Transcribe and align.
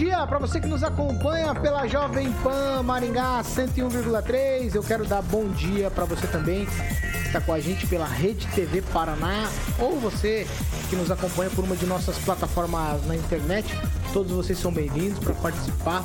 Dia 0.00 0.26
para 0.26 0.38
você 0.38 0.58
que 0.58 0.66
nos 0.66 0.82
acompanha 0.82 1.54
pela 1.54 1.86
Jovem 1.86 2.32
Pan 2.42 2.82
Maringá 2.82 3.42
101,3. 3.42 4.74
Eu 4.74 4.82
quero 4.82 5.04
dar 5.04 5.20
bom 5.20 5.46
dia 5.48 5.90
para 5.90 6.06
você 6.06 6.26
também 6.26 6.64
que 6.64 7.26
está 7.26 7.38
com 7.38 7.52
a 7.52 7.60
gente 7.60 7.86
pela 7.86 8.06
Rede 8.06 8.46
TV 8.54 8.80
Paraná 8.80 9.46
ou 9.78 10.00
você 10.00 10.46
que 10.88 10.96
nos 10.96 11.10
acompanha 11.10 11.50
por 11.50 11.64
uma 11.64 11.76
de 11.76 11.84
nossas 11.84 12.16
plataformas 12.16 13.04
na 13.06 13.14
internet. 13.14 13.78
Todos 14.10 14.32
vocês 14.32 14.58
são 14.58 14.72
bem-vindos 14.72 15.18
para 15.18 15.34
participar 15.34 16.02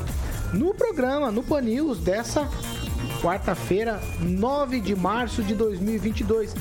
no 0.51 0.73
programa, 0.73 1.31
no 1.31 1.41
Pan 1.41 1.61
News 1.61 1.97
dessa 1.99 2.49
quarta-feira, 3.21 4.01
9 4.19 4.81
de 4.81 4.93
março 4.93 5.41
de 5.41 5.55
2022. 5.55 6.53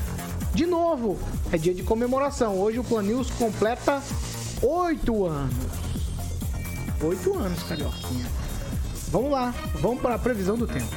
De 0.55 0.66
novo, 0.66 1.19
é 1.51 1.59
dia 1.59 1.75
de 1.75 1.83
comemoração. 1.83 2.61
Hoje 2.61 2.78
o 2.78 2.84
Pan 2.84 3.03
News 3.03 3.28
completa 3.30 4.01
oito 4.62 5.27
anos. 5.27 5.94
Oito 7.03 7.37
anos, 7.37 7.62
Carioquinha. 7.64 8.27
Vamos 9.09 9.31
lá, 9.31 9.55
vamos 9.75 10.00
para 10.00 10.14
a 10.14 10.19
previsão 10.19 10.56
do 10.56 10.67
tempo. 10.67 10.89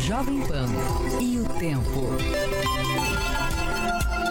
Jovem 0.00 0.40
Pan 0.46 0.68
e 1.20 1.40
o 1.40 1.44
tempo. 1.58 2.06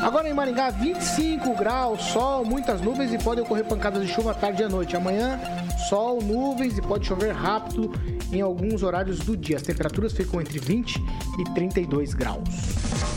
Agora 0.02 0.30
em 0.30 0.34
Maringá, 0.34 0.70
25 0.70 1.56
graus, 1.56 2.02
sol, 2.02 2.46
muitas 2.46 2.80
nuvens 2.80 3.12
e 3.12 3.18
podem 3.18 3.44
ocorrer 3.44 3.66
pancadas 3.66 4.06
de 4.06 4.14
chuva 4.14 4.32
à 4.32 4.34
tarde 4.34 4.62
e 4.62 4.66
à 4.66 4.70
noite. 4.70 4.96
Amanhã, 4.96 5.40
sol, 5.90 6.22
nuvens 6.22 6.78
e 6.78 6.82
pode 6.82 7.08
chover 7.08 7.34
rápido 7.34 7.92
em 8.32 8.40
alguns 8.40 8.84
horários 8.84 9.20
do 9.20 9.36
dia. 9.36 9.58
As 9.58 9.64
temperaturas 9.64 10.14
ficam 10.14 10.40
entre 10.40 10.60
20 10.60 10.96
e 11.40 11.44
32 11.54 12.14
graus. 12.14 13.15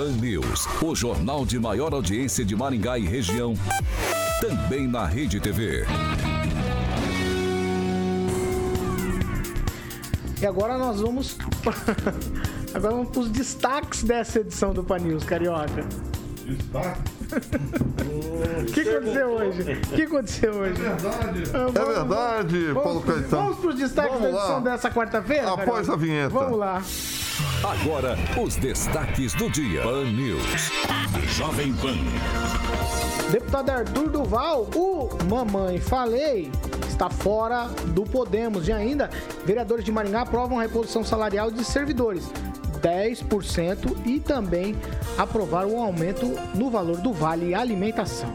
Pan 0.00 0.12
News, 0.12 0.66
o 0.80 0.94
jornal 0.94 1.44
de 1.44 1.58
maior 1.58 1.92
audiência 1.92 2.42
de 2.42 2.56
Maringá 2.56 2.96
e 2.98 3.04
região. 3.04 3.52
Também 4.40 4.88
na 4.88 5.04
Rede 5.04 5.38
TV. 5.38 5.84
E 10.40 10.46
agora 10.46 10.78
nós 10.78 11.02
vamos. 11.02 11.36
agora 12.72 12.94
vamos 12.94 13.10
para 13.10 13.20
os 13.20 13.28
destaques 13.28 14.02
dessa 14.02 14.40
edição 14.40 14.72
do 14.72 14.82
Pan 14.82 15.00
News, 15.00 15.22
Carioca. 15.22 15.84
Destaque? 16.46 17.00
O 18.10 18.64
que 18.72 18.80
aconteceu 18.80 19.28
hoje? 19.28 19.62
O 19.72 19.94
que 19.94 20.02
aconteceu 20.02 20.52
hoje? 20.54 20.72
Verdade. 20.80 21.42
Ah, 21.52 21.58
É 21.58 21.70
vamos- 21.72 21.94
verdade, 21.94 22.66
vamos- 22.68 22.82
Paulo 22.82 23.00
Caetano. 23.02 23.28
Vamos 23.42 23.58
para 23.58 23.68
os 23.70 23.76
destaques 23.76 24.20
da 24.20 24.28
edição 24.30 24.62
dessa 24.62 24.90
quarta-feira? 24.90 25.48
Após 25.52 25.66
Carioca? 25.86 25.92
a 25.92 25.96
vinheta. 25.96 26.28
Vamos 26.30 26.58
lá. 26.58 26.82
Agora, 27.62 28.16
os 28.42 28.56
destaques 28.56 29.34
do 29.34 29.50
dia. 29.50 29.82
Pan 29.82 30.04
News. 30.06 30.70
Jovem 31.36 31.74
Pan. 31.74 31.94
Deputado 33.30 33.68
Arthur 33.68 34.08
Duval, 34.08 34.66
o 34.74 35.10
Mamãe 35.28 35.78
Falei, 35.78 36.50
está 36.88 37.10
fora 37.10 37.66
do 37.88 38.04
Podemos. 38.04 38.66
E 38.66 38.72
ainda, 38.72 39.10
vereadores 39.44 39.84
de 39.84 39.92
Maringá 39.92 40.22
aprovam 40.22 40.58
a 40.58 40.62
reposição 40.62 41.04
salarial 41.04 41.50
de 41.50 41.62
servidores. 41.62 42.30
10% 42.80 44.06
e 44.06 44.18
também 44.18 44.74
aprovaram 45.18 45.74
um 45.74 45.82
aumento 45.82 46.26
no 46.54 46.70
valor 46.70 46.96
do 46.96 47.12
Vale 47.12 47.54
Alimentação. 47.54 48.34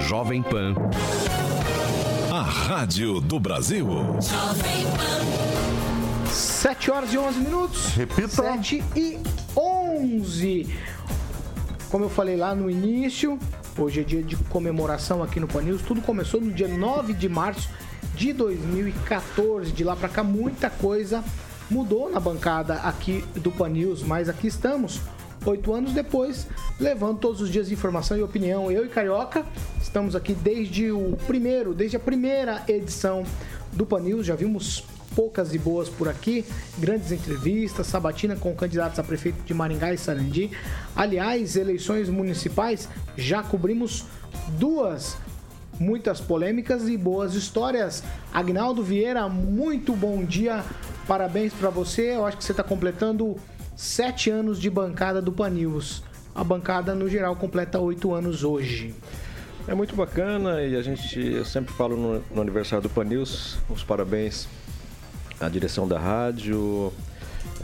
Jovem 0.00 0.42
Pan. 0.42 0.74
Rádio 2.62 3.20
do 3.20 3.40
Brasil. 3.40 3.88
7 6.30 6.90
horas 6.92 7.12
e 7.12 7.18
11 7.18 7.40
minutos. 7.40 7.86
Repita. 7.96 8.28
7 8.28 8.84
e 8.94 9.18
11. 9.56 10.72
Como 11.90 12.04
eu 12.04 12.08
falei 12.08 12.36
lá 12.36 12.54
no 12.54 12.70
início, 12.70 13.36
hoje 13.76 14.00
é 14.00 14.04
dia 14.04 14.22
de 14.22 14.36
comemoração 14.36 15.24
aqui 15.24 15.40
no 15.40 15.48
Pan 15.48 15.62
News. 15.62 15.82
Tudo 15.82 16.00
começou 16.02 16.40
no 16.40 16.52
dia 16.52 16.68
9 16.68 17.14
de 17.14 17.28
março 17.28 17.68
de 18.14 18.32
2014. 18.32 19.72
De 19.72 19.82
lá 19.82 19.96
pra 19.96 20.08
cá, 20.08 20.22
muita 20.22 20.70
coisa 20.70 21.24
mudou 21.68 22.10
na 22.10 22.20
bancada 22.20 22.74
aqui 22.74 23.24
do 23.34 23.50
Pan 23.50 23.70
News, 23.70 24.04
mas 24.04 24.28
aqui 24.28 24.46
estamos. 24.46 25.00
Oito 25.44 25.74
anos 25.74 25.92
depois, 25.92 26.46
levando 26.78 27.18
todos 27.18 27.40
os 27.40 27.50
dias 27.50 27.72
informação 27.72 28.16
e 28.16 28.22
opinião. 28.22 28.70
Eu 28.70 28.86
e 28.86 28.88
Carioca 28.88 29.44
estamos 29.92 30.16
aqui 30.16 30.32
desde 30.32 30.90
o 30.90 31.18
primeiro, 31.26 31.74
desde 31.74 31.98
a 31.98 32.00
primeira 32.00 32.62
edição 32.66 33.24
do 33.74 33.84
Pan 33.84 34.00
News. 34.00 34.24
Já 34.24 34.34
vimos 34.34 34.82
poucas 35.14 35.52
e 35.52 35.58
boas 35.58 35.86
por 35.86 36.08
aqui, 36.08 36.46
grandes 36.78 37.12
entrevistas, 37.12 37.88
sabatina 37.88 38.34
com 38.34 38.54
candidatos 38.54 38.98
a 38.98 39.02
prefeito 39.02 39.42
de 39.44 39.52
Maringá 39.52 39.92
e 39.92 39.98
Sarandi. 39.98 40.50
Aliás, 40.96 41.56
eleições 41.56 42.08
municipais 42.08 42.88
já 43.18 43.42
cobrimos 43.42 44.06
duas 44.58 45.18
muitas 45.78 46.22
polêmicas 46.22 46.88
e 46.88 46.96
boas 46.96 47.34
histórias. 47.34 48.02
Agnaldo 48.32 48.82
Vieira, 48.82 49.28
muito 49.28 49.94
bom 49.94 50.24
dia, 50.24 50.64
parabéns 51.06 51.52
para 51.52 51.68
você. 51.68 52.16
Eu 52.16 52.24
acho 52.24 52.38
que 52.38 52.44
você 52.44 52.52
está 52.52 52.62
completando 52.62 53.36
sete 53.76 54.30
anos 54.30 54.58
de 54.58 54.70
bancada 54.70 55.20
do 55.20 55.32
Pan 55.32 55.50
News. 55.50 56.02
A 56.34 56.42
bancada, 56.42 56.94
no 56.94 57.10
geral, 57.10 57.36
completa 57.36 57.78
oito 57.78 58.14
anos 58.14 58.42
hoje. 58.42 58.94
É 59.68 59.74
muito 59.74 59.94
bacana 59.94 60.60
e 60.62 60.74
a 60.74 60.82
gente, 60.82 61.20
eu 61.20 61.44
sempre 61.44 61.72
falo 61.72 61.96
no, 61.96 62.24
no 62.34 62.42
aniversário 62.42 62.82
do 62.82 62.90
Pan 62.90 63.04
News, 63.04 63.58
os 63.70 63.84
parabéns 63.84 64.48
à 65.40 65.48
direção 65.48 65.86
da 65.86 65.98
rádio, 65.98 66.92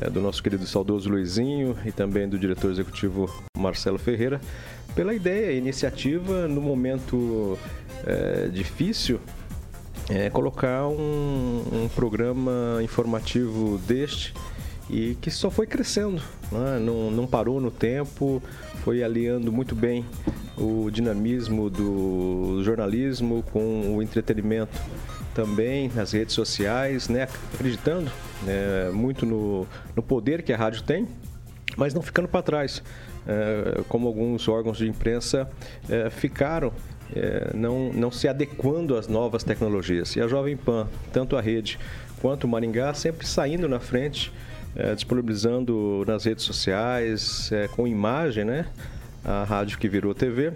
eh, 0.01 0.09
do 0.09 0.21
nosso 0.21 0.41
querido 0.41 0.63
e 0.63 0.67
saudoso 0.67 1.11
Luizinho 1.11 1.77
e 1.85 1.91
também 1.91 2.29
do 2.29 2.39
diretor 2.39 2.71
executivo 2.71 3.29
Marcelo 3.57 3.99
Ferreira, 3.99 4.41
pela 4.95 5.13
ideia 5.13 5.53
iniciativa 5.53 6.47
no 6.47 6.61
momento 6.61 7.59
eh, 8.07 8.49
difícil 8.53 9.21
é, 10.09 10.31
colocar 10.31 10.87
um, 10.87 11.65
um 11.73 11.89
programa 11.95 12.81
informativo 12.83 13.77
deste 13.87 14.33
e 14.91 15.17
que 15.21 15.31
só 15.31 15.51
foi 15.51 15.67
crescendo, 15.67 16.23
né? 16.51 16.79
não, 16.81 17.11
não 17.11 17.27
parou 17.27 17.61
no 17.61 17.71
tempo, 17.71 18.43
foi 18.83 19.03
aliando 19.03 19.53
muito 19.53 19.75
bem 19.75 20.05
o 20.57 20.91
dinamismo 20.91 21.69
do 21.69 22.63
jornalismo 22.65 23.45
com 23.53 23.97
o 23.97 24.03
entretenimento 24.03 24.81
também 25.35 25.91
nas 25.95 26.13
redes 26.13 26.35
sociais, 26.35 27.09
né? 27.09 27.29
acreditando 27.55 28.11
né, 28.43 28.91
muito 28.93 29.25
no, 29.25 29.67
no 29.95 30.03
poder 30.03 30.43
que 30.43 30.53
a 30.53 30.57
rádio 30.57 30.83
tem, 30.83 31.07
mas 31.77 31.95
não 31.95 32.03
ficando 32.03 32.27
para 32.27 32.43
trás, 32.43 32.83
é, 33.27 33.83
como 33.89 34.09
alguns 34.09 34.49
órgãos 34.49 34.79
de 34.79 34.89
imprensa 34.89 35.49
é, 35.89 36.09
ficaram 36.11 36.73
é, 37.15 37.53
não, 37.55 37.93
não 37.93 38.11
se 38.11 38.29
adequando 38.29 38.97
às 38.97 39.07
novas 39.07 39.45
tecnologias. 39.45 40.17
E 40.17 40.21
a 40.21 40.27
Jovem 40.27 40.57
Pan, 40.57 40.89
tanto 41.13 41.37
a 41.37 41.41
rede 41.41 41.79
quanto 42.21 42.45
o 42.45 42.49
Maringá, 42.49 42.93
sempre 42.95 43.27
saindo 43.27 43.69
na 43.69 43.81
frente, 43.81 44.33
é, 44.77 44.95
disponibilizando 44.95 46.05
nas 46.07 46.25
redes 46.25 46.45
sociais, 46.45 47.51
é, 47.53 47.69
com 47.69 47.87
imagem, 47.87 48.45
né? 48.45 48.67
A 49.25 49.45
rádio 49.45 49.79
que 49.79 49.89
virou 49.89 50.15
TV. 50.15 50.53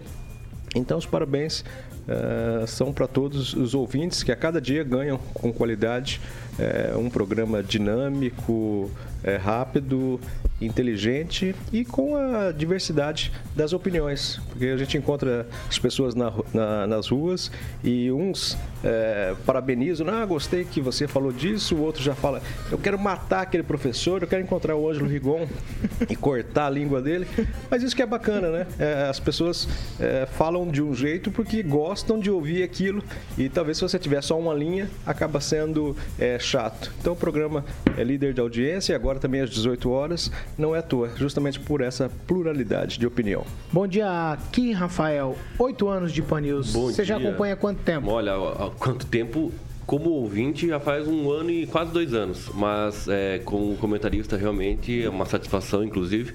Então, 0.74 0.96
os 0.96 1.04
parabéns 1.04 1.64
eh, 2.08 2.64
são 2.66 2.92
para 2.92 3.06
todos 3.06 3.54
os 3.54 3.74
ouvintes 3.74 4.24
que 4.24 4.32
a 4.32 4.36
cada 4.36 4.60
dia 4.60 4.82
ganham 4.82 5.18
com 5.32 5.52
qualidade 5.52 6.20
eh, 6.58 6.92
um 6.96 7.08
programa 7.08 7.62
dinâmico, 7.62 8.90
eh, 9.22 9.36
rápido 9.36 10.20
inteligente 10.64 11.54
e 11.72 11.84
com 11.84 12.16
a 12.16 12.52
diversidade 12.52 13.32
das 13.54 13.72
opiniões. 13.72 14.40
Porque 14.48 14.66
a 14.66 14.76
gente 14.76 14.96
encontra 14.96 15.46
as 15.68 15.78
pessoas 15.78 16.14
na, 16.14 16.32
na, 16.52 16.86
nas 16.86 17.08
ruas 17.08 17.50
e 17.82 18.10
uns 18.10 18.56
é, 18.84 19.34
parabenizam, 19.46 20.08
ah, 20.08 20.24
gostei 20.24 20.64
que 20.64 20.80
você 20.80 21.06
falou 21.06 21.32
disso, 21.32 21.76
o 21.76 21.82
outro 21.82 22.02
já 22.02 22.14
fala, 22.14 22.42
eu 22.70 22.78
quero 22.78 22.98
matar 22.98 23.42
aquele 23.42 23.62
professor, 23.62 24.22
eu 24.22 24.28
quero 24.28 24.42
encontrar 24.42 24.76
o 24.76 24.88
Ângelo 24.88 25.08
Rigon 25.08 25.46
e 26.08 26.16
cortar 26.16 26.66
a 26.66 26.70
língua 26.70 27.00
dele. 27.00 27.26
Mas 27.70 27.82
isso 27.82 27.94
que 27.94 28.02
é 28.02 28.06
bacana, 28.06 28.50
né? 28.50 28.66
É, 28.78 29.08
as 29.08 29.20
pessoas 29.20 29.68
é, 30.00 30.26
falam 30.26 30.68
de 30.68 30.82
um 30.82 30.94
jeito 30.94 31.30
porque 31.30 31.62
gostam 31.62 32.18
de 32.18 32.30
ouvir 32.30 32.62
aquilo 32.62 33.02
e 33.36 33.48
talvez 33.48 33.78
se 33.78 33.82
você 33.82 33.98
tiver 33.98 34.22
só 34.22 34.38
uma 34.38 34.54
linha, 34.54 34.88
acaba 35.06 35.40
sendo 35.40 35.96
é, 36.18 36.38
chato. 36.38 36.92
Então 37.00 37.12
o 37.12 37.16
programa 37.16 37.64
é 37.96 38.04
líder 38.04 38.34
de 38.34 38.40
audiência, 38.40 38.94
agora 38.94 39.18
também 39.18 39.40
às 39.40 39.50
18 39.50 39.90
horas, 39.90 40.30
não 40.58 40.74
é 40.74 40.78
à 40.78 40.82
toa, 40.82 41.10
justamente 41.16 41.58
por 41.58 41.80
essa 41.80 42.10
pluralidade 42.26 42.98
de 42.98 43.06
opinião. 43.06 43.44
Bom 43.72 43.86
dia 43.86 44.32
aqui, 44.32 44.72
Rafael. 44.72 45.36
Oito 45.58 45.88
anos 45.88 46.12
de 46.12 46.22
Pan 46.22 46.40
News. 46.40 46.72
Bom 46.72 46.86
Você 46.86 47.04
dia. 47.04 47.04
já 47.04 47.16
acompanha 47.16 47.54
há 47.54 47.56
quanto 47.56 47.82
tempo? 47.82 48.10
Olha, 48.10 48.32
há 48.34 48.70
quanto 48.78 49.06
tempo? 49.06 49.52
Como 49.86 50.10
ouvinte 50.10 50.68
já 50.68 50.78
faz 50.78 51.08
um 51.08 51.30
ano 51.30 51.50
e 51.50 51.66
quase 51.66 51.92
dois 51.92 52.14
anos, 52.14 52.48
mas 52.54 53.08
é, 53.08 53.40
como 53.44 53.76
comentarista 53.76 54.36
realmente 54.36 55.02
é 55.02 55.10
uma 55.10 55.26
satisfação, 55.26 55.82
inclusive, 55.82 56.34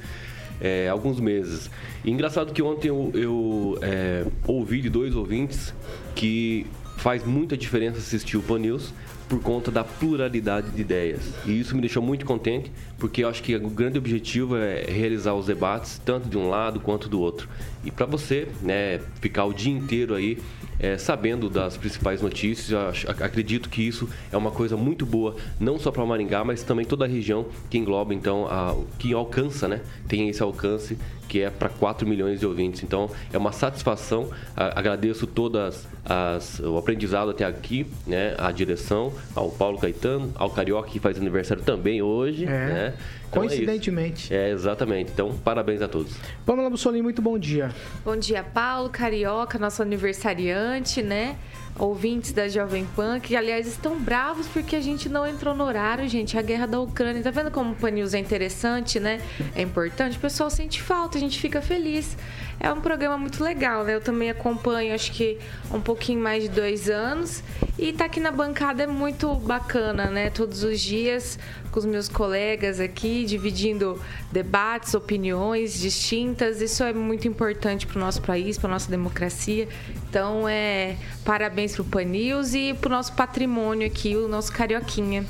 é, 0.60 0.90
alguns 0.90 1.20
meses. 1.20 1.72
E 2.04 2.12
engraçado 2.12 2.52
que 2.52 2.62
ontem 2.62 2.90
eu, 2.90 3.10
eu 3.14 3.80
é, 3.82 4.26
ouvi 4.46 4.82
de 4.82 4.90
dois 4.90 5.16
ouvintes 5.16 5.74
que 6.14 6.68
faz 6.98 7.24
muita 7.24 7.56
diferença 7.56 8.00
assistir 8.00 8.38
o 8.38 8.42
Pan 8.42 8.60
News 8.60 8.94
por 9.28 9.42
conta 9.42 9.70
da 9.70 9.84
pluralidade 9.84 10.70
de 10.72 10.82
ideias. 10.82 11.22
E 11.46 11.60
isso 11.60 11.76
me 11.76 11.82
deixou 11.82 12.02
muito 12.02 12.26
contente, 12.26 12.72
porque 12.98 13.24
eu 13.24 13.30
acho 13.30 13.44
que 13.44 13.56
o 13.56 13.70
grande 13.70 13.98
objetivo 13.98 14.56
é 14.56 14.86
realizar 14.86 15.34
os 15.34 15.46
debates, 15.46 16.02
tanto 16.04 16.30
de 16.30 16.38
um 16.38 16.50
lado 16.50 16.80
quanto 16.80 17.10
do 17.10 17.20
outro. 17.20 17.50
E 17.88 17.92
para 17.92 18.06
você, 18.06 18.50
né, 18.62 19.00
ficar 19.22 19.46
o 19.46 19.54
dia 19.54 19.72
inteiro 19.72 20.14
aí 20.14 20.38
é, 20.78 20.98
sabendo 20.98 21.50
das 21.50 21.78
principais 21.78 22.22
notícias, 22.22 22.70
eu 22.70 23.12
acredito 23.24 23.70
que 23.70 23.82
isso 23.82 24.10
é 24.30 24.36
uma 24.36 24.52
coisa 24.52 24.76
muito 24.76 25.06
boa, 25.06 25.38
não 25.58 25.80
só 25.80 25.90
para 25.90 26.06
Maringá, 26.06 26.44
mas 26.44 26.64
também 26.64 26.86
toda 26.86 27.06
a 27.06 27.08
região 27.08 27.46
que 27.70 27.78
engloba, 27.78 28.14
então, 28.14 28.46
a, 28.46 28.76
que 29.00 29.14
alcança, 29.14 29.70
né, 29.70 29.80
tem 30.06 30.28
esse 30.28 30.44
alcance 30.44 30.98
que 31.30 31.42
é 31.42 31.50
para 31.50 31.70
4 31.70 32.08
milhões 32.08 32.40
de 32.40 32.46
ouvintes. 32.46 32.84
Então 32.84 33.10
é 33.32 33.38
uma 33.38 33.52
satisfação. 33.52 34.30
Agradeço 34.56 35.28
todas 35.28 35.88
as, 36.06 36.60
o 36.60 36.78
aprendizado 36.78 37.32
até 37.32 37.44
aqui, 37.44 37.86
né? 38.06 38.34
A 38.38 38.50
direção, 38.52 39.12
ao 39.36 39.50
Paulo 39.50 39.78
Caetano, 39.78 40.32
ao 40.36 40.50
Carioca 40.50 40.90
que 40.90 41.00
faz 41.00 41.18
aniversário 41.18 41.64
também 41.64 42.02
hoje, 42.02 42.46
é. 42.46 42.48
né? 42.48 42.94
Então 43.30 43.44
é 43.44 43.48
Coincidentemente. 43.48 44.34
É, 44.34 44.50
é, 44.50 44.52
exatamente. 44.52 45.12
Então, 45.12 45.38
parabéns 45.44 45.82
a 45.82 45.88
todos. 45.88 46.16
Pamela 46.46 46.70
Bussolini, 46.70 47.04
muito 47.04 47.22
bom 47.22 47.38
dia. 47.38 47.72
Bom 48.04 48.16
dia, 48.16 48.44
Paulo, 48.44 48.90
Carioca, 48.90 49.60
nosso 49.60 49.82
aniversariante, 49.82 51.02
né? 51.02 51.38
ouvintes 51.80 52.32
da 52.32 52.48
Jovem 52.48 52.86
Pan, 52.96 53.20
que 53.20 53.36
aliás 53.36 53.68
estão 53.68 54.00
bravos 54.00 54.48
porque 54.48 54.76
a 54.76 54.82
gente 54.82 55.08
não 55.08 55.26
entrou 55.26 55.54
no 55.56 55.64
horário, 55.64 56.08
gente. 56.08 56.38
A 56.38 56.42
guerra 56.42 56.66
da 56.66 56.80
Ucrânia. 56.80 57.22
Tá 57.22 57.32
vendo 57.32 57.52
como 57.52 57.72
o 57.72 57.76
Pan 57.76 57.92
News 57.92 58.14
é 58.14 58.20
interessante, 58.20 59.00
né? 59.00 59.22
É 59.56 59.62
importante. 59.62 60.18
O 60.18 60.20
pessoal 60.20 60.50
sente 60.50 60.82
falta, 60.82 61.18
a 61.18 61.22
gente 61.22 61.40
fica 61.40 61.62
feliz. 61.62 62.18
É 62.60 62.72
um 62.72 62.82
programa 62.82 63.18
muito 63.18 63.44
legal, 63.44 63.84
né? 63.84 63.94
Eu 63.94 64.02
também 64.02 64.32
acompanho, 64.32 64.94
acho 64.94 65.12
que 65.12 65.38
um 65.72 65.80
pouquinho 65.80 66.20
mais 66.22 66.44
de 66.44 66.50
dois 66.50 66.90
anos. 66.90 67.44
E 67.78 67.94
tá 67.94 68.06
aqui 68.06 68.20
na 68.20 68.32
bancada 68.32 68.84
é 68.84 68.88
muito 68.88 69.34
bacana, 69.36 70.06
né? 70.06 70.32
Todos 70.32 70.64
os 70.64 70.80
dias 70.80 71.38
com 71.72 71.80
os 71.80 71.86
meus 71.86 72.10
colegas 72.10 72.80
aqui, 72.80 73.24
dividindo 73.26 74.02
debates, 74.32 74.96
opiniões 74.96 75.80
distintas. 75.80 76.60
Isso 76.60 76.84
é 76.84 76.92
muito 76.92 77.28
importante 77.28 77.86
para 77.86 77.98
o 77.98 78.00
nosso 78.00 78.22
país, 78.24 78.58
para 78.58 78.70
nossa 78.70 78.90
democracia. 78.90 79.68
Então, 80.10 80.50
é 80.50 80.98
parabéns 81.24 81.74
para 81.74 81.84
o 81.84 81.86
Pan 81.86 82.06
News 82.06 82.56
e 82.56 82.74
para 82.74 82.88
o 82.88 82.92
nosso 82.92 83.14
patrimônio 83.14 83.86
aqui, 83.86 84.16
o 84.16 84.28
nosso 84.28 84.52
Carioquinha. 84.52 85.24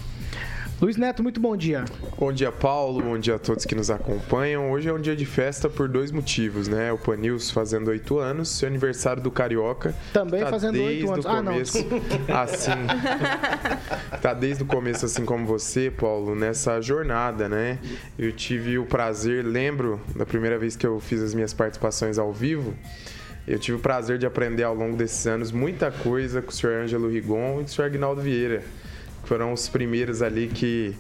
Luiz 0.80 0.96
Neto, 0.96 1.24
muito 1.24 1.40
bom 1.40 1.58
dia. 1.58 1.86
Bom 2.20 2.32
dia, 2.32 2.52
Paulo. 2.52 3.02
Bom 3.02 3.18
dia 3.18 3.34
a 3.34 3.40
todos 3.40 3.66
que 3.66 3.74
nos 3.74 3.90
acompanham. 3.90 4.72
Hoje 4.72 4.88
é 4.88 4.94
um 4.94 5.02
dia 5.02 5.16
de 5.16 5.26
festa 5.26 5.68
por 5.68 5.88
dois 5.88 6.12
motivos, 6.12 6.68
né? 6.68 6.94
O 6.94 7.00
Panils 7.00 7.50
fazendo 7.50 7.88
oito 7.88 8.20
anos, 8.20 8.50
seu 8.50 8.68
aniversário 8.68 9.24
do 9.24 9.32
Carioca. 9.32 9.96
Também 10.14 10.42
tá 10.42 10.52
fazendo 10.52 10.80
oito 10.80 11.12
anos. 11.12 11.26
Começo, 11.26 11.78
ah, 11.80 12.28
não. 12.28 12.38
Assim. 12.38 12.72
tá 14.22 14.36
desde 14.36 14.62
o 14.62 14.68
começo, 14.68 15.04
assim 15.04 15.26
como 15.26 15.48
você, 15.48 15.90
Paulo, 15.90 16.36
nessa 16.36 16.80
jornada, 16.80 17.50
né? 17.50 17.80
Eu 18.18 18.32
tive 18.32 18.78
o 18.78 18.86
prazer, 18.86 19.44
lembro 19.44 20.00
da 20.16 20.28
primeira 20.28 20.60
vez 20.60 20.76
que 20.76 20.86
eu 20.86 21.00
fiz 21.00 21.24
as 21.24 21.34
minhas 21.34 21.56
participações 21.56 22.20
ao 22.20 22.32
vivo. 22.32 22.76
Eu 23.48 23.58
tive 23.58 23.78
o 23.78 23.82
prazer 23.82 24.20
de 24.20 24.28
aprender 24.28 24.62
ao 24.62 24.76
longo 24.76 24.96
desses 24.96 25.26
anos 25.26 25.52
muita 25.52 25.90
coisa 25.90 26.40
com 26.40 26.52
o 26.52 26.54
senhor 26.54 26.84
Ângelo 26.84 27.10
Rigon 27.10 27.54
e 27.54 27.64
com 27.64 27.64
o 27.64 27.68
senhor 27.68 27.88
Agnaldo 27.88 28.22
Vieira 28.22 28.62
foram 29.28 29.52
os 29.52 29.68
primeiros 29.68 30.22
ali 30.22 30.48
que, 30.48 30.96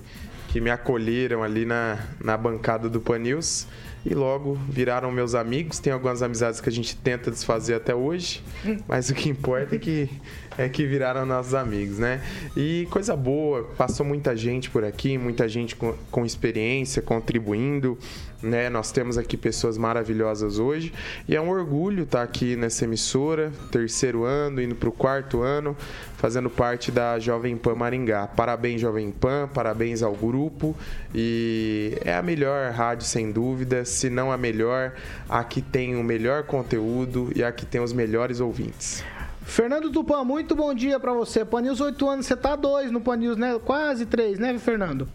que 0.49 0.59
me 0.59 0.69
acolheram 0.69 1.43
ali 1.43 1.65
na, 1.65 1.97
na 2.21 2.35
bancada 2.35 2.89
do 2.89 2.99
Panils 2.99 3.65
e 4.05 4.13
logo 4.13 4.55
viraram 4.69 5.09
meus 5.11 5.33
amigos. 5.33 5.79
Tem 5.79 5.93
algumas 5.93 6.21
amizades 6.21 6.59
que 6.59 6.67
a 6.67 6.71
gente 6.71 6.95
tenta 6.97 7.31
desfazer 7.31 7.75
até 7.75 7.95
hoje, 7.95 8.43
mas 8.85 9.09
o 9.09 9.13
que 9.13 9.29
importa 9.29 9.75
é 9.75 9.79
que 9.79 10.09
é 10.57 10.67
que 10.67 10.85
viraram 10.85 11.25
nossos 11.25 11.53
amigos, 11.53 11.99
né? 11.99 12.21
E 12.55 12.87
coisa 12.89 13.15
boa, 13.15 13.63
passou 13.77 14.05
muita 14.05 14.35
gente 14.35 14.69
por 14.69 14.83
aqui, 14.83 15.17
muita 15.17 15.47
gente 15.47 15.75
com, 15.75 15.93
com 16.09 16.25
experiência, 16.25 17.01
contribuindo, 17.01 17.97
né? 18.41 18.69
Nós 18.69 18.91
temos 18.91 19.17
aqui 19.17 19.37
pessoas 19.37 19.77
maravilhosas 19.77 20.57
hoje 20.57 20.91
e 21.27 21.35
é 21.35 21.41
um 21.41 21.49
orgulho 21.49 22.03
estar 22.03 22.23
aqui 22.23 22.55
nessa 22.55 22.85
emissora, 22.85 23.51
terceiro 23.71 24.23
ano, 24.23 24.61
indo 24.61 24.75
para 24.75 24.89
o 24.89 24.91
quarto 24.91 25.41
ano, 25.41 25.75
fazendo 26.17 26.49
parte 26.49 26.91
da 26.91 27.19
Jovem 27.19 27.55
Pan 27.55 27.75
Maringá. 27.75 28.27
Parabéns, 28.27 28.81
Jovem 28.81 29.11
Pan, 29.11 29.47
parabéns 29.53 30.01
ao 30.01 30.13
grupo 30.13 30.75
e 31.13 31.97
é 32.03 32.15
a 32.15 32.21
melhor 32.21 32.71
rádio, 32.71 33.05
sem 33.05 33.31
dúvida, 33.31 33.85
se 33.85 34.09
não 34.09 34.31
a 34.31 34.37
melhor, 34.37 34.93
aqui 35.29 35.61
tem 35.61 35.95
o 35.95 36.03
melhor 36.03 36.43
conteúdo 36.43 37.31
e 37.35 37.43
aqui 37.43 37.65
tem 37.65 37.81
os 37.81 37.93
melhores 37.93 38.39
ouvintes. 38.39 39.03
Fernando 39.47 39.89
Tupan, 39.89 40.23
muito 40.25 40.53
bom 40.53 40.73
dia 40.73 40.99
para 40.99 41.13
você. 41.13 41.43
Panils 41.43 41.79
8 41.79 42.09
anos, 42.09 42.25
você 42.25 42.35
tá 42.35 42.55
dois 42.55 42.91
no 42.91 42.99
Panils, 42.99 43.37
né? 43.37 43.57
Quase 43.63 44.05
três, 44.05 44.37
né, 44.37 44.59
Fernando? 44.59 45.07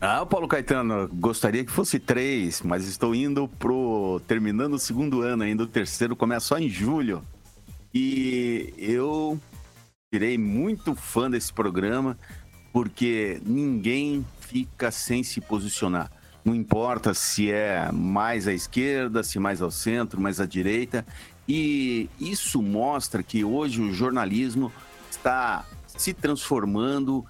Ah, 0.00 0.24
Paulo 0.24 0.48
Caetano, 0.48 1.08
gostaria 1.12 1.64
que 1.64 1.70
fosse 1.70 1.98
três, 1.98 2.62
mas 2.62 2.86
estou 2.86 3.14
indo 3.14 3.48
pro. 3.58 4.22
terminando 4.26 4.74
o 4.74 4.78
segundo 4.78 5.20
ano 5.20 5.42
ainda, 5.42 5.64
o 5.64 5.66
terceiro 5.66 6.16
começa 6.16 6.46
só 6.46 6.58
em 6.58 6.68
julho. 6.68 7.22
E 7.92 8.72
eu 8.78 9.38
tirei 10.10 10.38
muito 10.38 10.94
fã 10.94 11.30
desse 11.30 11.52
programa, 11.52 12.16
porque 12.72 13.40
ninguém 13.44 14.24
fica 14.40 14.90
sem 14.90 15.22
se 15.22 15.40
posicionar. 15.40 16.10
Não 16.44 16.54
importa 16.54 17.12
se 17.14 17.52
é 17.52 17.90
mais 17.92 18.48
à 18.48 18.52
esquerda, 18.52 19.22
se 19.22 19.38
mais 19.38 19.62
ao 19.62 19.70
centro, 19.70 20.20
mais 20.20 20.40
à 20.40 20.46
direita. 20.46 21.06
E 21.48 22.08
isso 22.20 22.62
mostra 22.62 23.22
que 23.22 23.44
hoje 23.44 23.80
o 23.80 23.92
jornalismo 23.92 24.72
está 25.10 25.64
se 25.86 26.14
transformando, 26.14 27.24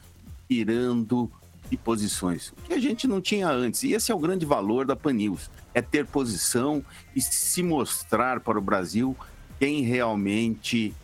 tirando 0.48 1.30
de 1.70 1.76
posições, 1.76 2.52
que 2.64 2.74
a 2.74 2.78
gente 2.78 3.08
não 3.08 3.20
tinha 3.20 3.48
antes. 3.48 3.82
E 3.82 3.92
esse 3.92 4.12
é 4.12 4.14
o 4.14 4.19
grande 4.19 4.44
valor 4.44 4.84
da 4.84 4.94
Pan 4.94 5.14
News, 5.14 5.50
é 5.72 5.81
ter 5.81 6.06
posição 6.06 6.84
e 7.16 7.20
se 7.20 7.62
mostrar 7.62 8.40
para 8.40 8.58
o 8.58 8.62
Brasil 8.62 9.16
quem 9.58 9.82
realmente, 9.82 10.94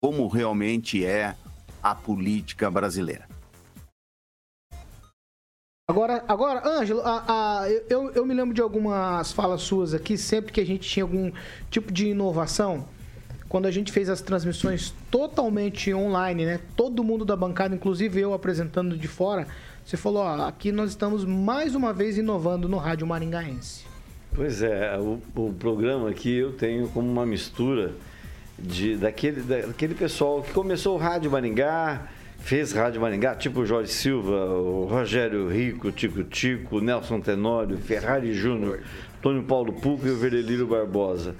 como 0.00 0.28
realmente 0.28 1.04
é 1.04 1.34
a 1.82 1.94
política 1.94 2.70
brasileira. 2.70 3.27
Agora, 5.90 6.22
agora 6.28 6.68
Ângelo, 6.68 7.00
a, 7.00 7.62
a, 7.62 7.70
eu, 7.88 8.10
eu 8.10 8.26
me 8.26 8.34
lembro 8.34 8.52
de 8.52 8.60
algumas 8.60 9.32
falas 9.32 9.62
suas 9.62 9.94
aqui, 9.94 10.18
sempre 10.18 10.52
que 10.52 10.60
a 10.60 10.66
gente 10.66 10.86
tinha 10.86 11.02
algum 11.02 11.32
tipo 11.70 11.90
de 11.90 12.08
inovação, 12.08 12.84
quando 13.48 13.64
a 13.64 13.70
gente 13.70 13.90
fez 13.90 14.10
as 14.10 14.20
transmissões 14.20 14.92
totalmente 15.10 15.94
online, 15.94 16.44
né? 16.44 16.60
Todo 16.76 17.02
mundo 17.02 17.24
da 17.24 17.34
bancada, 17.34 17.74
inclusive 17.74 18.20
eu 18.20 18.34
apresentando 18.34 18.98
de 18.98 19.08
fora, 19.08 19.48
você 19.82 19.96
falou, 19.96 20.24
ó, 20.24 20.46
aqui 20.46 20.70
nós 20.70 20.90
estamos 20.90 21.24
mais 21.24 21.74
uma 21.74 21.90
vez 21.94 22.18
inovando 22.18 22.68
no 22.68 22.76
rádio 22.76 23.06
maringaense. 23.06 23.86
Pois 24.34 24.60
é, 24.60 24.94
o, 24.98 25.18
o 25.34 25.54
programa 25.54 26.10
aqui 26.10 26.36
eu 26.36 26.52
tenho 26.52 26.86
como 26.88 27.10
uma 27.10 27.24
mistura 27.24 27.94
de 28.58 28.94
daquele, 28.94 29.40
daquele 29.40 29.94
pessoal 29.94 30.42
que 30.42 30.52
começou 30.52 30.96
o 30.96 30.98
rádio 30.98 31.30
Maringá, 31.30 32.08
fez 32.38 32.72
Rádio 32.72 33.00
Maringá, 33.00 33.34
tipo 33.34 33.66
Jorge 33.66 33.92
Silva, 33.92 34.46
o 34.46 34.86
Rogério 34.86 35.48
Rico, 35.48 35.92
Tico 35.92 36.24
Tico, 36.24 36.80
Nelson 36.80 37.20
Tenório, 37.20 37.76
Ferrari 37.76 38.32
Júnior, 38.32 38.80
Tônio 39.20 39.42
Paulo 39.42 39.72
Puca 39.72 40.06
e 40.06 40.10
o 40.10 40.16
Verdelírio 40.16 40.66
Barbosa. 40.66 41.34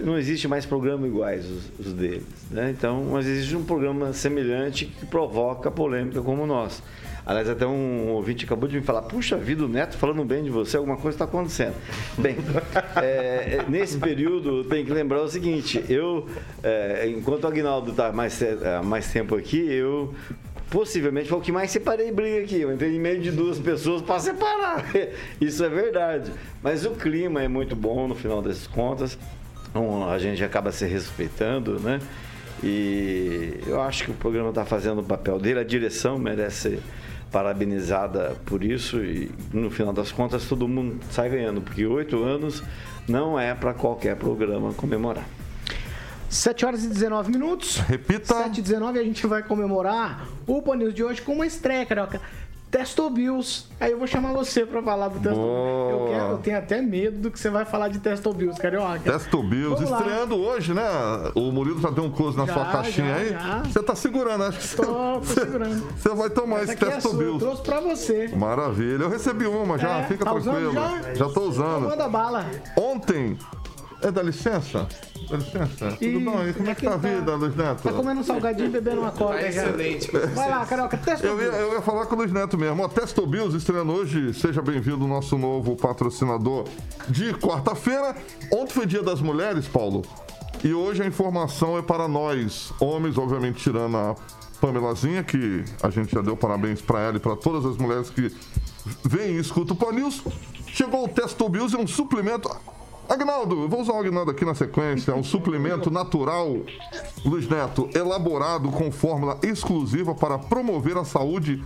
Não 0.00 0.18
existe 0.18 0.48
mais 0.48 0.66
programa 0.66 1.06
iguais 1.06 1.44
os, 1.48 1.86
os 1.86 1.92
deles. 1.92 2.26
Né? 2.50 2.70
Então, 2.70 3.08
mas 3.10 3.26
existe 3.26 3.56
um 3.56 3.64
programa 3.64 4.12
semelhante 4.12 4.86
que 4.86 5.06
provoca 5.06 5.70
polêmica 5.70 6.20
como 6.22 6.42
o 6.42 6.46
nosso. 6.46 6.82
Aliás, 7.24 7.48
até 7.48 7.64
um 7.64 8.08
ouvinte 8.08 8.44
acabou 8.44 8.68
de 8.68 8.76
me 8.76 8.82
falar, 8.82 9.02
puxa 9.02 9.36
vida, 9.36 9.64
o 9.64 9.68
Neto 9.68 9.96
falando 9.96 10.24
bem 10.24 10.42
de 10.42 10.50
você, 10.50 10.76
alguma 10.76 10.96
coisa 10.96 11.14
está 11.14 11.24
acontecendo. 11.24 11.74
Bem, 12.18 12.36
é, 12.96 13.64
nesse 13.68 13.96
período 13.96 14.64
tem 14.64 14.84
que 14.84 14.90
lembrar 14.90 15.22
o 15.22 15.28
seguinte, 15.28 15.84
eu, 15.88 16.26
é, 16.64 17.08
enquanto 17.08 17.44
o 17.44 17.46
Agnaldo 17.46 17.92
está 17.92 18.10
mais, 18.10 18.40
mais 18.84 19.12
tempo 19.12 19.36
aqui, 19.36 19.58
eu 19.58 20.12
possivelmente 20.68 21.28
foi 21.28 21.38
o 21.38 21.40
que 21.40 21.52
mais 21.52 21.70
separei 21.70 22.10
briga 22.10 22.44
aqui. 22.44 22.60
Eu 22.60 22.72
entrei 22.72 22.96
em 22.96 22.98
meio 22.98 23.20
de 23.20 23.30
duas 23.30 23.58
pessoas 23.58 24.02
para 24.02 24.18
separar. 24.18 24.84
Isso 25.40 25.62
é 25.62 25.68
verdade. 25.68 26.32
Mas 26.62 26.84
o 26.84 26.92
clima 26.92 27.42
é 27.42 27.46
muito 27.46 27.76
bom 27.76 28.08
no 28.08 28.14
final 28.14 28.40
das 28.40 28.66
contas. 28.66 29.18
Então, 29.72 30.08
a 30.08 30.18
gente 30.18 30.44
acaba 30.44 30.70
se 30.70 30.84
respeitando, 30.84 31.80
né? 31.80 31.98
E 32.62 33.58
eu 33.66 33.80
acho 33.80 34.04
que 34.04 34.10
o 34.10 34.14
programa 34.14 34.50
está 34.50 34.64
fazendo 34.64 35.00
o 35.00 35.04
papel 35.04 35.38
dele, 35.38 35.58
a 35.58 35.64
direção 35.64 36.18
merece 36.18 36.56
ser 36.56 36.82
parabenizada 37.32 38.36
por 38.44 38.62
isso 38.62 39.02
e 39.02 39.30
no 39.52 39.70
final 39.70 39.92
das 39.92 40.12
contas 40.12 40.44
todo 40.44 40.68
mundo 40.68 41.00
sai 41.10 41.30
ganhando, 41.30 41.62
porque 41.62 41.86
oito 41.86 42.22
anos 42.22 42.62
não 43.08 43.40
é 43.40 43.54
para 43.54 43.72
qualquer 43.72 44.16
programa 44.16 44.74
comemorar. 44.74 45.24
7 46.28 46.64
horas 46.64 46.84
e 46.84 46.88
19 46.88 47.30
minutos. 47.30 47.76
Repita. 47.78 48.34
7 48.34 48.58
e 48.58 48.62
19 48.62 48.98
a 48.98 49.02
gente 49.02 49.26
vai 49.26 49.42
comemorar 49.42 50.26
o 50.46 50.62
Pan 50.62 50.76
News 50.76 50.94
de 50.94 51.02
hoje 51.02 51.20
com 51.20 51.32
uma 51.32 51.46
estreia, 51.46 51.84
Carioca. 51.84 52.20
Testo 52.72 53.10
Bills. 53.10 53.66
Aí 53.78 53.92
eu 53.92 53.98
vou 53.98 54.06
chamar 54.06 54.32
você 54.32 54.64
pra 54.64 54.82
falar 54.82 55.08
do 55.08 55.20
Testo 55.20 55.38
Bills. 55.38 55.90
Eu, 55.92 56.06
quero, 56.08 56.24
eu 56.32 56.38
tenho 56.38 56.56
até 56.58 56.80
medo 56.80 57.18
do 57.18 57.30
que 57.30 57.38
você 57.38 57.50
vai 57.50 57.66
falar 57.66 57.88
de 57.88 57.98
Testo 57.98 58.32
Bills, 58.32 58.58
Carioca. 58.58 58.98
Testo 59.00 59.42
Bills, 59.42 59.74
Vamos 59.74 59.90
lá. 59.90 59.98
estreando 59.98 60.36
hoje, 60.40 60.72
né? 60.72 60.82
O 61.34 61.52
Murilo 61.52 61.78
já 61.82 61.90
deu 61.90 62.02
um 62.04 62.10
close 62.10 62.34
na 62.36 62.46
Já, 62.46 62.54
sua 62.54 62.64
caixinha 62.64 63.08
já, 63.08 63.14
aí. 63.16 63.28
já. 63.28 63.62
Você 63.64 63.82
tá 63.82 63.94
segurando, 63.94 64.44
acho 64.44 64.58
que 64.58 64.76
Tô, 64.76 64.84
tô 64.84 65.20
você, 65.20 65.40
segurando. 65.40 65.86
você 65.94 66.08
vai 66.08 66.30
tomar 66.30 66.56
Essa 66.62 66.72
esse 66.72 66.84
aqui 66.84 66.84
é 66.94 66.96
eu 67.22 67.38
trouxe 67.38 67.62
pra 67.62 67.80
você. 67.80 68.28
Maravilha. 68.34 69.02
Eu 69.04 69.10
recebi 69.10 69.46
uma 69.46 69.76
já, 69.76 69.98
É, 69.98 70.04
fica 70.04 70.24
tá 70.24 70.32
tranquilo. 70.32 70.72
já? 70.72 71.12
Já 71.12 71.24
tô 71.26 71.30
Então 71.30 71.42
usando. 71.48 71.88
manda 71.90 72.08
bala. 72.08 72.46
Ontem. 72.74 73.36
É, 74.02 74.10
dá 74.10 74.22
licença? 74.22 74.88
Dá 75.30 75.36
licença? 75.36 75.92
Tudo 75.92 76.04
Ih, 76.04 76.18
bom? 76.24 76.46
E 76.46 76.52
como 76.52 76.70
é 76.70 76.74
que 76.74 76.82
tá 76.84 76.94
a 76.94 76.98
tá- 76.98 77.08
vida, 77.08 77.34
Luiz 77.36 77.54
Neto? 77.56 77.82
Tá 77.82 77.92
comendo 77.92 78.20
um 78.20 78.24
salgadinho 78.24 78.66
e 78.66 78.70
bebendo 78.70 79.00
uma 79.02 79.12
coca. 79.12 79.34
Tá 79.34 79.48
excelente. 79.48 80.10
Vai 80.34 80.50
lá, 80.50 80.66
Carioca, 80.66 80.96
Testo 80.96 81.26
Eu 81.26 81.40
ia, 81.40 81.50
Bills. 81.50 81.58
eu 81.62 81.72
ia 81.74 81.82
falar 81.82 82.06
com 82.06 82.14
o 82.16 82.18
Luiz 82.18 82.32
Neto 82.32 82.58
mesmo. 82.58 82.82
Ó, 82.82 82.88
Testo 82.88 83.24
Bills 83.26 83.56
estreando 83.56 83.92
hoje. 83.92 84.34
Seja 84.34 84.60
bem-vindo, 84.60 85.06
nosso 85.06 85.38
novo 85.38 85.76
patrocinador 85.76 86.64
de 87.08 87.32
quarta-feira. 87.34 88.16
Ontem 88.52 88.72
foi 88.74 88.86
dia 88.86 89.02
das 89.02 89.20
mulheres, 89.20 89.68
Paulo. 89.68 90.02
E 90.64 90.74
hoje 90.74 91.02
a 91.02 91.06
informação 91.06 91.78
é 91.78 91.82
para 91.82 92.06
nós, 92.08 92.72
homens, 92.80 93.16
obviamente 93.18 93.62
tirando 93.62 93.96
a 93.96 94.16
Pamelazinha, 94.60 95.22
que 95.24 95.64
a 95.82 95.90
gente 95.90 96.12
já 96.14 96.20
deu 96.22 96.36
parabéns 96.36 96.80
para 96.80 97.00
ela 97.00 97.16
e 97.16 97.20
para 97.20 97.34
todas 97.36 97.64
as 97.64 97.76
mulheres 97.76 98.10
que 98.10 98.32
vêm 99.04 99.32
e 99.36 99.38
escutam 99.38 99.74
o 99.74 99.78
Pan 99.78 99.92
News. 99.92 100.22
Chegou 100.68 101.04
o 101.04 101.08
Testo 101.08 101.48
Bills, 101.48 101.74
é 101.76 101.78
um 101.78 101.86
suplemento. 101.86 102.48
Agnaldo, 103.08 103.62
eu 103.62 103.68
vou 103.68 103.80
usar 103.80 103.92
o 103.92 103.98
Agnaldo 103.98 104.30
aqui 104.30 104.44
na 104.44 104.54
sequência. 104.54 105.12
É 105.12 105.14
um 105.14 105.24
suplemento 105.24 105.90
natural, 105.90 106.56
Luiz 107.24 107.48
Neto, 107.48 107.88
elaborado 107.94 108.70
com 108.70 108.90
fórmula 108.90 109.38
exclusiva 109.42 110.14
para 110.14 110.38
promover 110.38 110.96
a 110.96 111.04
saúde 111.04 111.62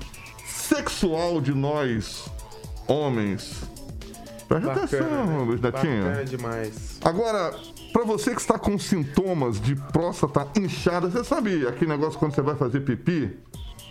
sexual 0.47 1.41
de 1.41 1.55
nós, 1.55 2.27
homens. 2.89 3.63
Presta 4.49 4.73
atenção, 4.73 5.45
Luiz 5.45 5.61
Netinho. 5.61 6.05
Bacana 6.05 6.25
demais. 6.25 6.99
Agora, 7.05 7.55
pra 7.93 8.05
você 8.05 8.35
que 8.35 8.41
está 8.41 8.59
com 8.59 8.79
sintomas 8.79 9.61
de 9.61 9.75
próstata 9.75 10.49
inchada, 10.59 11.11
você 11.11 11.25
sabe 11.25 11.67
aquele 11.67 11.91
negócio 11.91 12.19
quando 12.19 12.35
você 12.35 12.43
vai 12.43 12.55
fazer 12.55 12.81
pipi, 12.81 13.37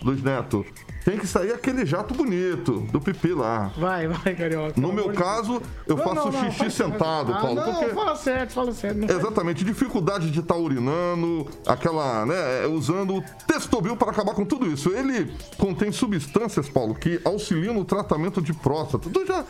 Luiz 0.02 0.22
Neto? 0.22 0.64
Tem 1.04 1.16
que 1.16 1.26
sair 1.26 1.52
aquele 1.52 1.86
jato 1.86 2.12
bonito 2.14 2.80
do 2.90 3.00
pipi 3.00 3.32
lá. 3.32 3.70
Vai, 3.78 4.08
vai, 4.08 4.34
Carioca. 4.34 4.80
No 4.80 4.92
meu 4.92 5.12
caso, 5.12 5.62
eu 5.86 5.96
Não, 5.96 6.02
faço 6.04 6.14
não, 6.16 6.32
não, 6.42 6.50
xixi 6.50 6.68
sentado, 6.70 7.32
Ah, 7.32 7.38
Paulo. 7.40 7.54
Não, 7.54 7.74
porque... 7.74 7.94
fala 7.94 8.16
certo, 8.16 8.52
fala 8.52 8.72
certo. 8.72 9.04
Exatamente, 9.10 9.64
dificuldade 9.64 10.32
de 10.32 10.40
estar 10.40 10.56
urinando, 10.56 11.46
aquela, 11.64 12.26
né, 12.26 12.64
é, 12.64 12.66
usando 12.66 13.16
o 13.18 13.24
Testobil 13.46 13.96
para 13.96 14.10
acabar 14.10 14.34
com 14.34 14.44
tudo 14.44 14.66
isso. 14.66 14.90
Ele 14.90 15.32
contém 15.56 15.92
substâncias, 15.92 16.68
Paulo, 16.68 16.92
que 16.94 17.20
auxiliam 17.24 17.72
no 17.72 17.84
tratamento 17.84 18.42
de 18.42 18.52
próstata. 18.52 19.08
Tu 19.08 19.26
já 19.26 19.44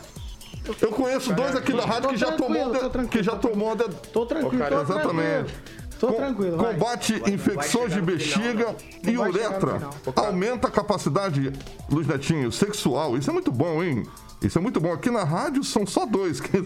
eu 0.81 0.89
conheço 0.89 1.33
dois 1.33 1.55
aqui 1.55 1.71
da 1.73 1.85
rádio 1.85 2.09
que 2.09 2.17
já 2.17 2.33
tomou, 2.33 2.65
tô 2.65 2.73
de- 2.73 2.79
tranquilo, 2.89 3.07
que 3.07 3.23
já 3.23 3.35
tomou 3.35 3.75
Tô 4.11 4.25
tranquilo, 4.25 4.63
Exatamente. 4.81 5.53
Tô 5.99 6.07
Com- 6.07 6.13
tranquilo, 6.15 6.57
vai. 6.57 6.73
Combate 6.73 7.21
infecções 7.27 7.93
de 7.93 8.01
bexiga 8.01 8.75
e 9.03 9.11
vai 9.15 9.31
chegar 9.31 9.49
no 9.49 9.55
uretra. 9.57 9.73
final. 9.73 9.93
Aumenta 10.15 10.67
a 10.67 10.71
capacidade, 10.71 11.51
Luiz 11.89 12.07
Netinho, 12.07 12.51
sexual. 12.51 13.17
Isso 13.17 13.29
é 13.29 13.33
muito 13.33 13.51
bom, 13.51 13.83
hein? 13.83 14.03
Isso 14.41 14.57
é 14.57 14.61
muito 14.61 14.79
bom. 14.79 14.93
Aqui 14.93 15.09
na 15.09 15.23
rádio 15.23 15.63
são 15.63 15.85
só 15.85 16.05
dois. 16.05 16.39
que- 16.39 16.63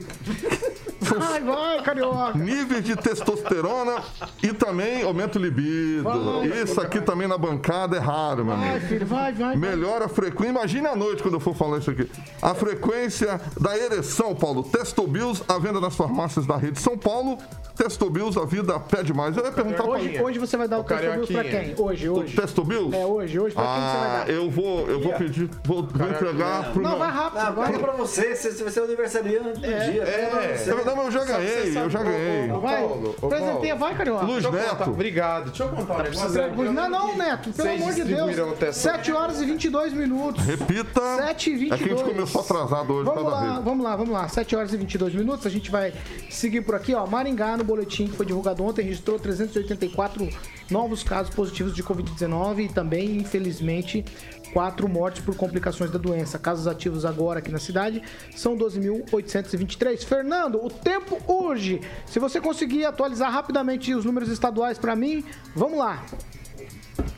Vai, 1.01 1.41
vai, 1.41 1.81
Carioca. 1.81 2.37
Níveis 2.37 2.83
de 2.83 2.95
testosterona 2.95 4.01
e 4.43 4.53
também 4.53 5.03
aumenta 5.03 5.39
o 5.39 5.41
libido. 5.41 6.03
Vai. 6.03 6.61
Isso 6.63 6.79
aqui 6.79 7.01
também 7.01 7.27
na 7.27 7.37
bancada 7.37 7.97
é 7.97 7.99
raro, 7.99 8.45
meu 8.45 8.55
Vai, 8.55 8.69
amigo. 8.71 8.85
filho, 8.87 9.05
vai, 9.05 9.31
vai. 9.33 9.33
vai. 9.33 9.55
Melhora 9.57 10.05
a 10.05 10.09
frequência. 10.09 10.51
Imagine 10.51 10.87
a 10.87 10.95
noite 10.95 11.23
quando 11.23 11.35
eu 11.35 11.39
for 11.39 11.55
falar 11.55 11.79
isso 11.79 11.89
aqui. 11.89 12.09
A 12.41 12.53
frequência 12.53 13.41
da 13.59 13.75
ereção, 13.77 14.35
Paulo. 14.35 14.63
Testobills, 14.63 15.43
à 15.47 15.57
venda 15.57 15.79
nas 15.81 15.95
farmácias 15.95 16.45
da 16.45 16.55
rede 16.57 16.79
São 16.79 16.97
Paulo. 16.97 17.37
Testobills, 17.75 18.37
a 18.37 18.45
vida 18.45 18.79
pede 18.79 19.13
mais. 19.13 19.35
Eu 19.35 19.43
ia 19.45 19.51
perguntar 19.51 19.83
pra 19.83 19.93
Hoje, 19.93 20.21
hoje 20.21 20.39
você 20.39 20.55
vai 20.55 20.67
dar 20.67 20.79
o 20.79 20.83
Testo 20.83 21.09
Bills 21.11 21.33
pra 21.33 21.43
quem? 21.43 21.75
Hoje, 21.77 22.09
o 22.09 22.19
hoje. 22.19 22.35
Testobills? 22.35 22.93
É, 22.95 23.05
hoje, 23.05 23.39
hoje. 23.39 23.55
Pra 23.55 23.63
quem 23.63 23.73
que 23.73 23.79
você 23.79 23.97
vai 23.97 24.07
Ah, 24.07 24.23
dar? 24.25 24.29
eu 24.29 24.51
vou, 24.51 24.87
eu 24.87 25.01
vou 25.01 25.13
pedir, 25.13 25.49
vou, 25.65 25.81
vou 25.87 26.07
entregar 26.09 26.71
pro 26.73 26.81
Não, 26.81 26.91
meu... 26.91 26.99
vai 26.99 27.11
rápido, 27.11 27.55
Vai 27.61 27.79
pra 27.79 27.91
você, 27.93 28.35
você 28.35 28.63
vai 28.63 28.71
ser 28.73 28.79
aniversariante 28.83 29.59
do 29.59 29.61
dia. 29.61 30.03
é. 30.03 30.65
Na 30.67 30.75
verdade, 30.75 30.99
eu 30.99 31.11
já 31.11 31.23
ganhei, 31.25 31.77
eu 31.77 31.89
já 31.89 32.03
ganhei. 32.03 32.51
Ô, 32.51 32.59
Vai, 32.59 32.87
presenteia, 33.29 33.75
vai, 33.75 33.95
Carioca. 33.95 34.25
Luiz 34.25 34.41
Deixa 34.43 34.47
eu 34.47 34.51
contar- 34.61 34.79
Neto. 34.79 34.89
Obrigado. 34.91 35.45
Deixa 35.45 35.63
eu 35.63 35.69
contar 35.69 35.93
um 35.93 36.03
negócio. 36.03 36.73
Não, 36.73 36.89
não, 36.89 37.17
Neto, 37.17 37.51
pelo 37.51 37.69
amor 37.69 37.93
de 37.93 38.03
Deus. 38.03 38.37
o 38.37 38.51
Testo 38.53 38.81
7 38.81 39.11
horas 39.11 39.41
e 39.41 39.45
22 39.45 39.93
minutos. 39.93 40.43
Repita. 40.45 41.01
7 41.17 41.49
e 41.51 41.55
22. 41.55 41.81
É 41.81 41.83
que 41.83 41.93
a 41.93 41.97
gente 41.97 42.09
começou 42.15 42.41
atrasado 42.41 42.93
hoje 42.93 43.05
Vamos 43.05 43.23
lá, 43.31 43.39
rede. 43.53 43.63
vamos 43.63 43.83
lá, 43.83 43.95
vamos 43.95 44.13
lá. 44.13 44.27
7 44.27 44.55
horas 44.55 44.73
e 44.73 44.77
22 44.77 45.13
minutos. 45.13 45.45
A 45.45 45.49
gente 45.49 45.69
vai 45.71 45.93
seguir 46.29 46.61
por 46.61 46.75
aqui, 46.75 46.93
ó. 46.93 47.05
Maringá, 47.05 47.57
no 47.57 47.63
boletim 47.63 48.07
que 48.07 48.15
foi 48.15 48.25
divulgado 48.25 48.63
ontem, 48.63 48.83
registrou 48.83 49.19
384 49.19 50.27
novos 50.69 51.03
casos 51.03 51.33
positivos 51.33 51.75
de 51.75 51.83
Covid-19 51.83 52.59
e 52.65 52.69
também, 52.69 53.17
infelizmente, 53.17 54.05
quatro 54.53 54.87
mortes 54.87 55.21
por 55.23 55.35
complicações 55.35 55.91
da 55.91 55.97
doença. 55.97 56.39
Casos 56.39 56.67
ativos 56.67 57.05
agora 57.05 57.39
aqui 57.39 57.51
na 57.51 57.59
cidade 57.59 58.01
são 58.35 58.57
12.823. 58.57 60.03
Fernando, 60.03 60.63
o 60.63 60.69
tempo 60.69 61.17
hoje. 61.27 61.81
Se 62.05 62.19
você 62.19 62.39
conseguir 62.39 62.85
atualizar 62.85 63.31
rapidamente 63.31 63.91
os 63.93 64.05
números 64.05 64.29
estaduais 64.29 64.77
para 64.77 64.95
mim, 64.95 65.25
vamos 65.55 65.79
lá. 65.79 66.05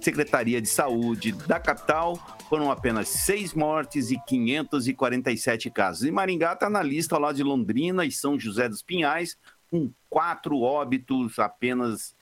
Secretaria 0.00 0.60
de 0.60 0.68
Saúde 0.68 1.30
da 1.30 1.60
capital, 1.60 2.18
foram 2.48 2.72
apenas 2.72 3.08
seis 3.08 3.54
mortes 3.54 4.10
e 4.10 4.18
547 4.26 5.70
casos. 5.70 6.02
E 6.02 6.10
Maringá 6.10 6.54
está 6.54 6.68
na 6.68 6.82
lista 6.82 7.16
lá 7.16 7.32
de 7.32 7.44
Londrina 7.44 8.04
e 8.04 8.10
São 8.10 8.40
José 8.40 8.68
dos 8.68 8.82
Pinhais, 8.82 9.38
com 9.70 9.92
quatro 10.10 10.62
óbitos 10.62 11.38
apenas 11.38 12.12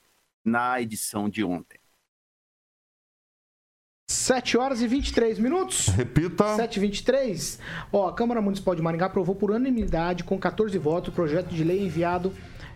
na 0.45 0.81
edição 0.81 1.29
de 1.29 1.45
ontem. 1.45 1.79
7 4.11 4.59
horas 4.59 4.83
e 4.83 4.87
23 4.87 5.39
minutos. 5.39 5.89
Repita. 5.89 6.55
7 6.57 6.77
e 6.77 6.81
23 6.81 7.59
Ó, 7.91 8.09
a 8.09 8.15
Câmara 8.15 8.43
Municipal 8.43 8.75
de 8.75 8.83
Maringá 8.83 9.07
aprovou 9.07 9.35
por 9.35 9.51
unanimidade, 9.51 10.23
com 10.23 10.39
14 10.39 10.77
votos, 10.79 11.09
o 11.09 11.13
projeto 11.13 11.49
de 11.49 11.65
lei 11.65 11.83
enviado 11.83 12.33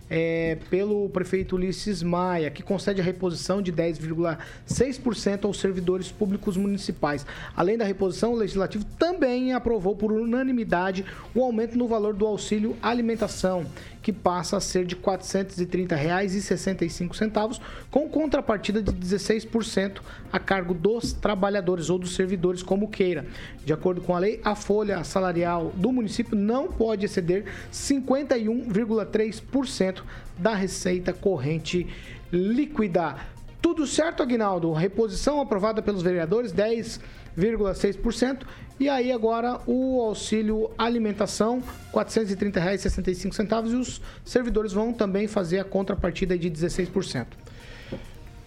é, 0.08 0.58
pelo 0.70 1.08
prefeito 1.10 1.56
Ulisses 1.56 2.02
Maia, 2.02 2.50
que 2.50 2.62
concede 2.62 3.00
a 3.00 3.04
reposição 3.04 3.60
de 3.60 3.72
10,6% 3.72 5.44
aos 5.44 5.58
servidores 5.58 6.10
públicos 6.10 6.56
municipais. 6.56 7.26
Além 7.56 7.76
da 7.76 7.84
reposição, 7.84 8.32
o 8.32 8.36
Legislativo 8.36 8.84
também 8.98 9.52
aprovou 9.52 9.96
por 9.96 10.12
unanimidade 10.12 11.04
o 11.34 11.42
aumento 11.42 11.76
no 11.76 11.88
valor 11.88 12.14
do 12.14 12.26
auxílio 12.26 12.76
alimentação, 12.82 13.66
que 14.06 14.12
passa 14.12 14.58
a 14.58 14.60
ser 14.60 14.84
de 14.84 14.94
R$ 14.94 15.00
430,65, 15.02 17.60
com 17.90 18.08
contrapartida 18.08 18.80
de 18.80 18.92
16% 18.92 19.98
a 20.32 20.38
cargo 20.38 20.72
dos 20.72 21.12
trabalhadores 21.12 21.90
ou 21.90 21.98
dos 21.98 22.14
servidores, 22.14 22.62
como 22.62 22.88
queira. 22.88 23.26
De 23.64 23.72
acordo 23.72 24.00
com 24.00 24.14
a 24.14 24.20
lei, 24.20 24.40
a 24.44 24.54
folha 24.54 25.02
salarial 25.02 25.72
do 25.74 25.90
município 25.90 26.36
não 26.36 26.68
pode 26.68 27.04
exceder 27.04 27.46
51,3% 27.72 30.04
da 30.38 30.54
receita 30.54 31.12
corrente 31.12 31.88
líquida. 32.30 33.16
Tudo 33.60 33.88
certo, 33.88 34.22
Aguinaldo? 34.22 34.72
Reposição 34.72 35.40
aprovada 35.40 35.82
pelos 35.82 36.04
vereadores, 36.04 36.52
10,6%. 36.52 38.46
E 38.78 38.88
aí 38.88 39.10
agora 39.10 39.58
o 39.66 40.00
auxílio 40.02 40.70
alimentação, 40.76 41.60
R$ 41.60 41.64
430,65 41.94 43.70
e 43.70 43.74
os 43.74 44.00
servidores 44.24 44.72
vão 44.72 44.92
também 44.92 45.26
fazer 45.26 45.58
a 45.58 45.64
contrapartida 45.64 46.36
de 46.36 46.50
16%. 46.50 47.26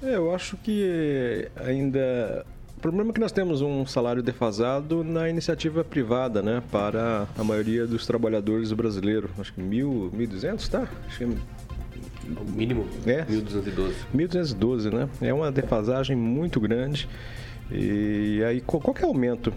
É, 0.03 0.15
eu 0.15 0.33
acho 0.33 0.55
que 0.57 1.49
ainda 1.57 2.45
o 2.79 2.81
problema 2.81 3.09
é 3.09 3.13
que 3.13 3.19
nós 3.19 3.33
temos 3.33 3.61
um 3.61 3.85
salário 3.85 4.23
defasado 4.23 5.03
na 5.03 5.29
iniciativa 5.29 5.83
privada, 5.83 6.41
né, 6.41 6.63
para 6.71 7.27
a 7.37 7.43
maioria 7.43 7.85
dos 7.85 8.07
trabalhadores 8.07 8.71
brasileiros. 8.71 9.29
Acho 9.37 9.53
que 9.53 9.59
mil, 9.59 10.09
1.200, 10.15 10.69
tá? 10.69 10.87
Acho 11.05 11.17
que 11.17 11.25
O 11.25 12.51
mínimo, 12.55 12.87
É. 13.05 13.25
1.212. 13.25 13.93
1.212, 14.15 14.93
né? 14.93 15.09
É 15.19 15.33
uma 15.33 15.51
defasagem 15.51 16.15
muito 16.15 16.57
grande. 16.59 17.09
E 17.71 18.43
aí 18.43 18.61
qual- 18.61 18.81
qualquer 18.81 19.05
aumento 19.05 19.53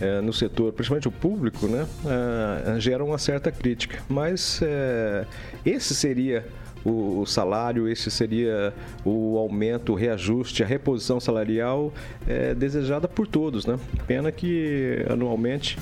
eh, 0.00 0.20
no 0.20 0.32
setor, 0.32 0.72
principalmente 0.72 1.08
o 1.08 1.12
público, 1.12 1.66
né, 1.66 1.86
ah, 2.04 2.78
gera 2.78 3.04
uma 3.04 3.18
certa 3.18 3.50
crítica. 3.50 4.02
Mas 4.08 4.60
eh, 4.62 5.24
esse 5.64 5.94
seria 5.94 6.44
o, 6.84 7.24
salário, 7.24 7.88
esse 7.88 8.10
seria 8.10 8.74
o 9.04 9.38
aumento, 9.38 9.92
o 9.92 9.94
reajuste, 9.94 10.62
a 10.62 10.66
reposição 10.66 11.18
salarial 11.18 11.92
eh, 12.28 12.54
desejada 12.54 13.08
por 13.08 13.26
todos, 13.26 13.64
né? 13.64 13.78
Pena 14.06 14.30
que 14.30 15.04
anualmente 15.08 15.78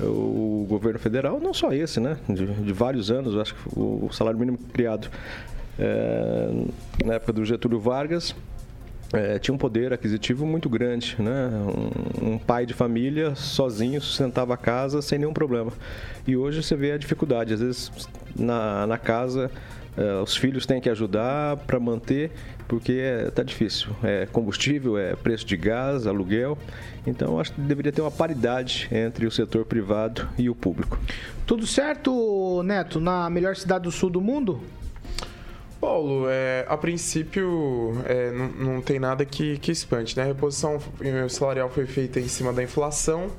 o 0.00 0.66
governo 0.68 0.98
federal, 0.98 1.40
não 1.40 1.54
só 1.54 1.72
esse, 1.72 2.00
né, 2.00 2.16
de, 2.28 2.46
de 2.46 2.72
vários 2.72 3.10
anos, 3.10 3.36
acho 3.36 3.54
que 3.54 3.78
o, 3.78 4.06
o 4.06 4.12
salário 4.12 4.38
mínimo 4.38 4.58
criado 4.72 5.08
na 7.04 7.14
época 7.14 7.32
do 7.32 7.44
Getúlio 7.44 7.80
Vargas 7.80 8.34
é, 9.14 9.38
tinha 9.38 9.54
um 9.54 9.58
poder 9.58 9.92
aquisitivo 9.92 10.44
muito 10.44 10.68
grande, 10.68 11.16
né? 11.18 11.48
Um, 12.20 12.34
um 12.34 12.38
pai 12.38 12.66
de 12.66 12.74
família 12.74 13.34
sozinho 13.34 14.00
sustentava 14.00 14.54
a 14.54 14.56
casa 14.56 15.00
sem 15.00 15.18
nenhum 15.18 15.32
problema. 15.32 15.72
E 16.26 16.36
hoje 16.36 16.62
você 16.62 16.74
vê 16.74 16.92
a 16.92 16.98
dificuldade, 16.98 17.54
às 17.54 17.60
vezes 17.60 17.90
na, 18.36 18.86
na 18.86 18.98
casa 18.98 19.50
é, 19.96 20.14
os 20.20 20.36
filhos 20.36 20.66
têm 20.66 20.80
que 20.80 20.90
ajudar 20.90 21.56
para 21.58 21.78
manter, 21.78 22.32
porque 22.66 23.00
está 23.28 23.42
difícil. 23.42 23.90
É 24.02 24.26
combustível, 24.26 24.98
é 24.98 25.14
preço 25.14 25.46
de 25.46 25.56
gás, 25.56 26.06
aluguel. 26.06 26.58
Então 27.06 27.38
acho 27.38 27.52
que 27.52 27.60
deveria 27.60 27.92
ter 27.92 28.00
uma 28.00 28.10
paridade 28.10 28.88
entre 28.90 29.26
o 29.26 29.30
setor 29.30 29.64
privado 29.64 30.28
e 30.36 30.50
o 30.50 30.54
público. 30.54 30.98
Tudo 31.46 31.66
certo, 31.66 32.62
Neto, 32.64 32.98
na 32.98 33.30
melhor 33.30 33.54
cidade 33.54 33.84
do 33.84 33.92
sul 33.92 34.10
do 34.10 34.20
mundo? 34.20 34.60
Paulo, 35.84 36.24
é, 36.30 36.64
a 36.66 36.78
princípio 36.78 37.92
é, 38.06 38.30
não, 38.30 38.48
não 38.74 38.80
tem 38.80 38.98
nada 38.98 39.22
que, 39.26 39.58
que 39.58 39.70
espante, 39.70 40.16
né? 40.16 40.22
A 40.22 40.26
reposição 40.26 40.80
salarial 41.28 41.68
foi 41.68 41.84
feita 41.84 42.18
em 42.18 42.26
cima 42.26 42.54
da 42.54 42.62
inflação, 42.62 43.30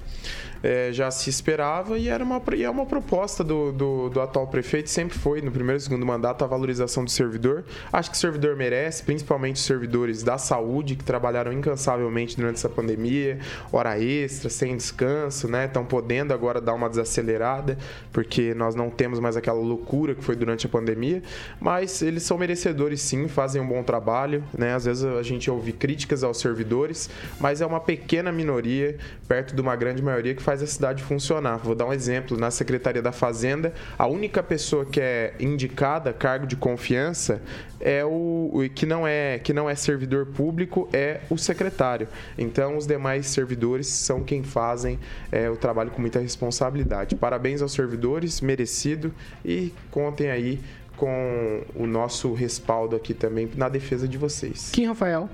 é, 0.65 0.91
já 0.91 1.11
se 1.11 1.29
esperava 1.29 1.95
e 1.95 2.09
era 2.09 2.23
uma, 2.23 2.41
e 2.55 2.63
é 2.63 2.69
uma 2.69 2.87
proposta 2.87 3.43
do, 3.43 3.71
do, 3.71 4.09
do 4.09 4.19
atual 4.19 4.47
prefeito, 4.47 4.89
sempre 4.89 5.15
foi, 5.15 5.39
no 5.39 5.51
primeiro 5.51 5.77
e 5.77 5.81
segundo 5.81 6.03
mandato, 6.03 6.43
a 6.43 6.47
valorização 6.47 7.05
do 7.05 7.11
servidor. 7.11 7.63
Acho 7.93 8.09
que 8.09 8.17
o 8.17 8.19
servidor 8.19 8.55
merece, 8.55 9.03
principalmente 9.03 9.57
os 9.57 9.61
servidores 9.61 10.23
da 10.23 10.39
saúde, 10.39 10.95
que 10.95 11.03
trabalharam 11.03 11.53
incansavelmente 11.53 12.35
durante 12.35 12.55
essa 12.55 12.67
pandemia, 12.67 13.37
hora 13.71 13.99
extra, 13.99 14.49
sem 14.49 14.75
descanso, 14.75 15.47
né? 15.47 15.65
Estão 15.65 15.85
podendo 15.85 16.33
agora 16.33 16.59
dar 16.59 16.73
uma 16.73 16.89
desacelerada, 16.89 17.77
porque 18.11 18.55
nós 18.55 18.73
não 18.73 18.89
temos 18.89 19.19
mais 19.19 19.37
aquela 19.37 19.59
loucura 19.59 20.15
que 20.15 20.23
foi 20.23 20.35
durante 20.35 20.65
a 20.65 20.69
pandemia, 20.69 21.21
mas 21.59 22.01
eles 22.01 22.23
são 22.23 22.39
merecedores 22.39 23.01
sim, 23.01 23.27
fazem 23.27 23.61
um 23.61 23.67
bom 23.67 23.83
trabalho, 23.83 24.43
né? 24.57 24.73
Às 24.73 24.85
vezes 24.85 25.03
a 25.03 25.21
gente 25.21 25.51
ouve 25.51 25.71
críticas 25.71 26.23
aos 26.23 26.39
servidores, 26.39 27.07
mas 27.39 27.61
é 27.61 27.65
uma 27.67 27.79
pequena 27.79 28.31
minoria, 28.31 28.97
perto 29.27 29.53
de 29.53 29.61
uma 29.61 29.75
grande 29.75 30.01
maioria, 30.01 30.33
que 30.33 30.41
faz 30.41 30.54
a 30.61 30.67
cidade 30.67 31.03
funcionar. 31.03 31.57
Vou 31.57 31.75
dar 31.75 31.85
um 31.85 31.93
exemplo, 31.93 32.37
na 32.37 32.51
Secretaria 32.51 33.01
da 33.01 33.11
Fazenda, 33.11 33.73
a 33.97 34.07
única 34.07 34.41
pessoa 34.43 34.85
que 34.85 34.99
é 34.99 35.33
indicada, 35.39 36.13
cargo 36.13 36.45
de 36.45 36.55
confiança, 36.55 37.41
é 37.79 38.03
o, 38.03 38.51
o 38.53 38.69
que 38.73 38.85
não 38.85 39.07
é 39.07 39.39
que 39.39 39.53
não 39.53 39.69
é 39.69 39.75
servidor 39.75 40.25
público 40.25 40.89
é 40.93 41.21
o 41.29 41.37
secretário. 41.37 42.07
Então 42.37 42.77
os 42.77 42.87
demais 42.87 43.27
servidores 43.27 43.87
são 43.87 44.23
quem 44.23 44.43
fazem 44.43 44.99
é, 45.31 45.49
o 45.49 45.55
trabalho 45.55 45.91
com 45.91 46.01
muita 46.01 46.19
responsabilidade. 46.19 47.15
Parabéns 47.15 47.61
aos 47.61 47.73
servidores, 47.73 48.41
merecido 48.41 49.13
e 49.43 49.73
contem 49.91 50.29
aí 50.29 50.59
com 50.97 51.63
o 51.75 51.85
nosso 51.85 52.33
respaldo 52.33 52.95
aqui 52.95 53.13
também 53.13 53.49
na 53.55 53.69
defesa 53.69 54.07
de 54.07 54.17
vocês. 54.17 54.69
Kim 54.71 54.85
Rafael. 54.85 55.29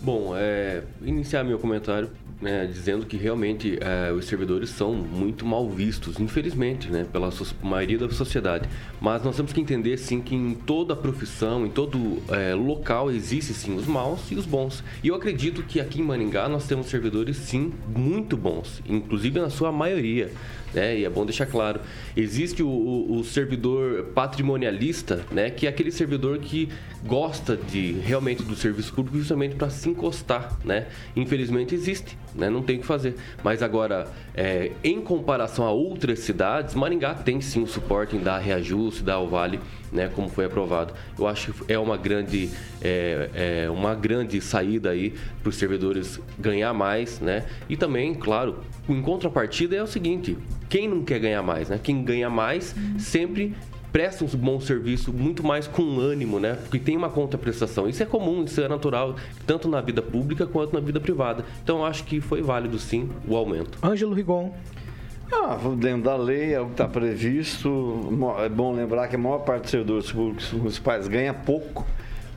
Bom, 0.00 0.34
é, 0.36 0.82
iniciar 1.02 1.42
meu 1.44 1.58
comentário 1.58 2.10
né, 2.44 2.66
dizendo 2.70 3.06
que 3.06 3.16
realmente 3.16 3.78
é, 3.80 4.12
os 4.12 4.26
servidores 4.26 4.68
são 4.68 4.92
muito 4.92 5.46
mal 5.46 5.68
vistos, 5.68 6.20
infelizmente, 6.20 6.90
né, 6.90 7.06
pela 7.10 7.30
so- 7.30 7.56
maioria 7.62 7.96
da 7.98 8.10
sociedade. 8.10 8.68
Mas 9.00 9.24
nós 9.24 9.34
temos 9.34 9.52
que 9.52 9.60
entender, 9.60 9.96
sim, 9.96 10.20
que 10.20 10.34
em 10.34 10.54
toda 10.54 10.94
profissão, 10.94 11.64
em 11.64 11.70
todo 11.70 12.22
é, 12.28 12.54
local, 12.54 13.10
existe, 13.10 13.54
sim, 13.54 13.74
os 13.74 13.86
maus 13.86 14.30
e 14.30 14.34
os 14.34 14.44
bons. 14.44 14.84
E 15.02 15.08
eu 15.08 15.14
acredito 15.14 15.62
que 15.62 15.80
aqui 15.80 16.00
em 16.00 16.04
Maringá 16.04 16.46
nós 16.48 16.66
temos 16.66 16.86
servidores, 16.86 17.36
sim, 17.38 17.72
muito 17.96 18.36
bons, 18.36 18.82
inclusive 18.86 19.40
na 19.40 19.48
sua 19.48 19.72
maioria. 19.72 20.30
Né? 20.74 20.98
E 20.98 21.04
é 21.04 21.10
bom 21.10 21.24
deixar 21.24 21.46
claro, 21.46 21.80
existe 22.16 22.62
o, 22.62 22.68
o- 22.68 23.18
o 23.18 23.24
servidor 23.24 24.06
patrimonialista, 24.14 25.24
né? 25.30 25.48
que 25.50 25.66
é 25.66 25.68
aquele 25.70 25.90
servidor 25.92 26.38
que 26.38 26.68
gosta 27.06 27.56
de 27.56 27.92
realmente 27.92 28.42
do 28.42 28.54
serviço 28.56 28.92
público 28.92 29.18
justamente 29.18 29.54
para 29.54 29.68
se 29.70 29.88
encostar, 29.90 30.56
né? 30.64 30.86
Infelizmente 31.14 31.74
existe, 31.74 32.16
né? 32.34 32.48
Não 32.48 32.62
tem 32.62 32.76
o 32.76 32.80
que 32.80 32.86
fazer. 32.86 33.14
Mas 33.42 33.62
agora, 33.62 34.08
é, 34.34 34.72
em 34.82 35.00
comparação 35.02 35.66
a 35.66 35.70
outras 35.70 36.20
cidades, 36.20 36.74
Maringá 36.74 37.14
tem 37.14 37.40
sim 37.42 37.62
o 37.62 37.66
suporte 37.66 38.16
em 38.16 38.20
dar 38.20 38.38
reajuste, 38.38 39.02
dar 39.02 39.18
o 39.20 39.28
vale, 39.28 39.60
né? 39.94 40.10
Como 40.14 40.28
foi 40.28 40.44
aprovado. 40.44 40.92
Eu 41.18 41.26
acho 41.26 41.52
que 41.52 41.72
é 41.72 41.78
uma 41.78 41.96
grande, 41.96 42.50
é, 42.82 43.62
é 43.64 43.70
uma 43.70 43.94
grande 43.94 44.40
saída 44.40 44.90
aí 44.90 45.14
para 45.40 45.48
os 45.48 45.56
servidores 45.56 46.20
ganhar 46.38 46.74
mais, 46.74 47.20
né? 47.20 47.46
E 47.68 47.76
também, 47.76 48.12
claro, 48.14 48.58
em 48.88 49.00
contrapartida 49.00 49.76
é 49.76 49.82
o 49.82 49.86
seguinte: 49.86 50.36
quem 50.68 50.88
não 50.88 51.02
quer 51.02 51.20
ganhar 51.20 51.42
mais, 51.42 51.68
né? 51.68 51.80
Quem 51.82 52.02
ganha 52.02 52.28
mais 52.28 52.74
sempre 52.98 53.54
presta 53.94 54.24
um 54.24 54.28
bom 54.28 54.60
serviço 54.60 55.12
muito 55.12 55.46
mais 55.46 55.68
com 55.68 56.00
ânimo, 56.00 56.40
né? 56.40 56.54
Porque 56.54 56.80
tem 56.80 56.96
uma 56.96 57.08
contraprestação. 57.08 57.88
Isso 57.88 58.02
é 58.02 58.06
comum, 58.06 58.42
isso 58.42 58.60
é 58.60 58.66
natural, 58.66 59.14
tanto 59.46 59.68
na 59.68 59.80
vida 59.80 60.02
pública 60.02 60.48
quanto 60.48 60.74
na 60.74 60.80
vida 60.80 60.98
privada. 60.98 61.44
Então 61.62 61.86
acho 61.86 62.02
que 62.02 62.20
foi 62.20 62.42
válido 62.42 62.76
sim 62.76 63.08
o 63.24 63.36
aumento. 63.36 63.78
Ângelo 63.80 64.12
Rigon. 64.12 64.52
Ah, 65.32 65.58
dentro 65.76 66.02
da 66.02 66.16
lei, 66.16 66.54
é 66.54 66.60
o 66.60 66.66
que 66.66 66.72
está 66.72 66.86
previsto. 66.86 68.08
É 68.44 68.48
bom 68.48 68.72
lembrar 68.72 69.08
que 69.08 69.16
a 69.16 69.18
maior 69.18 69.38
parte 69.38 69.62
dos 69.62 69.70
servidores 69.70 70.12
públicos 70.12 70.52
municipais 70.52 71.08
ganha 71.08 71.32
pouco. 71.32 71.86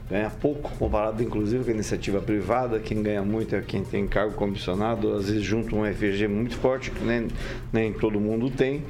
Ganha 0.10 0.30
pouco, 0.30 0.72
comparado 0.78 1.22
inclusive 1.22 1.66
com 1.66 1.70
a 1.70 1.74
iniciativa 1.74 2.22
privada. 2.22 2.80
Quem 2.80 3.04
ganha 3.04 3.22
muito 3.22 3.56
é 3.56 3.62
quem 3.62 3.84
tem 3.84 4.08
cargo 4.08 4.34
comissionado, 4.36 5.14
às 5.14 5.28
vezes 5.28 5.44
junto 5.44 5.76
um 5.76 5.84
FG 5.84 6.28
muito 6.30 6.56
forte, 6.58 6.92
que 6.92 7.04
nem, 7.04 7.28
nem 7.74 7.92
todo 7.92 8.20
mundo 8.20 8.50
tem. 8.50 8.86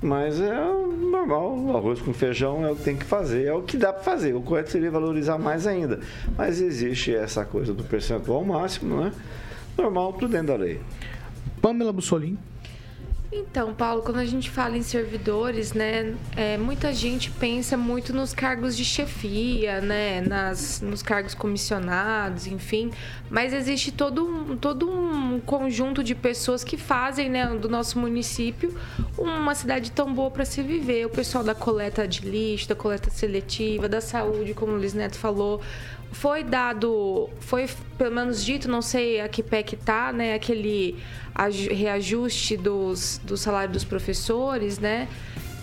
Mas 0.00 0.40
é 0.40 0.54
normal, 0.54 1.76
arroz 1.76 2.00
com 2.00 2.12
feijão 2.12 2.64
é 2.64 2.70
o 2.70 2.76
que 2.76 2.84
tem 2.84 2.96
que 2.96 3.04
fazer, 3.04 3.46
é 3.46 3.52
o 3.52 3.62
que 3.62 3.76
dá 3.76 3.92
para 3.92 4.02
fazer. 4.02 4.34
O 4.34 4.42
correto 4.42 4.70
seria 4.70 4.90
valorizar 4.90 5.38
mais 5.38 5.66
ainda. 5.66 6.00
Mas 6.36 6.60
existe 6.60 7.14
essa 7.14 7.44
coisa 7.44 7.72
do 7.72 7.82
percentual 7.82 8.44
máximo, 8.44 9.02
né? 9.02 9.12
Normal, 9.76 10.12
tudo 10.12 10.28
dentro 10.28 10.48
da 10.48 10.56
lei. 10.56 10.80
Pamela 11.62 11.92
Bussolini. 11.92 12.38
Então, 13.30 13.74
Paulo, 13.74 14.00
quando 14.00 14.20
a 14.20 14.24
gente 14.24 14.48
fala 14.48 14.74
em 14.76 14.82
servidores, 14.82 15.74
né, 15.74 16.14
é, 16.34 16.56
muita 16.56 16.94
gente 16.94 17.30
pensa 17.30 17.76
muito 17.76 18.10
nos 18.14 18.32
cargos 18.32 18.74
de 18.74 18.86
chefia, 18.86 19.82
né, 19.82 20.22
nas, 20.22 20.80
nos 20.80 21.02
cargos 21.02 21.34
comissionados, 21.34 22.46
enfim, 22.46 22.90
mas 23.28 23.52
existe 23.52 23.92
todo 23.92 24.26
um, 24.26 24.56
todo 24.56 24.90
um 24.90 25.40
conjunto 25.40 26.02
de 26.02 26.14
pessoas 26.14 26.64
que 26.64 26.78
fazem, 26.78 27.28
né, 27.28 27.46
do 27.46 27.68
nosso 27.68 27.98
município 27.98 28.74
uma 29.18 29.54
cidade 29.54 29.90
tão 29.92 30.12
boa 30.14 30.30
para 30.30 30.44
se 30.44 30.62
viver. 30.62 31.06
O 31.06 31.10
pessoal 31.10 31.44
da 31.44 31.54
coleta 31.54 32.06
de 32.06 32.20
lixo, 32.22 32.68
da 32.68 32.74
coleta 32.74 33.10
seletiva, 33.10 33.88
da 33.88 34.00
saúde, 34.00 34.54
como 34.54 34.72
o 34.72 34.76
Luiz 34.76 34.94
Neto 34.94 35.18
falou, 35.18 35.60
foi 36.12 36.42
dado, 36.42 37.28
foi 37.40 37.68
pelo 37.96 38.14
menos 38.14 38.44
dito, 38.44 38.68
não 38.68 38.82
sei 38.82 39.20
a 39.20 39.28
que 39.28 39.42
pé 39.42 39.62
que 39.62 39.76
tá, 39.76 40.12
né, 40.12 40.34
aquele 40.34 40.96
aju- 41.34 41.72
reajuste 41.72 42.56
dos, 42.56 43.20
do 43.24 43.36
salário 43.36 43.72
dos 43.72 43.84
professores, 43.84 44.78
né? 44.78 45.08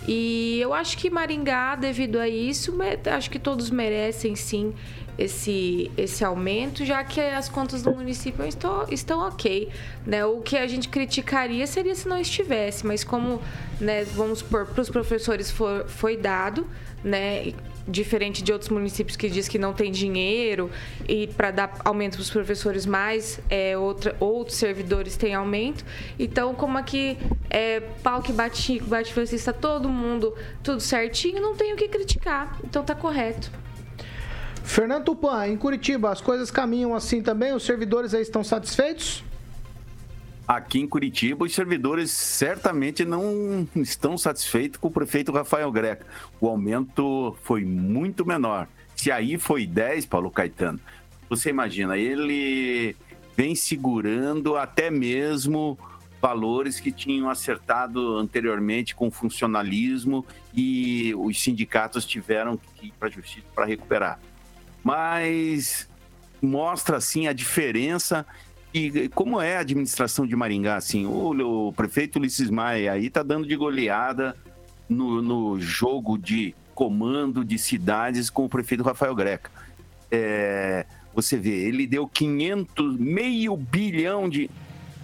E 0.08 0.58
eu 0.60 0.72
acho 0.72 0.96
que 0.98 1.10
Maringá, 1.10 1.74
devido 1.74 2.18
a 2.20 2.28
isso, 2.28 2.72
acho 3.12 3.28
que 3.28 3.38
todos 3.40 3.70
merecem 3.70 4.36
sim 4.36 4.72
esse, 5.18 5.90
esse 5.96 6.24
aumento, 6.24 6.84
já 6.84 7.02
que 7.02 7.20
as 7.20 7.48
contas 7.48 7.82
do 7.82 7.92
município 7.92 8.44
estão, 8.46 8.86
estão 8.90 9.20
ok. 9.26 9.70
Né? 10.06 10.24
O 10.24 10.40
que 10.40 10.56
a 10.56 10.66
gente 10.66 10.88
criticaria 10.88 11.66
seria 11.66 11.94
se 11.94 12.08
não 12.08 12.18
estivesse, 12.18 12.86
mas 12.86 13.02
como, 13.02 13.40
né, 13.80 14.04
vamos 14.04 14.40
supor, 14.40 14.66
para 14.66 14.82
os 14.82 14.90
professores 14.90 15.50
for, 15.50 15.86
foi 15.88 16.16
dado, 16.16 16.66
né? 17.02 17.52
diferente 17.88 18.42
de 18.42 18.52
outros 18.52 18.68
municípios 18.68 19.16
que 19.16 19.28
diz 19.28 19.46
que 19.46 19.58
não 19.58 19.72
tem 19.72 19.92
dinheiro 19.92 20.70
e 21.08 21.28
para 21.28 21.52
dar 21.52 21.78
aumento 21.84 22.14
para 22.14 22.22
os 22.22 22.30
professores 22.30 22.84
mais 22.84 23.38
é, 23.48 23.78
outra, 23.78 24.16
outros 24.18 24.56
servidores 24.56 25.16
têm 25.16 25.34
aumento 25.34 25.84
então 26.18 26.52
como 26.52 26.76
aqui 26.76 27.16
é 27.48 27.80
pau 28.02 28.20
que 28.20 28.32
bate 28.32 28.80
bate 28.80 29.12
Francisco, 29.12 29.52
tá 29.52 29.56
todo 29.56 29.88
mundo 29.88 30.34
tudo 30.64 30.80
certinho 30.80 31.40
não 31.40 31.54
tem 31.54 31.72
o 31.72 31.76
que 31.76 31.86
criticar 31.86 32.58
então 32.64 32.82
tá 32.82 32.94
correto 32.94 33.52
Fernando 34.66 35.04
Tupan, 35.04 35.46
em 35.46 35.56
Curitiba, 35.56 36.10
as 36.10 36.20
coisas 36.20 36.50
caminham 36.50 36.94
assim 36.94 37.22
também? 37.22 37.54
Os 37.54 37.64
servidores 37.64 38.12
aí 38.12 38.20
estão 38.20 38.44
satisfeitos? 38.44 39.24
Aqui 40.46 40.80
em 40.80 40.86
Curitiba, 40.86 41.46
os 41.46 41.54
servidores 41.54 42.10
certamente 42.10 43.04
não 43.04 43.66
estão 43.76 44.18
satisfeitos 44.18 44.78
com 44.78 44.88
o 44.88 44.90
prefeito 44.90 45.32
Rafael 45.32 45.70
Greca. 45.72 46.04
O 46.40 46.48
aumento 46.48 47.34
foi 47.42 47.64
muito 47.64 48.26
menor. 48.26 48.68
Se 48.94 49.10
aí 49.10 49.38
foi 49.38 49.66
10, 49.66 50.04
Paulo 50.06 50.30
Caetano, 50.30 50.80
você 51.30 51.48
imagina, 51.48 51.96
ele 51.96 52.94
vem 53.36 53.54
segurando 53.54 54.56
até 54.56 54.90
mesmo 54.90 55.78
valores 56.20 56.80
que 56.80 56.90
tinham 56.90 57.30
acertado 57.30 58.18
anteriormente 58.18 58.94
com 58.94 59.10
funcionalismo 59.10 60.26
e 60.52 61.14
os 61.16 61.40
sindicatos 61.40 62.04
tiveram 62.04 62.58
que 62.76 62.88
ir 62.88 62.92
para 62.98 63.08
a 63.08 63.10
justiça 63.10 63.46
para 63.54 63.64
recuperar. 63.64 64.18
Mas 64.86 65.88
mostra 66.40 66.98
assim 66.98 67.26
a 67.26 67.32
diferença 67.32 68.24
e 68.72 69.08
como 69.08 69.40
é 69.40 69.56
a 69.56 69.60
administração 69.60 70.24
de 70.24 70.36
Maringá, 70.36 70.76
assim, 70.76 71.06
o, 71.06 71.66
o 71.66 71.72
prefeito 71.72 72.20
Ulisses 72.20 72.48
Maia 72.48 72.92
aí 72.92 73.10
tá 73.10 73.24
dando 73.24 73.48
de 73.48 73.56
goleada 73.56 74.36
no, 74.88 75.20
no 75.20 75.60
jogo 75.60 76.16
de 76.16 76.54
comando 76.72 77.44
de 77.44 77.58
cidades 77.58 78.30
com 78.30 78.44
o 78.44 78.48
prefeito 78.48 78.84
Rafael 78.84 79.12
Greca. 79.12 79.50
É, 80.08 80.86
você 81.12 81.36
vê, 81.36 81.66
ele 81.66 81.84
deu 81.84 82.06
500, 82.06 82.96
meio 82.96 83.56
bilhão 83.56 84.28
de, 84.28 84.48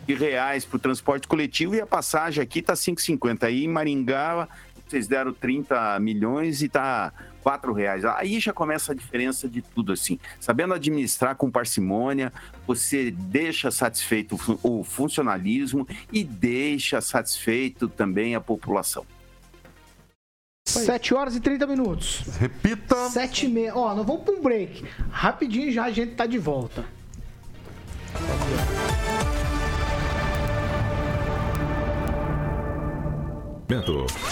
de 0.07 0.15
reais 0.15 0.65
para 0.65 0.77
o 0.77 0.79
transporte 0.79 1.27
coletivo 1.27 1.75
e 1.75 1.81
a 1.81 1.87
passagem 1.89 2.41
aqui 2.41 2.63
tá 2.63 2.75
5,50. 2.75 3.43
Aí 3.43 3.65
em 3.65 3.69
Maringá 3.69 4.47
vocês 4.93 5.09
deram 5.09 5.33
30 5.33 5.99
milhões 6.01 6.63
e 6.63 6.69
tá 6.69 7.13
quatro 7.43 7.73
reais. 7.73 8.05
Aí 8.05 8.39
já 8.39 8.53
começa 8.53 8.93
a 8.93 8.95
diferença 8.95 9.49
de 9.49 9.63
tudo 9.63 9.93
assim. 9.93 10.19
Sabendo 10.39 10.75
administrar 10.75 11.35
com 11.35 11.51
parcimônia, 11.51 12.31
você 12.67 13.11
deixa 13.11 13.71
satisfeito 13.71 14.39
o 14.63 14.85
funcionalismo 14.85 15.89
e 16.13 16.23
deixa 16.23 17.01
satisfeito 17.01 17.89
também 17.89 18.35
a 18.35 18.41
população. 18.41 19.07
7 20.69 21.15
horas 21.15 21.35
e 21.35 21.41
30 21.41 21.67
minutos. 21.67 22.23
Repita. 22.39 23.09
7 23.09 23.47
e 23.47 23.49
meia. 23.49 23.75
Ó, 23.75 23.95
nós 23.95 24.07
vamos 24.07 24.23
para 24.23 24.35
um 24.35 24.43
break. 24.43 24.85
Rapidinho 25.11 25.73
já 25.73 25.85
a 25.85 25.91
gente 25.91 26.15
tá 26.15 26.27
de 26.27 26.39
volta. 26.39 26.85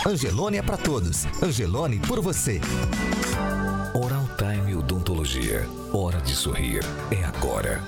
Angelone 0.07 0.59
é 0.59 0.63
para 0.63 0.77
todos. 0.77 1.25
Angelone 1.43 1.99
por 2.01 2.21
você. 2.21 2.61
Oral 3.95 4.29
Time 4.37 4.75
Odontologia. 4.75 5.67
Hora 5.93 6.21
de 6.21 6.35
sorrir. 6.35 6.85
É 7.11 7.25
agora. 7.25 7.83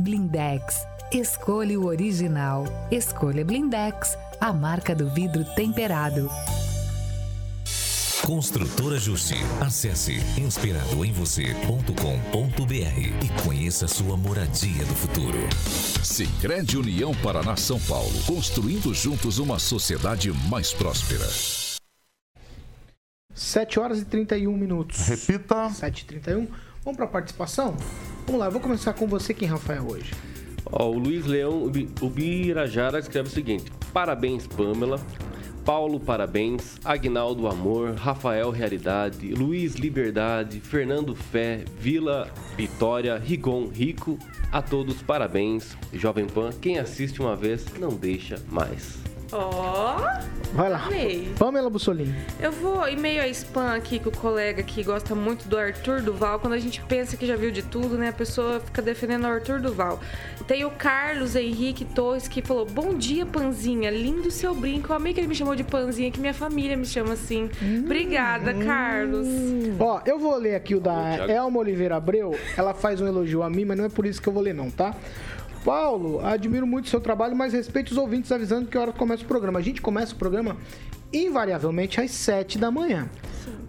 Blindex. 0.00 0.84
Escolha 1.12 1.78
o 1.78 1.86
original. 1.86 2.64
Escolha 2.90 3.44
Blindex, 3.44 4.18
a 4.40 4.52
marca 4.52 4.96
do 4.96 5.08
vidro 5.08 5.44
temperado. 5.54 6.28
Construtora 8.24 8.98
Justi. 8.98 9.36
Acesse 9.60 10.16
inspiradoemvocê.com.br 10.36 13.24
e 13.24 13.28
conheça 13.44 13.86
sua 13.86 14.16
moradia 14.16 14.84
do 14.84 14.94
futuro. 14.96 15.38
Sicredi 16.16 16.78
União 16.78 17.14
Paraná 17.16 17.56
São 17.58 17.78
Paulo, 17.78 18.10
construindo 18.26 18.94
juntos 18.94 19.38
uma 19.38 19.58
sociedade 19.58 20.32
mais 20.48 20.72
próspera. 20.72 21.26
7 23.34 23.78
horas 23.78 24.00
e 24.00 24.04
31 24.06 24.56
minutos. 24.56 25.06
Repita. 25.08 25.68
7 25.68 26.00
e 26.00 26.04
31. 26.06 26.48
Vamos 26.82 26.96
para 26.96 27.06
participação? 27.06 27.76
Vamos 28.24 28.40
lá, 28.40 28.46
eu 28.46 28.50
vou 28.50 28.62
começar 28.62 28.94
com 28.94 29.06
você, 29.06 29.34
quem, 29.34 29.46
Rafael, 29.46 29.86
hoje? 29.86 30.14
Ó, 30.64 30.88
o 30.88 30.98
Luiz 30.98 31.26
Leão 31.26 31.62
Ubi- 31.64 31.90
Ubirajara 32.00 32.98
escreve 32.98 33.28
o 33.28 33.32
seguinte: 33.32 33.70
Parabéns, 33.92 34.46
Pamela. 34.46 34.98
Paulo, 35.66 35.98
parabéns. 35.98 36.76
Agnaldo, 36.84 37.48
amor. 37.48 37.94
Rafael, 37.94 38.50
realidade. 38.50 39.34
Luiz, 39.34 39.74
liberdade. 39.74 40.60
Fernando, 40.60 41.12
fé. 41.16 41.64
Vila, 41.76 42.30
vitória. 42.56 43.18
Rigon, 43.18 43.66
rico. 43.66 44.16
A 44.52 44.62
todos, 44.62 45.02
parabéns. 45.02 45.76
Jovem 45.92 46.26
Pan, 46.28 46.50
quem 46.60 46.78
assiste 46.78 47.20
uma 47.20 47.34
vez, 47.34 47.66
não 47.80 47.88
deixa 47.88 48.40
mais. 48.48 49.15
Ó, 49.32 49.96
Vai 50.52 50.70
lá. 50.70 50.84
Amei. 50.86 51.28
Pamela 51.38 51.68
Bussolini. 51.68 52.14
eu 52.40 52.50
vou 52.50 52.86
em 52.88 52.96
meio 52.96 53.20
a 53.20 53.28
spam 53.28 53.74
aqui 53.74 53.98
que 53.98 54.08
o 54.08 54.12
colega 54.12 54.62
que 54.62 54.82
gosta 54.82 55.14
muito 55.14 55.46
do 55.48 55.58
Arthur 55.58 56.00
Duval, 56.00 56.38
quando 56.38 56.54
a 56.54 56.58
gente 56.58 56.80
pensa 56.82 57.16
que 57.16 57.26
já 57.26 57.36
viu 57.36 57.50
de 57.50 57.62
tudo, 57.62 57.98
né? 57.98 58.08
A 58.08 58.12
pessoa 58.12 58.60
fica 58.60 58.80
defendendo 58.80 59.24
o 59.24 59.26
Arthur 59.26 59.60
Duval. 59.60 60.00
Tem 60.46 60.64
o 60.64 60.70
Carlos 60.70 61.34
Henrique 61.36 61.84
Torres 61.84 62.28
que 62.28 62.40
falou: 62.40 62.64
Bom 62.64 62.94
dia, 62.94 63.26
Panzinha, 63.26 63.90
lindo 63.90 64.30
seu 64.30 64.54
brinco. 64.54 64.92
Eu 64.92 64.96
amei 64.96 65.12
que 65.12 65.20
ele 65.20 65.26
me 65.26 65.34
chamou 65.34 65.54
de 65.54 65.64
Panzinha, 65.64 66.10
que 66.10 66.20
minha 66.20 66.34
família 66.34 66.76
me 66.76 66.86
chama 66.86 67.14
assim. 67.14 67.50
Obrigada, 67.84 68.54
Carlos. 68.54 69.26
Ó, 69.78 70.00
eu 70.06 70.18
vou 70.18 70.36
ler 70.36 70.54
aqui 70.54 70.74
o 70.74 70.80
da. 70.80 71.26
Elma 71.28 71.58
Oliveira 71.58 71.96
Abreu. 71.96 72.34
Ela 72.56 72.72
faz 72.72 73.00
um 73.00 73.06
elogio 73.06 73.42
a 73.42 73.50
mim, 73.50 73.64
mas 73.64 73.76
não 73.76 73.84
é 73.84 73.88
por 73.88 74.06
isso 74.06 74.22
que 74.22 74.28
eu 74.28 74.32
vou 74.32 74.42
ler, 74.42 74.54
não, 74.54 74.70
tá? 74.70 74.94
Paulo, 75.66 76.24
admiro 76.24 76.64
muito 76.64 76.84
o 76.84 76.88
seu 76.88 77.00
trabalho, 77.00 77.34
mas 77.34 77.52
respeite 77.52 77.90
os 77.90 77.98
ouvintes 77.98 78.30
avisando 78.30 78.68
que 78.68 78.78
hora 78.78 78.92
começa 78.92 79.24
o 79.24 79.26
programa. 79.26 79.58
A 79.58 79.62
gente 79.62 79.82
começa 79.82 80.14
o 80.14 80.16
programa 80.16 80.56
invariavelmente 81.12 82.00
às 82.00 82.12
7 82.12 82.56
da 82.56 82.70
manhã. 82.70 83.10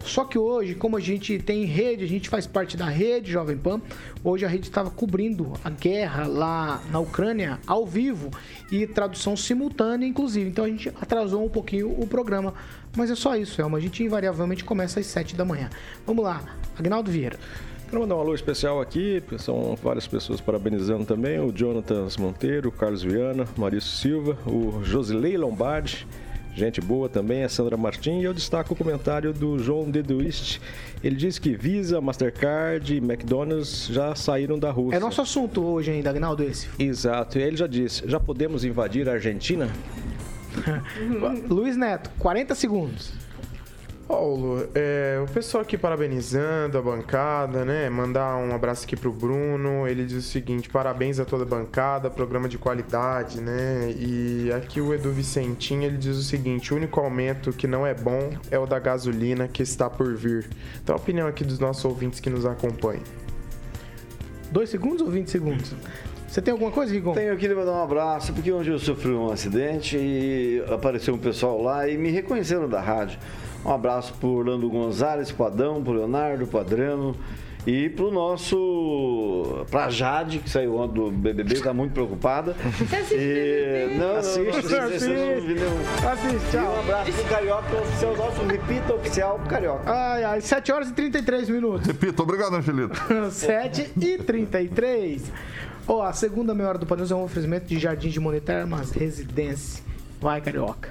Só 0.06 0.24
que 0.24 0.38
hoje, 0.38 0.76
como 0.76 0.96
a 0.96 1.00
gente 1.00 1.40
tem 1.40 1.66
rede, 1.66 2.04
a 2.04 2.08
gente 2.08 2.30
faz 2.30 2.46
parte 2.46 2.78
da 2.78 2.86
rede 2.86 3.32
Jovem 3.32 3.58
Pan. 3.58 3.82
Hoje 4.24 4.46
a 4.46 4.48
rede 4.48 4.68
estava 4.68 4.92
cobrindo 4.92 5.54
a 5.64 5.72
guerra 5.72 6.28
lá 6.28 6.84
na 6.92 7.00
Ucrânia 7.00 7.60
ao 7.66 7.84
vivo 7.84 8.30
e 8.72 8.86
tradução 8.86 9.36
simultânea, 9.36 10.06
inclusive. 10.06 10.48
Então 10.48 10.66
a 10.66 10.70
gente 10.70 10.90
atrasou 10.90 11.44
um 11.44 11.50
pouquinho 11.50 12.00
o 12.00 12.06
programa. 12.06 12.54
Mas 12.96 13.10
é 13.10 13.16
só 13.16 13.36
isso, 13.36 13.60
Elma. 13.60 13.80
A 13.80 13.82
gente 13.82 14.04
invariavelmente 14.04 14.64
começa 14.64 15.00
às 15.00 15.08
7 15.08 15.36
da 15.36 15.44
manhã. 15.44 15.68
Vamos 16.06 16.24
lá, 16.24 16.44
Agnaldo 16.78 17.10
Vieira. 17.10 17.40
Quero 17.90 18.02
mandar 18.02 18.16
um 18.16 18.20
alô 18.20 18.36
especial 18.36 18.82
aqui, 18.82 19.24
são 19.38 19.78
várias 19.82 20.06
pessoas 20.06 20.42
parabenizando 20.42 21.06
também, 21.06 21.40
o 21.40 21.54
Jonathan 21.54 22.06
Monteiro, 22.20 22.68
o 22.68 22.72
Carlos 22.72 23.02
Viana, 23.02 23.48
Maurício 23.56 23.90
Silva, 23.90 24.38
o 24.46 24.84
Josilei 24.84 25.38
Lombardi, 25.38 26.06
gente 26.54 26.82
boa 26.82 27.08
também, 27.08 27.46
a 27.46 27.50
Sandra 27.50 27.78
Martins, 27.78 28.22
e 28.22 28.26
eu 28.26 28.34
destaco 28.34 28.74
o 28.74 28.76
comentário 28.76 29.32
do 29.32 29.58
João 29.58 29.90
Deduist. 29.90 30.60
Ele 31.02 31.16
diz 31.16 31.40
que 31.40 31.56
Visa, 31.56 32.02
Mastercard 32.02 32.94
e 32.94 32.98
McDonald's 32.98 33.88
já 33.88 34.14
saíram 34.16 34.60
da 34.60 34.70
Rússia. 34.70 34.98
É 34.98 35.00
nosso 35.00 35.22
assunto 35.22 35.64
hoje 35.64 35.90
ainda, 35.90 36.10
Agnaldo, 36.10 36.44
esse. 36.44 36.68
Exato, 36.78 37.40
e 37.40 37.42
ele 37.42 37.56
já 37.56 37.68
disse, 37.68 38.04
já 38.06 38.20
podemos 38.20 38.66
invadir 38.66 39.08
a 39.08 39.14
Argentina? 39.14 39.70
Luiz 41.48 41.78
Neto, 41.78 42.10
40 42.20 42.54
segundos. 42.54 43.27
Paulo, 44.08 44.66
é, 44.74 45.22
o 45.22 45.30
pessoal 45.34 45.64
aqui 45.64 45.78
parabenizando 45.78 46.78
a 46.78 46.82
bancada, 46.82 47.66
né? 47.66 47.90
Mandar 47.90 48.38
um 48.38 48.56
abraço 48.56 48.86
aqui 48.86 48.96
pro 48.96 49.12
Bruno. 49.12 49.86
Ele 49.86 50.06
diz 50.06 50.26
o 50.26 50.30
seguinte: 50.30 50.70
parabéns 50.70 51.20
a 51.20 51.26
toda 51.26 51.44
a 51.44 51.46
bancada, 51.46 52.10
programa 52.10 52.48
de 52.48 52.58
qualidade, 52.58 53.42
né? 53.42 53.94
E 54.00 54.50
aqui 54.56 54.80
o 54.80 54.94
Edu 54.94 55.12
Vicentinho 55.12 55.84
ele 55.84 55.98
diz 55.98 56.16
o 56.16 56.24
seguinte: 56.24 56.74
o 56.74 56.78
único 56.78 57.02
aumento 57.02 57.52
que 57.52 57.68
não 57.68 57.86
é 57.86 57.94
bom 57.94 58.32
é 58.50 58.58
o 58.58 58.66
da 58.66 58.80
gasolina 58.80 59.46
que 59.46 59.62
está 59.62 59.90
por 59.90 60.16
vir. 60.16 60.50
Então, 60.82 60.96
a 60.96 60.98
opinião 60.98 61.28
aqui 61.28 61.44
dos 61.44 61.60
nossos 61.60 61.84
ouvintes 61.84 62.22
que 62.22 62.30
nos 62.30 62.46
acompanham. 62.46 63.04
Dois 64.50 64.70
segundos 64.70 65.02
ou 65.02 65.12
20 65.12 65.30
segundos? 65.30 65.74
Você 66.30 66.42
tem 66.42 66.54
alguma 66.54 66.72
coisa, 66.72 66.94
Rigon? 66.94 67.14
Tenho 67.14 67.34
aqui 67.34 67.48
de 67.48 67.56
mandar 67.56 67.74
um 67.74 67.84
abraço, 67.84 68.32
porque 68.32 68.52
hoje 68.52 68.70
eu 68.70 68.80
sofri 68.80 69.12
um 69.12 69.32
acidente 69.32 69.98
e 69.98 70.64
apareceu 70.74 71.14
um 71.14 71.18
pessoal 71.18 71.62
lá 71.62 71.90
e 71.90 71.98
me 71.98 72.10
reconheceram 72.10 72.70
da 72.70 72.80
rádio. 72.80 73.20
Um 73.66 73.72
abraço 73.72 74.14
pro 74.20 74.30
Orlando 74.30 74.70
Gonzalez, 74.70 75.32
pro 75.32 75.46
Adão, 75.46 75.84
pro 75.84 75.94
Leonardo, 75.94 76.48
pro 76.48 76.60
Adriano 76.60 77.16
e 77.66 77.90
pro 77.90 78.10
nosso. 78.12 79.66
pra 79.70 79.90
Jade, 79.90 80.40
que 80.40 80.50
saiu 80.50 80.78
ontem 80.78 80.94
do 80.96 81.12
BBB, 81.12 81.60
tá 81.60 81.74
muito 81.74 81.92
preocupada. 81.92 82.56
E... 83.12 83.96
Não, 83.98 84.08
não, 84.14 84.18
Assiste, 84.18 84.46
não, 84.46 84.80
não, 84.80 84.88
assiste. 84.88 85.08
não, 85.10 85.70
não. 86.04 86.10
Assiste, 86.12 86.48
E 86.48 86.52
tchau. 86.52 86.76
um 86.76 86.80
abraço 86.80 87.12
pro 87.12 87.24
Carioca 87.26 87.76
oficial, 87.82 88.16
nosso 88.18 88.42
repita 88.44 88.94
oficial 88.94 89.40
pro 89.40 89.50
Carioca. 89.50 89.92
Ai, 89.92 90.24
ai, 90.24 90.42
7 90.42 90.72
horas 90.72 90.90
e 90.90 90.94
33 90.94 91.50
minutos. 91.50 91.88
Repita, 91.88 92.24
obrigado, 92.24 92.56
Angelito. 92.56 92.96
7 93.32 93.92
e 94.00 94.18
33. 94.18 95.32
Ó, 95.88 96.02
a 96.04 96.14
segunda 96.14 96.54
meia 96.54 96.70
hora 96.70 96.78
do 96.78 96.86
Paneus 96.86 97.12
é 97.12 97.16
um 97.16 97.24
oferecimento 97.24 97.66
de 97.66 97.80
Jardim 97.80 98.10
de 98.10 98.20
Monetermas 98.20 98.92
Residência. 98.92 99.84
Vai, 100.20 100.42
carioca. 100.42 100.90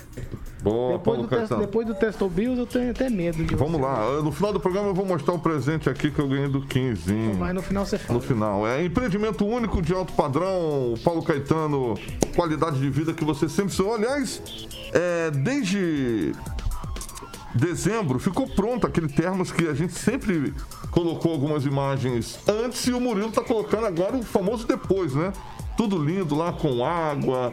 Boa, 0.63 0.93
Depois 0.99 1.05
Paulo 1.05 1.23
do, 1.23 1.29
test, 1.29 1.41
Caetano. 1.41 1.61
depois 1.61 1.87
do 1.87 1.95
Testo 1.95 2.29
Bills, 2.29 2.59
eu 2.59 2.67
tenho 2.67 2.91
até 2.91 3.09
medo 3.11 3.45
de 3.45 3.55
Vamos 3.55 3.81
você. 3.81 3.87
lá, 3.87 4.23
no 4.23 4.33
final 4.33 4.53
do 4.53 4.59
programa 4.59 4.89
eu 4.89 4.95
vou 4.95 5.05
mostrar 5.07 5.35
um 5.35 5.39
presente 5.39 5.89
aqui 5.89 6.11
que 6.11 6.19
eu 6.19 6.27
ganhei 6.29 6.49
do 6.49 6.61
Quinzinho. 6.63 7.35
Vai, 7.35 7.53
no 7.53 7.63
final 7.63 7.85
você 7.85 7.99
fala. 7.99 8.19
No 8.19 8.25
final. 8.25 8.67
É 8.67 8.85
empreendimento 8.85 9.47
único 9.47 9.81
de 9.83 9.93
alto 9.93 10.13
padrão, 10.15 10.95
Paulo 11.05 11.23
Caetano, 11.23 11.95
qualidade 12.35 12.81
de 12.81 12.89
vida 12.91 13.13
que 13.13 13.25
você 13.25 13.49
sempre 13.49 13.73
sonhou. 13.75 13.95
Aliás, 13.95 14.43
é, 14.93 15.31
desde 15.31 16.33
dezembro 17.55 18.19
ficou 18.19 18.47
pronto 18.49 18.87
aquele 18.87 19.09
termos 19.09 19.51
que 19.53 19.67
a 19.69 19.75
gente 19.75 19.95
sempre 19.95 20.53
colocou 20.91 21.33
algumas 21.33 21.65
imagens 21.65 22.39
antes 22.49 22.87
e 22.87 22.93
o 22.93 23.01
Murilo 23.01 23.31
tá 23.31 23.43
colocando 23.43 23.87
agora 23.87 24.17
o 24.17 24.23
famoso 24.23 24.67
depois, 24.67 25.15
né? 25.15 25.33
Tudo 25.77 26.03
lindo 26.03 26.35
lá 26.35 26.53
com 26.53 26.85
água, 26.85 27.53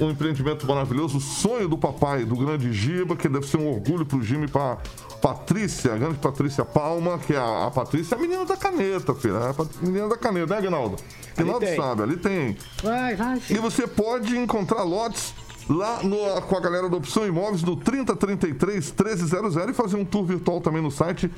um 0.00 0.10
empreendimento 0.10 0.66
maravilhoso, 0.66 1.18
o 1.18 1.20
sonho 1.20 1.68
do 1.68 1.76
papai, 1.78 2.24
do 2.24 2.36
grande 2.36 2.72
Giba, 2.72 3.16
que 3.16 3.28
deve 3.28 3.46
ser 3.46 3.56
um 3.58 3.68
orgulho 3.70 4.04
pro 4.06 4.22
Jimmy 4.22 4.44
e 4.46 4.48
pra 4.48 4.78
Patrícia, 5.20 5.94
a 5.94 5.96
grande 5.96 6.18
Patrícia 6.18 6.64
Palma, 6.64 7.18
que 7.18 7.32
é 7.32 7.38
a, 7.38 7.66
a 7.66 7.70
Patrícia, 7.70 8.14
é 8.14 8.18
a 8.18 8.20
menina 8.20 8.44
da 8.44 8.56
caneta, 8.56 9.14
filha. 9.14 9.34
É 9.34 9.50
a 9.50 9.86
menina 9.86 10.08
da 10.08 10.16
caneta, 10.16 10.46
né, 10.46 10.58
Aguinaldo? 10.58 10.96
Aguinaldo 11.36 11.66
sabe, 11.76 12.02
ali 12.02 12.16
tem. 12.16 12.56
Vai, 12.82 13.16
vai, 13.16 13.40
E 13.50 13.54
você 13.54 13.86
pode 13.86 14.36
encontrar 14.36 14.82
lotes 14.82 15.34
lá 15.68 16.02
no- 16.02 16.42
com 16.42 16.56
a 16.56 16.60
galera 16.60 16.88
da 16.90 16.96
Opção 16.98 17.26
Imóveis 17.26 17.62
no 17.62 17.74
3033 17.76 18.92
1300 18.92 19.56
e 19.56 19.72
fazer 19.72 19.96
um 19.96 20.04
tour 20.04 20.24
virtual 20.24 20.60
também 20.60 20.82
no 20.82 20.90
site 20.90 21.30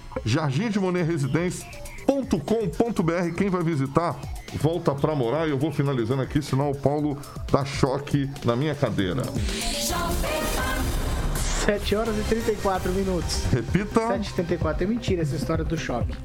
jardimdemonerresidência.com.br. 2.07 3.35
Quem 3.37 3.49
vai 3.49 3.63
visitar, 3.63 4.19
volta 4.55 4.95
pra 4.95 5.15
morar 5.15 5.47
e 5.47 5.51
eu 5.51 5.59
vou 5.59 5.73
finalizando 5.73 6.23
aqui, 6.23 6.41
senão 6.43 6.71
o 6.71 6.75
Paulo 6.75 7.19
dá 7.51 7.65
choque 7.65 8.31
na 8.45 8.57
minha 8.57 8.75
cadeira. 8.75 9.23
7 11.65 11.97
horas 11.97 12.17
e 12.17 12.23
34 12.23 12.93
minutos. 12.93 13.45
Repita. 13.53 14.09
7 14.09 14.29
e 14.29 14.33
34 14.35 14.85
É 14.85 14.87
mentira 14.87 15.23
essa 15.23 15.35
história 15.35 15.65
do 15.65 15.77
choque. 15.77 16.17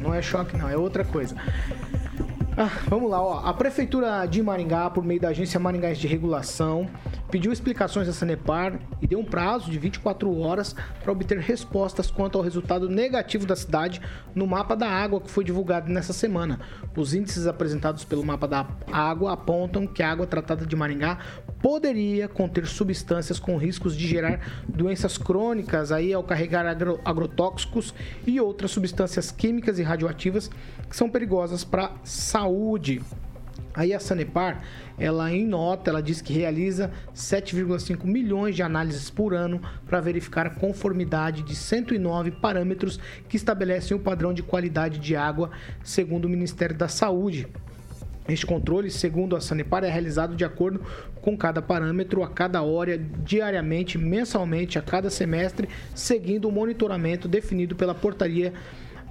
Não 0.00 0.14
é 0.14 0.22
choque, 0.22 0.56
não, 0.56 0.68
é 0.68 0.76
outra 0.76 1.04
coisa. 1.04 1.36
Vamos 2.88 3.10
lá, 3.10 3.22
ó. 3.22 3.46
A 3.46 3.54
Prefeitura 3.54 4.26
de 4.26 4.42
Maringá, 4.42 4.90
por 4.90 5.02
meio 5.02 5.18
da 5.18 5.28
Agência 5.28 5.58
Maringás 5.58 5.96
de 5.96 6.06
Regulação, 6.06 6.90
pediu 7.30 7.52
explicações 7.52 8.06
à 8.06 8.12
Sanepar 8.12 8.78
e 9.00 9.06
deu 9.06 9.18
um 9.18 9.24
prazo 9.24 9.70
de 9.70 9.78
24 9.78 10.38
horas 10.40 10.74
para 11.02 11.10
obter 11.10 11.38
respostas 11.38 12.10
quanto 12.10 12.36
ao 12.36 12.44
resultado 12.44 12.86
negativo 12.86 13.46
da 13.46 13.56
cidade 13.56 14.02
no 14.34 14.46
mapa 14.46 14.76
da 14.76 14.88
água 14.88 15.22
que 15.22 15.30
foi 15.30 15.42
divulgado 15.42 15.90
nessa 15.90 16.12
semana. 16.12 16.60
Os 16.94 17.14
índices 17.14 17.46
apresentados 17.46 18.04
pelo 18.04 18.22
mapa 18.22 18.46
da 18.46 18.66
água 18.92 19.32
apontam 19.32 19.86
que 19.86 20.02
a 20.02 20.10
água 20.10 20.26
tratada 20.26 20.66
de 20.66 20.76
Maringá 20.76 21.18
poderia 21.62 22.28
conter 22.28 22.66
substâncias 22.66 23.38
com 23.38 23.56
riscos 23.56 23.96
de 23.96 24.06
gerar 24.06 24.40
doenças 24.68 25.18
crônicas 25.18 25.92
aí 25.92 26.12
ao 26.12 26.24
carregar 26.24 26.66
agro- 26.66 27.00
agrotóxicos 27.04 27.94
e 28.26 28.40
outras 28.40 28.70
substâncias 28.70 29.30
químicas 29.30 29.78
e 29.78 29.82
radioativas 29.82 30.50
que 30.88 30.96
são 30.96 31.08
perigosas 31.08 31.62
para 31.64 31.86
a 31.86 31.92
saúde. 32.04 33.02
Aí 33.72 33.94
a 33.94 34.00
Sanepar, 34.00 34.64
ela 34.98 35.32
em 35.32 35.46
nota, 35.46 35.90
ela 35.90 36.02
diz 36.02 36.20
que 36.20 36.32
realiza 36.32 36.90
7,5 37.14 38.04
milhões 38.04 38.56
de 38.56 38.62
análises 38.64 39.10
por 39.10 39.32
ano 39.32 39.60
para 39.86 40.00
verificar 40.00 40.46
a 40.46 40.50
conformidade 40.50 41.42
de 41.42 41.54
109 41.54 42.32
parâmetros 42.32 42.98
que 43.28 43.36
estabelecem 43.36 43.96
o 43.96 44.00
padrão 44.00 44.34
de 44.34 44.42
qualidade 44.42 44.98
de 44.98 45.14
água 45.14 45.50
segundo 45.84 46.24
o 46.24 46.28
Ministério 46.28 46.76
da 46.76 46.88
Saúde. 46.88 47.46
Este 48.32 48.46
controle, 48.46 48.90
segundo 48.90 49.34
a 49.34 49.40
Sanepar, 49.40 49.84
é 49.84 49.90
realizado 49.90 50.36
de 50.36 50.44
acordo 50.44 50.80
com 51.20 51.36
cada 51.36 51.60
parâmetro, 51.60 52.22
a 52.22 52.28
cada 52.28 52.62
hora, 52.62 52.96
diariamente, 52.96 53.98
mensalmente, 53.98 54.78
a 54.78 54.82
cada 54.82 55.10
semestre, 55.10 55.68
seguindo 55.94 56.48
o 56.48 56.52
monitoramento 56.52 57.26
definido 57.26 57.74
pela 57.74 57.94
portaria 57.94 58.52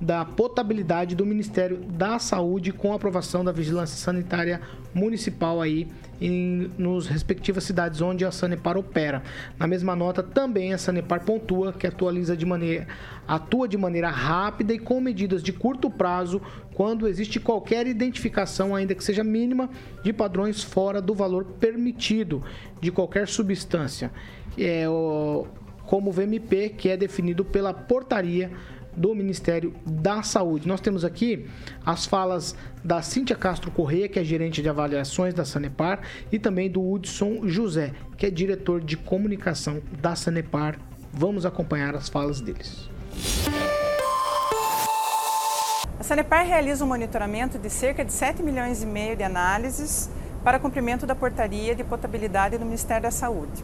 da 0.02 0.24
potabilidade 0.24 1.16
do 1.16 1.26
Ministério 1.26 1.78
da 1.78 2.20
Saúde 2.20 2.72
com 2.72 2.94
aprovação 2.94 3.44
da 3.44 3.52
Vigilância 3.52 3.98
Sanitária 3.98 4.62
Municipal 4.94 5.62
aí 5.62 5.88
em, 6.22 6.72
nos 6.78 7.08
respectivas 7.08 7.64
cidades 7.64 8.02
onde 8.02 8.26
a 8.26 8.32
Sanepar 8.32 8.78
opera. 8.78 9.22
Na 9.58 9.68
mesma 9.68 9.96
nota, 9.96 10.24
também 10.24 10.74
a 10.74 10.78
Sanepar 10.78 11.24
pontua 11.24 11.74
que 11.74 11.86
atualiza 11.86 12.36
de 12.36 12.46
maneira, 12.46 12.88
atua 13.28 13.68
de 13.68 13.78
maneira 13.78 14.10
rápida 14.10 14.74
e 14.74 14.80
com 14.80 15.00
medidas 15.00 15.44
de 15.44 15.52
curto 15.52 15.90
prazo 15.90 16.42
quando 16.74 17.08
existe 17.08 17.40
qualquer 17.40 17.86
identificação, 17.88 18.74
ainda 18.74 18.96
que 18.96 19.04
seja 19.04 19.24
mínima, 19.24 19.70
de 20.04 20.14
padrões 20.14 20.64
fora 20.64 21.02
do 21.02 21.14
valor 21.14 21.44
permitido 21.60 22.42
de 22.80 22.92
qualquer 22.92 23.28
substância. 23.28 24.12
É 24.58 24.88
o, 24.88 25.46
como 25.86 26.10
o 26.10 26.14
VMP, 26.14 26.70
que 26.70 26.90
é 26.90 26.96
definido 26.96 27.44
pela 27.44 27.74
portaria 27.74 28.52
do 28.96 29.14
Ministério 29.16 29.74
da 29.86 30.24
Saúde. 30.24 30.68
Nós 30.68 30.82
temos 30.82 31.06
aqui 31.06 31.48
as 31.86 32.06
falas 32.06 32.56
da 32.84 33.02
Cíntia 33.02 33.36
Castro 33.36 33.72
Correia, 33.72 34.08
que 34.08 34.20
é 34.20 34.24
gerente 34.24 34.62
de 34.62 34.70
avaliações 34.70 35.34
da 35.34 35.46
Sanepar, 35.46 36.02
e 36.32 36.40
também 36.40 36.70
do 36.70 36.82
Hudson 36.82 37.48
José, 37.48 37.94
que 38.18 38.26
é 38.26 38.30
diretor 38.30 38.82
de 38.82 38.98
comunicação 38.98 39.82
da 40.02 40.16
Sanepar. 40.16 40.78
Vamos 41.12 41.46
acompanhar 41.46 41.96
as 41.96 42.10
falas 42.10 42.42
deles. 42.42 42.90
A 46.00 46.04
Sanepar 46.04 46.46
realiza 46.46 46.86
um 46.86 46.88
monitoramento 46.88 47.58
de 47.58 47.70
cerca 47.70 48.06
de 48.06 48.14
7 48.14 48.42
milhões 48.42 48.82
e 48.84 48.86
meio 48.86 49.16
de 49.16 49.24
análises 49.24 50.10
para 50.44 50.58
cumprimento 50.58 51.06
da 51.06 51.14
portaria 51.14 51.76
de 51.76 51.84
potabilidade 51.84 52.58
do 52.58 52.66
Ministério 52.66 53.04
da 53.04 53.12
Saúde. 53.12 53.64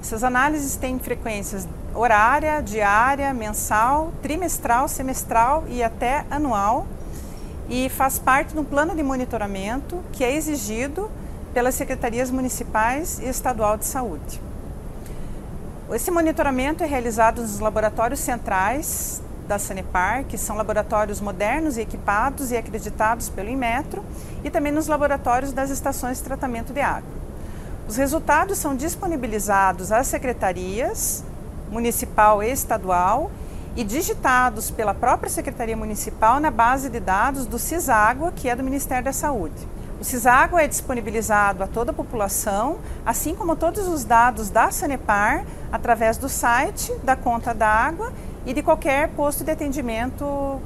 Essas 0.00 0.24
análises 0.24 0.76
têm 0.76 0.98
frequências 0.98 1.68
horária, 1.94 2.60
diária, 2.62 3.32
mensal, 3.34 4.12
trimestral, 4.22 4.88
semestral 4.88 5.64
e 5.68 5.82
até 5.82 6.24
anual 6.30 6.86
e 7.68 7.88
faz 7.88 8.18
parte 8.18 8.54
de 8.54 8.58
um 8.58 8.64
plano 8.64 8.94
de 8.94 9.02
monitoramento 9.02 10.02
que 10.12 10.24
é 10.24 10.34
exigido 10.34 11.10
pelas 11.52 11.74
secretarias 11.74 12.30
municipais 12.30 13.18
e 13.18 13.28
estadual 13.28 13.76
de 13.76 13.84
saúde. 13.84 14.40
Esse 15.92 16.10
monitoramento 16.10 16.82
é 16.82 16.86
realizado 16.86 17.42
nos 17.42 17.58
laboratórios 17.58 18.20
centrais 18.20 19.20
da 19.48 19.58
Sanepar, 19.58 20.24
que 20.24 20.38
são 20.38 20.56
laboratórios 20.56 21.20
modernos 21.20 21.76
e 21.76 21.80
equipados 21.80 22.52
e 22.52 22.56
acreditados 22.56 23.28
pelo 23.28 23.48
Inmetro, 23.48 24.04
e 24.44 24.50
também 24.50 24.72
nos 24.72 24.86
laboratórios 24.86 25.52
das 25.52 25.70
estações 25.70 26.18
de 26.18 26.24
tratamento 26.24 26.72
de 26.72 26.80
água. 26.80 27.19
Os 27.90 27.96
resultados 27.96 28.56
são 28.56 28.76
disponibilizados 28.76 29.90
às 29.90 30.06
secretarias 30.06 31.24
municipal 31.68 32.40
e 32.40 32.48
estadual 32.48 33.32
e 33.74 33.82
digitados 33.82 34.70
pela 34.70 34.94
própria 34.94 35.28
Secretaria 35.28 35.76
Municipal 35.76 36.38
na 36.38 36.52
base 36.52 36.88
de 36.88 37.00
dados 37.00 37.46
do 37.46 37.58
CISÁGUA, 37.58 38.30
que 38.30 38.48
é 38.48 38.54
do 38.54 38.62
Ministério 38.62 39.06
da 39.06 39.12
Saúde. 39.12 39.66
O 40.00 40.04
CISÁGUA 40.04 40.62
é 40.62 40.68
disponibilizado 40.68 41.64
a 41.64 41.66
toda 41.66 41.90
a 41.90 41.92
população, 41.92 42.78
assim 43.04 43.34
como 43.34 43.56
todos 43.56 43.88
os 43.88 44.04
dados 44.04 44.50
da 44.50 44.70
Sanepar, 44.70 45.44
através 45.72 46.16
do 46.16 46.28
site, 46.28 46.94
da 47.02 47.16
conta 47.16 47.52
da 47.52 47.66
água 47.66 48.12
e 48.46 48.54
de 48.54 48.62
qualquer 48.62 49.08
posto 49.16 49.42
de 49.42 49.50
atendimento 49.50 50.60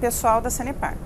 pessoal 0.00 0.40
da 0.40 0.50
Sanepar. 0.50 0.96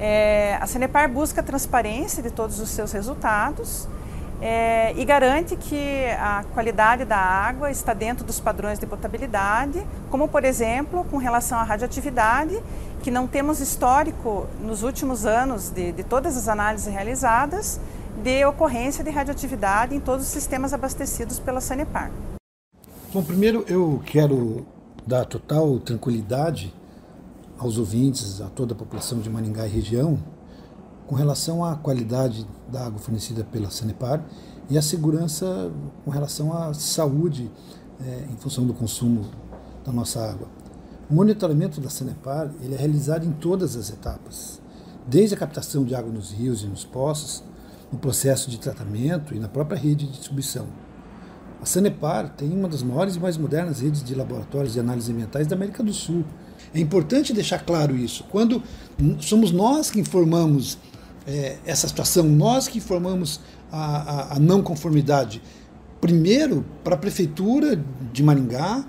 É, 0.00 0.56
a 0.58 0.66
Sanepar 0.66 1.06
busca 1.10 1.42
transparência 1.42 2.22
de 2.22 2.30
todos 2.30 2.58
os 2.60 2.70
seus 2.70 2.92
resultados 2.92 3.86
é, 4.40 4.92
e 4.96 5.04
garante 5.04 5.56
que 5.56 6.06
a 6.18 6.44
qualidade 6.54 7.04
da 7.04 7.16
água 7.16 7.70
está 7.70 7.92
dentro 7.92 8.24
dos 8.24 8.38
padrões 8.38 8.78
de 8.78 8.86
potabilidade, 8.86 9.84
como 10.10 10.28
por 10.28 10.44
exemplo 10.44 11.04
com 11.10 11.16
relação 11.16 11.58
à 11.58 11.62
radioatividade, 11.64 12.62
que 13.02 13.10
não 13.10 13.26
temos 13.26 13.60
histórico 13.60 14.46
nos 14.60 14.82
últimos 14.82 15.26
anos 15.26 15.70
de, 15.70 15.92
de 15.92 16.04
todas 16.04 16.36
as 16.36 16.48
análises 16.48 16.92
realizadas 16.92 17.80
de 18.22 18.44
ocorrência 18.44 19.02
de 19.02 19.10
radioatividade 19.10 19.94
em 19.94 20.00
todos 20.00 20.26
os 20.26 20.30
sistemas 20.30 20.72
abastecidos 20.72 21.38
pela 21.38 21.60
Sanepar. 21.60 22.10
Bom, 23.12 23.22
primeiro 23.22 23.64
eu 23.68 24.02
quero 24.04 24.66
dar 25.06 25.24
total 25.24 25.78
tranquilidade 25.78 26.74
aos 27.58 27.78
ouvintes, 27.78 28.40
a 28.40 28.48
toda 28.48 28.72
a 28.74 28.76
população 28.76 29.18
de 29.20 29.28
Maringá 29.28 29.66
e 29.66 29.70
região, 29.70 30.18
com 31.08 31.14
relação 31.14 31.64
à 31.64 31.74
qualidade 31.74 32.46
da 32.70 32.86
água 32.86 32.98
fornecida 32.98 33.42
pela 33.42 33.70
Sanepar 33.70 34.22
e 34.68 34.76
a 34.76 34.82
segurança 34.82 35.72
com 36.04 36.10
relação 36.10 36.52
à 36.52 36.74
saúde 36.74 37.50
é, 37.98 38.26
em 38.30 38.36
função 38.36 38.66
do 38.66 38.74
consumo 38.74 39.24
da 39.84 39.90
nossa 39.90 40.22
água. 40.22 40.46
O 41.10 41.14
monitoramento 41.14 41.80
da 41.80 41.88
Sanepar 41.88 42.50
ele 42.60 42.74
é 42.74 42.78
realizado 42.78 43.24
em 43.24 43.32
todas 43.32 43.74
as 43.74 43.88
etapas, 43.88 44.60
desde 45.06 45.34
a 45.34 45.38
captação 45.38 45.82
de 45.82 45.94
água 45.94 46.12
nos 46.12 46.30
rios 46.30 46.62
e 46.62 46.66
nos 46.66 46.84
poços, 46.84 47.42
no 47.90 47.98
processo 47.98 48.50
de 48.50 48.58
tratamento 48.58 49.34
e 49.34 49.38
na 49.38 49.48
própria 49.48 49.78
rede 49.78 50.04
de 50.04 50.12
distribuição. 50.12 50.66
A 51.62 51.64
Sanepar 51.64 52.28
tem 52.36 52.52
uma 52.52 52.68
das 52.68 52.82
maiores 52.82 53.16
e 53.16 53.18
mais 53.18 53.38
modernas 53.38 53.80
redes 53.80 54.04
de 54.04 54.14
laboratórios 54.14 54.74
de 54.74 54.80
análise 54.80 55.10
ambientais 55.10 55.46
da 55.46 55.56
América 55.56 55.82
do 55.82 55.92
Sul. 55.92 56.22
É 56.74 56.78
importante 56.78 57.32
deixar 57.32 57.64
claro 57.64 57.96
isso. 57.96 58.24
Quando 58.30 58.62
somos 59.20 59.50
nós 59.50 59.90
que 59.90 59.98
informamos 59.98 60.78
é, 61.28 61.58
essa 61.66 61.86
situação, 61.86 62.24
nós 62.24 62.66
que 62.66 62.78
informamos 62.78 63.40
a, 63.70 64.32
a, 64.32 64.36
a 64.36 64.38
não 64.38 64.62
conformidade, 64.62 65.42
primeiro 66.00 66.64
para 66.82 66.94
a 66.94 66.98
Prefeitura 66.98 67.78
de 68.12 68.22
Maringá, 68.22 68.84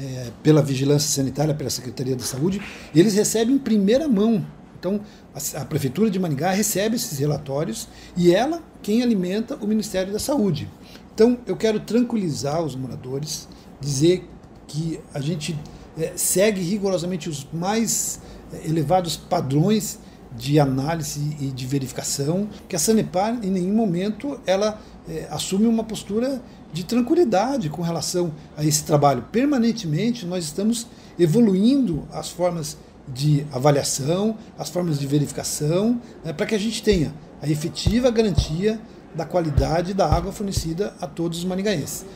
é, 0.00 0.30
pela 0.42 0.62
Vigilância 0.62 1.10
Sanitária, 1.10 1.54
pela 1.54 1.68
Secretaria 1.68 2.16
da 2.16 2.24
Saúde, 2.24 2.62
eles 2.94 3.14
recebem 3.14 3.56
em 3.56 3.58
primeira 3.58 4.08
mão. 4.08 4.44
Então, 4.80 5.00
a, 5.34 5.60
a 5.60 5.64
Prefeitura 5.66 6.10
de 6.10 6.18
Maringá 6.18 6.50
recebe 6.50 6.96
esses 6.96 7.18
relatórios 7.18 7.86
e 8.16 8.34
ela 8.34 8.62
quem 8.82 9.02
alimenta 9.02 9.54
o 9.56 9.66
Ministério 9.66 10.12
da 10.12 10.18
Saúde. 10.18 10.68
Então, 11.14 11.38
eu 11.46 11.56
quero 11.56 11.78
tranquilizar 11.78 12.62
os 12.62 12.74
moradores, 12.74 13.46
dizer 13.78 14.26
que 14.66 14.98
a 15.12 15.20
gente 15.20 15.54
é, 15.98 16.12
segue 16.16 16.62
rigorosamente 16.62 17.28
os 17.28 17.46
mais 17.52 18.18
é, 18.50 18.66
elevados 18.66 19.14
padrões 19.14 19.98
de 20.36 20.58
análise 20.58 21.36
e 21.40 21.46
de 21.46 21.66
verificação, 21.66 22.48
que 22.68 22.76
a 22.76 22.78
Sanepar 22.78 23.38
em 23.42 23.50
nenhum 23.50 23.74
momento 23.74 24.40
ela 24.46 24.80
é, 25.08 25.26
assume 25.30 25.66
uma 25.66 25.84
postura 25.84 26.42
de 26.72 26.84
tranquilidade 26.84 27.68
com 27.68 27.82
relação 27.82 28.32
a 28.56 28.64
esse 28.64 28.84
trabalho. 28.84 29.24
Permanentemente 29.30 30.24
nós 30.24 30.44
estamos 30.44 30.86
evoluindo 31.18 32.08
as 32.12 32.30
formas 32.30 32.78
de 33.06 33.44
avaliação, 33.52 34.36
as 34.58 34.70
formas 34.70 34.98
de 34.98 35.06
verificação, 35.06 36.00
né, 36.24 36.32
para 36.32 36.46
que 36.46 36.54
a 36.54 36.58
gente 36.58 36.82
tenha 36.82 37.12
a 37.42 37.48
efetiva 37.48 38.10
garantia 38.10 38.80
da 39.14 39.24
qualidade 39.24 39.92
da 39.92 40.06
água 40.08 40.32
fornecida 40.32 40.94
a 41.00 41.06
todos 41.06 41.38
os 41.38 41.44
maringaenses. 41.44 42.06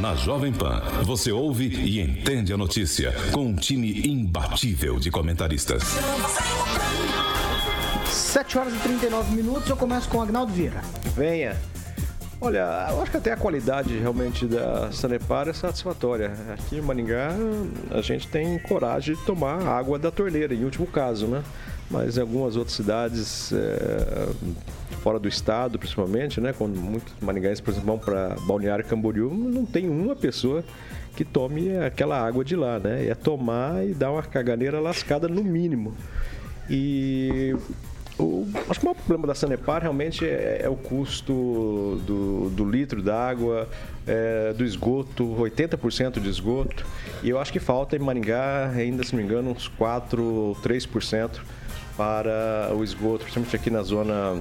Na 0.00 0.14
Jovem 0.14 0.52
Pan, 0.52 0.82
você 1.04 1.32
ouve 1.32 1.68
e 1.68 2.00
entende 2.00 2.52
a 2.52 2.56
notícia 2.56 3.14
com 3.32 3.46
um 3.46 3.56
time 3.56 4.06
imbatível 4.06 4.98
de 4.98 5.10
comentaristas. 5.10 5.82
7 8.36 8.58
horas 8.58 8.74
e 8.74 8.78
39 8.80 9.34
minutos, 9.34 9.70
eu 9.70 9.76
começo 9.78 10.10
com 10.10 10.18
o 10.18 10.20
Agnaldo 10.20 10.52
Vieira. 10.52 10.82
Venha. 11.16 11.56
Olha, 12.38 12.86
eu 12.90 13.00
acho 13.00 13.10
que 13.10 13.16
até 13.16 13.32
a 13.32 13.36
qualidade 13.36 13.96
realmente 13.96 14.44
da 14.44 14.92
Sanepar 14.92 15.48
é 15.48 15.54
satisfatória. 15.54 16.34
Aqui 16.52 16.76
em 16.76 16.82
Maringá, 16.82 17.30
a 17.90 18.02
gente 18.02 18.28
tem 18.28 18.58
coragem 18.58 19.14
de 19.14 19.24
tomar 19.24 19.66
água 19.66 19.98
da 19.98 20.10
torneira, 20.10 20.52
em 20.52 20.64
último 20.64 20.86
caso, 20.86 21.26
né? 21.26 21.42
Mas 21.90 22.18
em 22.18 22.20
algumas 22.20 22.56
outras 22.56 22.76
cidades, 22.76 23.54
é, 23.54 24.28
fora 25.00 25.18
do 25.18 25.28
estado, 25.28 25.78
principalmente, 25.78 26.38
né? 26.38 26.52
Quando 26.52 26.78
muitos 26.78 27.14
maringaenses, 27.22 27.62
por 27.62 27.70
exemplo, 27.70 27.86
vão 27.86 27.98
para 27.98 28.36
Balneário 28.46 28.84
Camboriú, 28.84 29.32
não 29.32 29.64
tem 29.64 29.88
uma 29.88 30.14
pessoa 30.14 30.62
que 31.16 31.24
tome 31.24 31.74
aquela 31.78 32.20
água 32.20 32.44
de 32.44 32.54
lá, 32.54 32.78
né? 32.78 33.08
É 33.08 33.14
tomar 33.14 33.82
e 33.82 33.94
dar 33.94 34.12
uma 34.12 34.22
caganeira 34.22 34.78
lascada 34.78 35.26
no 35.26 35.42
mínimo. 35.42 35.96
E 36.68 37.54
o, 38.18 38.46
acho 38.68 38.80
que 38.80 38.86
o 38.86 38.88
maior 38.88 38.96
problema 38.96 39.26
da 39.26 39.34
Sanepar 39.34 39.82
realmente 39.82 40.24
é, 40.24 40.60
é 40.62 40.68
o 40.68 40.76
custo 40.76 42.00
do, 42.06 42.50
do 42.50 42.64
litro 42.68 43.02
d'água, 43.02 43.68
é, 44.06 44.52
do 44.52 44.64
esgoto, 44.64 45.24
80% 45.36 46.20
de 46.20 46.28
esgoto. 46.28 46.86
E 47.22 47.28
eu 47.28 47.38
acho 47.38 47.52
que 47.52 47.60
falta 47.60 47.96
em 47.96 47.98
Maringá, 47.98 48.70
ainda 48.70 49.04
se 49.04 49.14
não 49.14 49.22
me 49.22 49.28
engano, 49.28 49.50
uns 49.50 49.68
4 49.68 50.22
ou 50.22 50.56
3% 50.56 51.40
para 51.96 52.72
o 52.74 52.82
esgoto, 52.82 53.24
principalmente 53.24 53.56
aqui 53.56 53.70
na 53.70 53.82
zona 53.82 54.40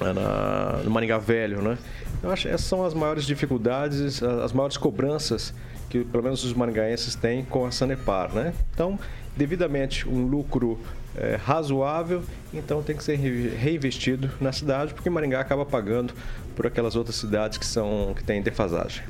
na, 0.00 0.80
no 0.84 0.90
Maringá 0.90 1.18
Velho, 1.18 1.60
né? 1.60 1.78
Eu 2.22 2.30
acho 2.30 2.48
que 2.48 2.54
essas 2.54 2.66
são 2.66 2.84
as 2.84 2.94
maiores 2.94 3.24
dificuldades, 3.24 4.22
as 4.22 4.52
maiores 4.52 4.76
cobranças 4.76 5.54
que 5.88 6.04
pelo 6.04 6.22
menos 6.22 6.44
os 6.44 6.52
maringaenses 6.52 7.14
têm 7.14 7.44
com 7.44 7.64
a 7.64 7.70
Sanepar, 7.70 8.32
né? 8.34 8.52
Então, 8.72 8.98
devidamente 9.36 10.08
um 10.08 10.26
lucro 10.26 10.78
é, 11.16 11.36
razoável, 11.36 12.22
então 12.52 12.82
tem 12.82 12.96
que 12.96 13.02
ser 13.02 13.16
reinvestido 13.16 14.30
na 14.40 14.52
cidade, 14.52 14.94
porque 14.94 15.10
Maringá 15.10 15.40
acaba 15.40 15.64
pagando 15.64 16.12
por 16.54 16.66
aquelas 16.66 16.96
outras 16.96 17.16
cidades 17.16 17.58
que 17.58 17.66
são 17.66 18.14
que 18.14 18.24
têm 18.24 18.42
defasagem. 18.42 19.04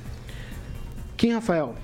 Quem, 1.16 1.32
Rafael? 1.32 1.74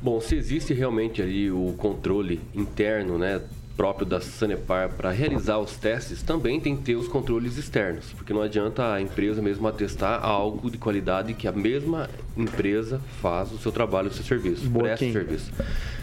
Bom, 0.00 0.20
se 0.20 0.34
existe 0.36 0.74
realmente 0.74 1.22
ali 1.22 1.50
o 1.50 1.74
controle 1.78 2.40
interno, 2.54 3.18
né, 3.18 3.40
próprio 3.76 4.06
da 4.06 4.20
Sanepar 4.20 4.90
para 4.90 5.10
realizar 5.10 5.58
os 5.58 5.76
testes, 5.76 6.22
também 6.22 6.60
tem 6.60 6.76
que 6.76 6.82
ter 6.82 6.94
os 6.94 7.08
controles 7.08 7.56
externos, 7.56 8.12
porque 8.16 8.32
não 8.32 8.42
adianta 8.42 8.92
a 8.92 9.00
empresa 9.00 9.42
mesmo 9.42 9.66
atestar 9.66 10.24
algo 10.24 10.70
de 10.70 10.78
qualidade 10.78 11.34
que 11.34 11.48
a 11.48 11.52
mesma 11.52 12.08
empresa 12.36 13.00
faz 13.20 13.50
o 13.52 13.58
seu 13.58 13.72
trabalho, 13.72 14.08
o 14.08 14.12
seu 14.12 14.24
serviço, 14.24 14.70
presta 14.70 15.04
o 15.04 15.12
serviço. 15.12 15.52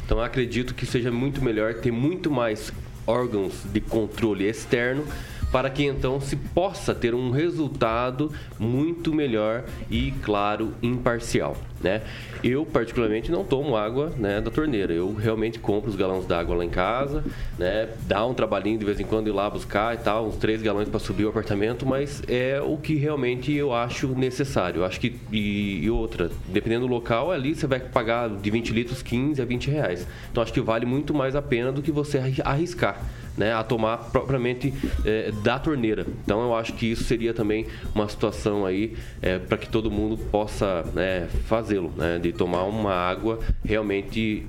Então 0.05 0.19
acredito 0.19 0.75
que 0.75 0.85
seja 0.85 1.11
muito 1.11 1.41
melhor 1.41 1.75
ter 1.75 1.91
muito 1.91 2.29
mais 2.29 2.71
órgãos 3.05 3.53
de 3.65 3.81
controle 3.81 4.47
externo 4.47 5.03
para 5.51 5.69
que 5.69 5.83
então 5.83 6.19
se 6.21 6.35
possa 6.35 6.95
ter 6.95 7.13
um 7.13 7.29
resultado 7.29 8.31
muito 8.57 9.13
melhor 9.13 9.65
e, 9.89 10.11
claro, 10.23 10.73
imparcial. 10.81 11.57
Né? 11.81 12.01
Eu, 12.43 12.63
particularmente, 12.63 13.31
não 13.31 13.43
tomo 13.43 13.75
água 13.75 14.13
né, 14.17 14.39
da 14.39 14.51
torneira. 14.51 14.93
Eu 14.93 15.13
realmente 15.13 15.59
compro 15.59 15.89
os 15.89 15.95
galões 15.95 16.25
d'água 16.25 16.55
lá 16.55 16.63
em 16.63 16.69
casa, 16.69 17.23
né? 17.57 17.89
dá 18.07 18.25
um 18.25 18.33
trabalhinho 18.33 18.77
de 18.77 18.85
vez 18.85 18.99
em 18.99 19.03
quando 19.03 19.27
ir 19.27 19.31
lá 19.31 19.49
buscar 19.49 19.95
e 19.95 19.97
tal, 19.97 20.27
uns 20.27 20.37
três 20.37 20.61
galões 20.61 20.87
para 20.87 20.99
subir 20.99 21.25
o 21.25 21.29
apartamento, 21.29 21.85
mas 21.85 22.21
é 22.27 22.61
o 22.61 22.77
que 22.77 22.95
realmente 22.95 23.51
eu 23.51 23.73
acho 23.73 24.07
necessário. 24.09 24.81
Eu 24.81 24.85
acho 24.85 24.99
que, 24.99 25.19
e, 25.31 25.83
e, 25.83 25.89
outra, 25.89 26.29
dependendo 26.47 26.87
do 26.87 26.93
local, 26.93 27.31
ali 27.31 27.55
você 27.55 27.65
vai 27.65 27.79
pagar 27.79 28.29
de 28.29 28.49
20 28.49 28.73
litros 28.73 29.01
15 29.01 29.41
a 29.41 29.45
20 29.45 29.71
reais. 29.71 30.07
Então 30.31 30.41
acho 30.41 30.53
que 30.53 30.61
vale 30.61 30.85
muito 30.85 31.13
mais 31.13 31.35
a 31.35 31.41
pena 31.41 31.71
do 31.71 31.81
que 31.81 31.91
você 31.91 32.21
arriscar 32.43 33.01
né, 33.41 33.55
a 33.55 33.63
tomar 33.63 33.97
propriamente 34.11 34.71
é, 35.03 35.31
da 35.43 35.57
torneira. 35.57 36.05
Então 36.23 36.41
eu 36.43 36.55
acho 36.55 36.73
que 36.73 36.91
isso 36.91 37.05
seria 37.05 37.33
também 37.33 37.65
uma 37.95 38.07
situação 38.07 38.67
aí 38.67 38.95
é, 39.19 39.39
para 39.39 39.57
que 39.57 39.67
todo 39.67 39.89
mundo 39.89 40.15
possa 40.15 40.83
né, 40.93 41.27
fazê-lo, 41.45 41.91
né, 41.97 42.19
de 42.19 42.31
tomar 42.31 42.65
uma 42.65 42.93
água 42.93 43.39
realmente 43.65 44.45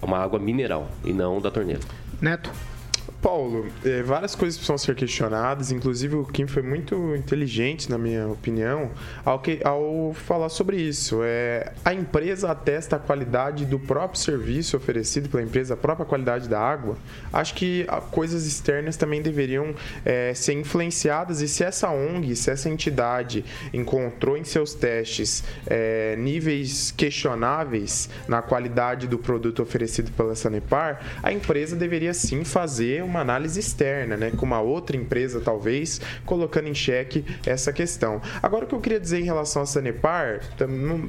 uma 0.00 0.16
água 0.16 0.38
mineral 0.38 0.88
e 1.04 1.12
não 1.12 1.38
da 1.38 1.50
torneira. 1.50 1.80
Neto. 2.22 2.50
Paulo, 3.20 3.66
é, 3.84 4.02
várias 4.02 4.34
coisas 4.34 4.56
precisam 4.56 4.78
ser 4.78 4.94
questionadas, 4.94 5.70
inclusive 5.70 6.16
o 6.16 6.24
Kim 6.24 6.46
foi 6.46 6.62
muito 6.62 7.14
inteligente, 7.14 7.90
na 7.90 7.98
minha 7.98 8.26
opinião, 8.28 8.90
ao, 9.24 9.38
que, 9.38 9.60
ao 9.62 10.14
falar 10.14 10.48
sobre 10.48 10.78
isso. 10.78 11.20
É, 11.22 11.72
a 11.84 11.92
empresa 11.92 12.50
atesta 12.50 12.96
a 12.96 12.98
qualidade 12.98 13.66
do 13.66 13.78
próprio 13.78 14.18
serviço 14.18 14.76
oferecido 14.76 15.28
pela 15.28 15.42
empresa, 15.42 15.74
a 15.74 15.76
própria 15.76 16.06
qualidade 16.06 16.48
da 16.48 16.58
água. 16.58 16.96
Acho 17.32 17.54
que 17.54 17.86
coisas 18.10 18.46
externas 18.46 18.96
também 18.96 19.20
deveriam 19.20 19.74
é, 20.04 20.32
ser 20.34 20.54
influenciadas 20.54 21.42
e 21.42 21.48
se 21.48 21.62
essa 21.62 21.90
ONG, 21.90 22.34
se 22.34 22.50
essa 22.50 22.68
entidade 22.70 23.44
encontrou 23.72 24.36
em 24.36 24.44
seus 24.44 24.72
testes 24.74 25.44
é, 25.66 26.16
níveis 26.16 26.90
questionáveis 26.90 28.08
na 28.26 28.40
qualidade 28.40 29.06
do 29.06 29.18
produto 29.18 29.62
oferecido 29.62 30.10
pela 30.12 30.34
Sanepar, 30.34 31.00
a 31.22 31.32
empresa 31.32 31.76
deveria 31.76 32.14
sim 32.14 32.44
fazer 32.44 33.09
uma 33.10 33.20
análise 33.20 33.58
externa, 33.60 34.16
né? 34.16 34.30
Com 34.36 34.46
uma 34.46 34.60
outra 34.60 34.96
empresa, 34.96 35.40
talvez, 35.40 36.00
colocando 36.24 36.68
em 36.68 36.74
xeque 36.74 37.24
essa 37.44 37.72
questão. 37.72 38.20
Agora, 38.42 38.64
o 38.64 38.68
que 38.68 38.74
eu 38.74 38.80
queria 38.80 39.00
dizer 39.00 39.20
em 39.20 39.24
relação 39.24 39.62
à 39.62 39.66
Sanepar, 39.66 40.40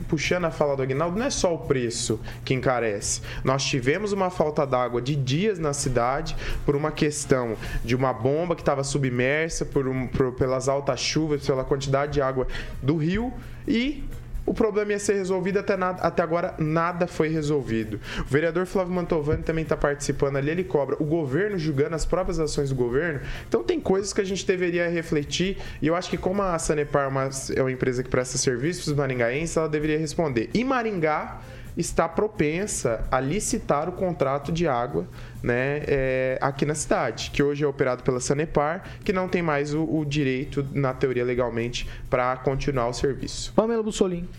puxando 0.07 0.45
a 0.45 0.51
fala 0.51 0.75
do 0.75 0.81
Aguinaldo, 0.83 1.17
não 1.17 1.25
é 1.25 1.29
só 1.29 1.53
o 1.53 1.59
preço 1.59 2.19
que 2.43 2.53
encarece. 2.53 3.21
Nós 3.43 3.63
tivemos 3.63 4.11
uma 4.11 4.29
falta 4.29 4.65
d'água 4.65 5.01
de 5.01 5.15
dias 5.15 5.59
na 5.59 5.73
cidade 5.73 6.35
por 6.65 6.75
uma 6.75 6.91
questão 6.91 7.55
de 7.83 7.95
uma 7.95 8.11
bomba 8.11 8.55
que 8.55 8.61
estava 8.61 8.83
submersa 8.83 9.65
por 9.65 9.87
um- 9.87 10.07
por- 10.07 10.33
pelas 10.33 10.67
altas 10.67 10.99
chuvas, 10.99 11.45
pela 11.45 11.63
quantidade 11.63 12.13
de 12.13 12.21
água 12.21 12.47
do 12.81 12.97
rio 12.97 13.31
e 13.67 14.03
o 14.51 14.53
problema 14.53 14.91
ia 14.91 14.99
ser 14.99 15.13
resolvido, 15.13 15.59
até, 15.59 15.77
nada- 15.77 16.01
até 16.01 16.21
agora 16.21 16.53
nada 16.59 17.07
foi 17.07 17.29
resolvido. 17.29 18.01
O 18.19 18.25
vereador 18.25 18.65
Flávio 18.65 18.93
Mantovani 18.93 19.43
também 19.43 19.63
está 19.63 19.77
participando 19.77 20.35
ali, 20.35 20.51
ele 20.51 20.65
cobra 20.65 20.97
o 20.99 21.05
governo 21.05 21.57
julgando 21.57 21.95
as 21.95 22.05
próprias 22.05 22.37
ações 22.37 22.67
do 22.67 22.75
governo. 22.75 23.21
Então 23.47 23.63
tem 23.63 23.79
coisas 23.79 24.11
que 24.11 24.19
a 24.19 24.25
gente 24.25 24.45
deveria 24.45 24.89
refletir 24.89 25.57
e 25.81 25.87
eu 25.87 25.95
acho 25.95 26.09
que 26.09 26.17
como 26.17 26.41
a 26.41 26.59
Sanepar 26.59 27.05
é 27.05 27.07
uma, 27.07 27.29
é 27.55 27.61
uma 27.61 27.71
empresa 27.71 28.03
que 28.03 28.09
presta 28.09 28.37
serviços 28.37 28.93
maringaenses, 28.93 29.55
ela 29.55 29.69
deveria 29.69 29.97
responder. 29.97 30.49
E 30.53 30.65
Maringá 30.65 31.39
está 31.77 32.07
propensa 32.07 33.05
a 33.11 33.19
licitar 33.19 33.87
o 33.89 33.91
contrato 33.91 34.51
de 34.51 34.67
água 34.67 35.07
né, 35.41 35.81
é, 35.87 36.37
aqui 36.41 36.65
na 36.65 36.75
cidade, 36.75 37.31
que 37.31 37.41
hoje 37.41 37.63
é 37.63 37.67
operado 37.67 38.03
pela 38.03 38.19
Sanepar, 38.19 38.83
que 39.03 39.11
não 39.11 39.27
tem 39.27 39.41
mais 39.41 39.73
o, 39.73 39.83
o 39.83 40.05
direito, 40.05 40.65
na 40.73 40.93
teoria 40.93 41.25
legalmente, 41.25 41.89
para 42.09 42.35
continuar 42.37 42.87
o 42.87 42.93
serviço. 42.93 43.51
Pamela 43.53 43.81
Bussolini. 43.81 44.29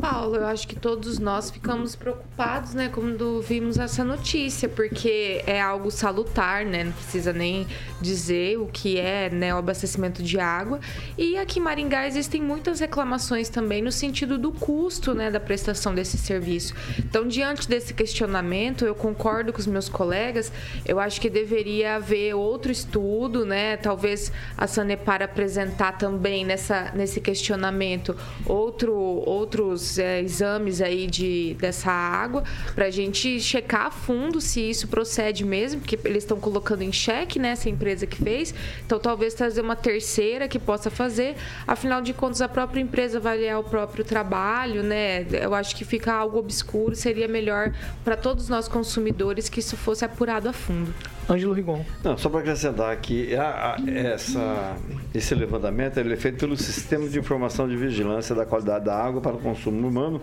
Paulo, 0.00 0.36
eu 0.36 0.46
acho 0.46 0.66
que 0.66 0.74
todos 0.74 1.18
nós 1.18 1.50
ficamos 1.50 1.94
preocupados, 1.94 2.74
né, 2.74 2.88
quando 2.88 3.40
vimos 3.40 3.78
essa 3.78 4.02
notícia, 4.02 4.68
porque 4.68 5.42
é 5.46 5.60
algo 5.60 5.90
salutar, 5.90 6.64
né, 6.64 6.84
não 6.84 6.92
precisa 6.92 7.32
nem 7.32 7.66
dizer 8.00 8.58
o 8.58 8.66
que 8.66 8.98
é, 8.98 9.30
né, 9.30 9.54
o 9.54 9.58
abastecimento 9.58 10.22
de 10.22 10.40
água. 10.40 10.80
E 11.16 11.36
aqui 11.36 11.58
em 11.58 11.62
Maringá 11.62 12.06
existem 12.06 12.42
muitas 12.42 12.80
reclamações 12.80 13.48
também 13.48 13.82
no 13.82 13.92
sentido 13.92 14.38
do 14.38 14.50
custo, 14.50 15.14
né, 15.14 15.30
da 15.30 15.38
prestação 15.38 15.94
desse 15.94 16.16
serviço. 16.18 16.74
Então, 16.98 17.28
diante 17.28 17.68
desse 17.68 17.94
questionamento, 17.94 18.84
eu 18.84 18.94
concordo 18.94 19.52
com 19.52 19.58
os 19.58 19.66
meus 19.66 19.88
colegas, 19.88 20.50
eu 20.86 20.98
acho 20.98 21.20
que 21.20 21.30
deveria 21.30 21.96
haver 21.96 22.34
outro 22.34 22.72
estudo, 22.72 23.44
né, 23.44 23.76
talvez 23.76 24.32
a 24.56 24.66
Sanepar 24.66 25.22
apresentar 25.22 25.98
também 25.98 26.44
nessa, 26.44 26.90
nesse 26.94 27.20
questionamento 27.20 28.16
outro, 28.46 29.22
outros 29.60 29.98
é, 29.98 30.20
exames 30.20 30.80
aí 30.80 31.06
de, 31.06 31.54
dessa 31.58 31.90
água 31.90 32.42
para 32.74 32.86
a 32.86 32.90
gente 32.90 33.40
checar 33.40 33.86
a 33.86 33.90
fundo 33.90 34.40
se 34.40 34.60
isso 34.60 34.88
procede 34.88 35.44
mesmo, 35.44 35.80
porque 35.80 35.98
eles 36.04 36.24
estão 36.24 36.40
colocando 36.40 36.82
em 36.82 36.92
xeque 36.92 37.38
né, 37.38 37.50
essa 37.50 37.68
empresa 37.68 38.06
que 38.06 38.16
fez. 38.16 38.54
Então 38.84 38.98
talvez 38.98 39.34
trazer 39.34 39.60
uma 39.60 39.76
terceira 39.76 40.48
que 40.48 40.58
possa 40.58 40.90
fazer. 40.90 41.36
Afinal 41.66 42.00
de 42.00 42.12
contas, 42.12 42.40
a 42.40 42.48
própria 42.48 42.80
empresa 42.80 43.18
avaliar 43.18 43.60
o 43.60 43.64
próprio 43.64 44.04
trabalho, 44.04 44.82
né? 44.82 45.26
Eu 45.30 45.54
acho 45.54 45.76
que 45.76 45.84
fica 45.84 46.12
algo 46.12 46.38
obscuro, 46.38 46.96
seria 46.96 47.28
melhor 47.28 47.72
para 48.04 48.16
todos 48.16 48.48
nós 48.48 48.66
consumidores 48.66 49.48
que 49.48 49.60
isso 49.60 49.76
fosse 49.76 50.04
apurado 50.04 50.48
a 50.48 50.52
fundo. 50.52 50.92
Ângelo 51.30 51.52
Rigon. 51.52 51.84
Não, 52.02 52.16
só 52.18 52.28
para 52.28 52.40
acrescentar 52.40 52.92
aqui, 52.92 53.34
a- 53.36 53.76
a- 53.76 53.90
essa, 53.90 54.76
esse 55.14 55.34
levantamento 55.34 55.98
ele 55.98 56.12
é 56.14 56.16
feito 56.16 56.38
pelo 56.38 56.56
Sistema 56.56 57.08
de 57.08 57.18
Informação 57.18 57.68
de 57.68 57.76
Vigilância 57.76 58.34
da 58.34 58.44
Qualidade 58.44 58.84
da 58.84 58.96
Água 58.96 59.20
para 59.20 59.34
o 59.36 59.38
Consumo 59.38 59.86
Humano, 59.86 60.20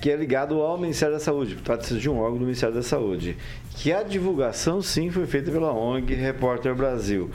que 0.00 0.10
é 0.10 0.16
ligado 0.16 0.60
ao 0.62 0.78
Ministério 0.78 1.14
da 1.14 1.20
Saúde. 1.20 1.56
Trata-se 1.56 1.94
de 1.98 2.08
um 2.08 2.18
órgão 2.18 2.38
do 2.38 2.44
Ministério 2.44 2.74
da 2.74 2.82
Saúde. 2.82 3.36
Que 3.76 3.92
a 3.92 4.02
divulgação, 4.02 4.80
sim, 4.80 5.10
foi 5.10 5.26
feita 5.26 5.50
pela 5.50 5.72
ONG 5.72 6.14
Repórter 6.14 6.74
Brasil. 6.74 7.30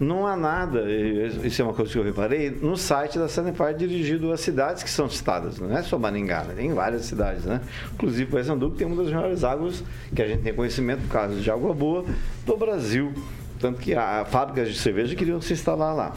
Não 0.00 0.24
há 0.24 0.36
nada, 0.36 0.84
isso 0.88 1.60
é 1.60 1.64
uma 1.64 1.74
coisa 1.74 1.90
que 1.90 1.98
eu 1.98 2.04
reparei, 2.04 2.50
no 2.50 2.76
site 2.76 3.18
da 3.18 3.26
Sanepar 3.26 3.74
dirigido 3.74 4.30
às 4.32 4.40
cidades 4.40 4.84
que 4.84 4.90
são 4.90 5.10
citadas. 5.10 5.58
Não 5.58 5.76
é 5.76 5.82
só 5.82 5.98
Maringá, 5.98 6.44
né? 6.44 6.54
tem 6.54 6.72
várias 6.72 7.06
cidades, 7.06 7.44
né? 7.44 7.60
Inclusive 7.94 8.30
Paysandu, 8.30 8.70
que 8.70 8.78
tem 8.78 8.86
uma 8.86 9.02
das 9.02 9.12
maiores 9.12 9.42
águas 9.42 9.82
que 10.14 10.22
a 10.22 10.28
gente 10.28 10.42
tem 10.42 10.54
conhecimento, 10.54 11.02
no 11.02 11.08
caso 11.08 11.34
de 11.40 11.50
água 11.50 11.74
boa, 11.74 12.04
do 12.46 12.56
Brasil. 12.56 13.12
Tanto 13.58 13.80
que 13.80 13.92
a, 13.92 14.24
fábricas 14.24 14.68
de 14.68 14.78
cerveja 14.78 15.16
queriam 15.16 15.40
se 15.40 15.52
instalar 15.52 15.94
lá. 15.96 16.14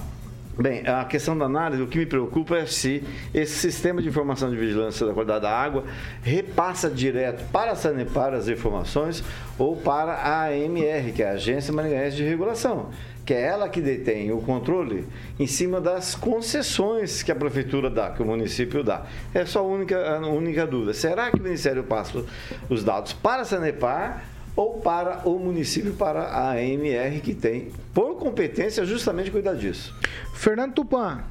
Bem, 0.59 0.85
a 0.85 1.05
questão 1.05 1.35
da 1.35 1.45
análise, 1.45 1.81
o 1.81 1.87
que 1.87 1.97
me 1.97 2.05
preocupa 2.05 2.57
é 2.57 2.65
se 2.65 3.03
esse 3.33 3.55
sistema 3.55 4.01
de 4.01 4.09
informação 4.09 4.49
de 4.49 4.57
vigilância 4.57 5.07
da 5.07 5.13
qualidade 5.13 5.41
da 5.41 5.49
água 5.49 5.85
repassa 6.21 6.89
direto 6.89 7.49
para 7.51 7.71
a 7.71 7.75
Sanepar 7.75 8.33
as 8.33 8.47
informações 8.47 9.23
ou 9.57 9.77
para 9.77 10.11
a 10.13 10.49
AMR, 10.49 11.13
que 11.15 11.23
é 11.23 11.29
a 11.29 11.33
Agência 11.33 11.73
Maringaense 11.73 12.17
de 12.17 12.23
Regulação, 12.23 12.89
que 13.25 13.33
é 13.33 13.41
ela 13.41 13.69
que 13.69 13.79
detém 13.79 14.31
o 14.31 14.41
controle 14.41 15.07
em 15.39 15.47
cima 15.47 15.79
das 15.79 16.15
concessões 16.15 17.21
que 17.21 17.31
a 17.31 17.35
prefeitura 17.35 17.89
dá, 17.89 18.11
que 18.11 18.21
o 18.21 18.25
município 18.25 18.83
dá. 18.83 19.05
É 19.33 19.45
só 19.45 19.59
a 19.59 19.63
única, 19.63 20.17
a 20.17 20.27
única 20.27 20.65
dúvida. 20.65 20.93
Será 20.93 21.29
que 21.29 21.39
o 21.39 21.43
Ministério 21.43 21.83
passa 21.83 22.25
os 22.69 22.83
dados 22.83 23.13
para 23.13 23.43
a 23.43 23.45
Sanepar 23.45 24.25
ou 24.55 24.79
para 24.79 25.27
o 25.27 25.39
município, 25.39 25.93
para 25.93 26.23
a 26.23 26.51
AMR, 26.51 27.21
que 27.21 27.33
tem, 27.33 27.71
por 27.93 28.17
competência, 28.17 28.85
justamente 28.85 29.31
cuidar 29.31 29.53
disso? 29.53 29.95
Fernando 30.33 30.73
Tupan. 30.73 31.23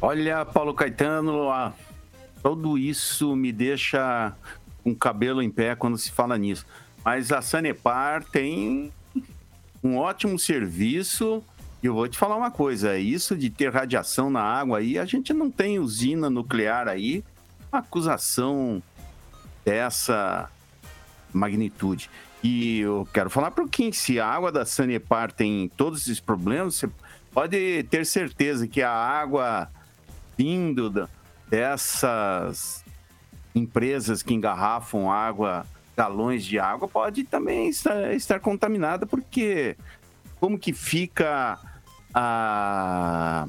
Olha, 0.00 0.44
Paulo 0.44 0.74
Caetano, 0.74 1.50
ah, 1.50 1.72
tudo 2.42 2.78
isso 2.78 3.34
me 3.36 3.52
deixa 3.52 4.32
com 4.82 4.90
o 4.92 4.96
cabelo 4.96 5.42
em 5.42 5.50
pé 5.50 5.74
quando 5.74 5.98
se 5.98 6.10
fala 6.10 6.38
nisso. 6.38 6.64
Mas 7.04 7.32
a 7.32 7.42
Sanepar 7.42 8.24
tem 8.24 8.92
um 9.88 9.96
ótimo 9.96 10.38
serviço. 10.38 11.42
E 11.82 11.86
eu 11.86 11.94
vou 11.94 12.08
te 12.08 12.18
falar 12.18 12.36
uma 12.36 12.50
coisa: 12.50 12.98
isso 12.98 13.36
de 13.36 13.50
ter 13.50 13.72
radiação 13.72 14.30
na 14.30 14.42
água 14.42 14.78
aí, 14.78 14.98
a 14.98 15.04
gente 15.04 15.32
não 15.32 15.50
tem 15.50 15.78
usina 15.78 16.28
nuclear 16.28 16.88
aí. 16.88 17.24
Uma 17.72 17.80
acusação 17.80 18.82
dessa 19.64 20.50
magnitude. 21.32 22.10
E 22.42 22.80
eu 22.80 23.06
quero 23.12 23.28
falar 23.28 23.50
para 23.50 23.64
o 23.64 23.68
Kim, 23.68 23.92
se 23.92 24.20
a 24.20 24.26
água 24.26 24.52
da 24.52 24.64
Sanepar 24.64 25.32
tem 25.32 25.68
todos 25.76 26.02
esses 26.02 26.20
problemas, 26.20 26.76
você 26.76 26.88
pode 27.32 27.82
ter 27.90 28.06
certeza 28.06 28.66
que 28.66 28.80
a 28.80 28.92
água 28.92 29.68
vindo 30.36 31.08
dessas 31.48 32.84
empresas 33.54 34.22
que 34.22 34.34
engarrafam 34.34 35.10
água, 35.10 35.66
galões 35.98 36.44
de 36.44 36.60
água, 36.60 36.86
pode 36.86 37.24
também 37.24 37.68
estar, 37.68 38.14
estar 38.14 38.38
contaminada, 38.38 39.04
porque 39.04 39.76
como 40.38 40.56
que 40.56 40.72
fica 40.72 41.58
a, 42.14 43.48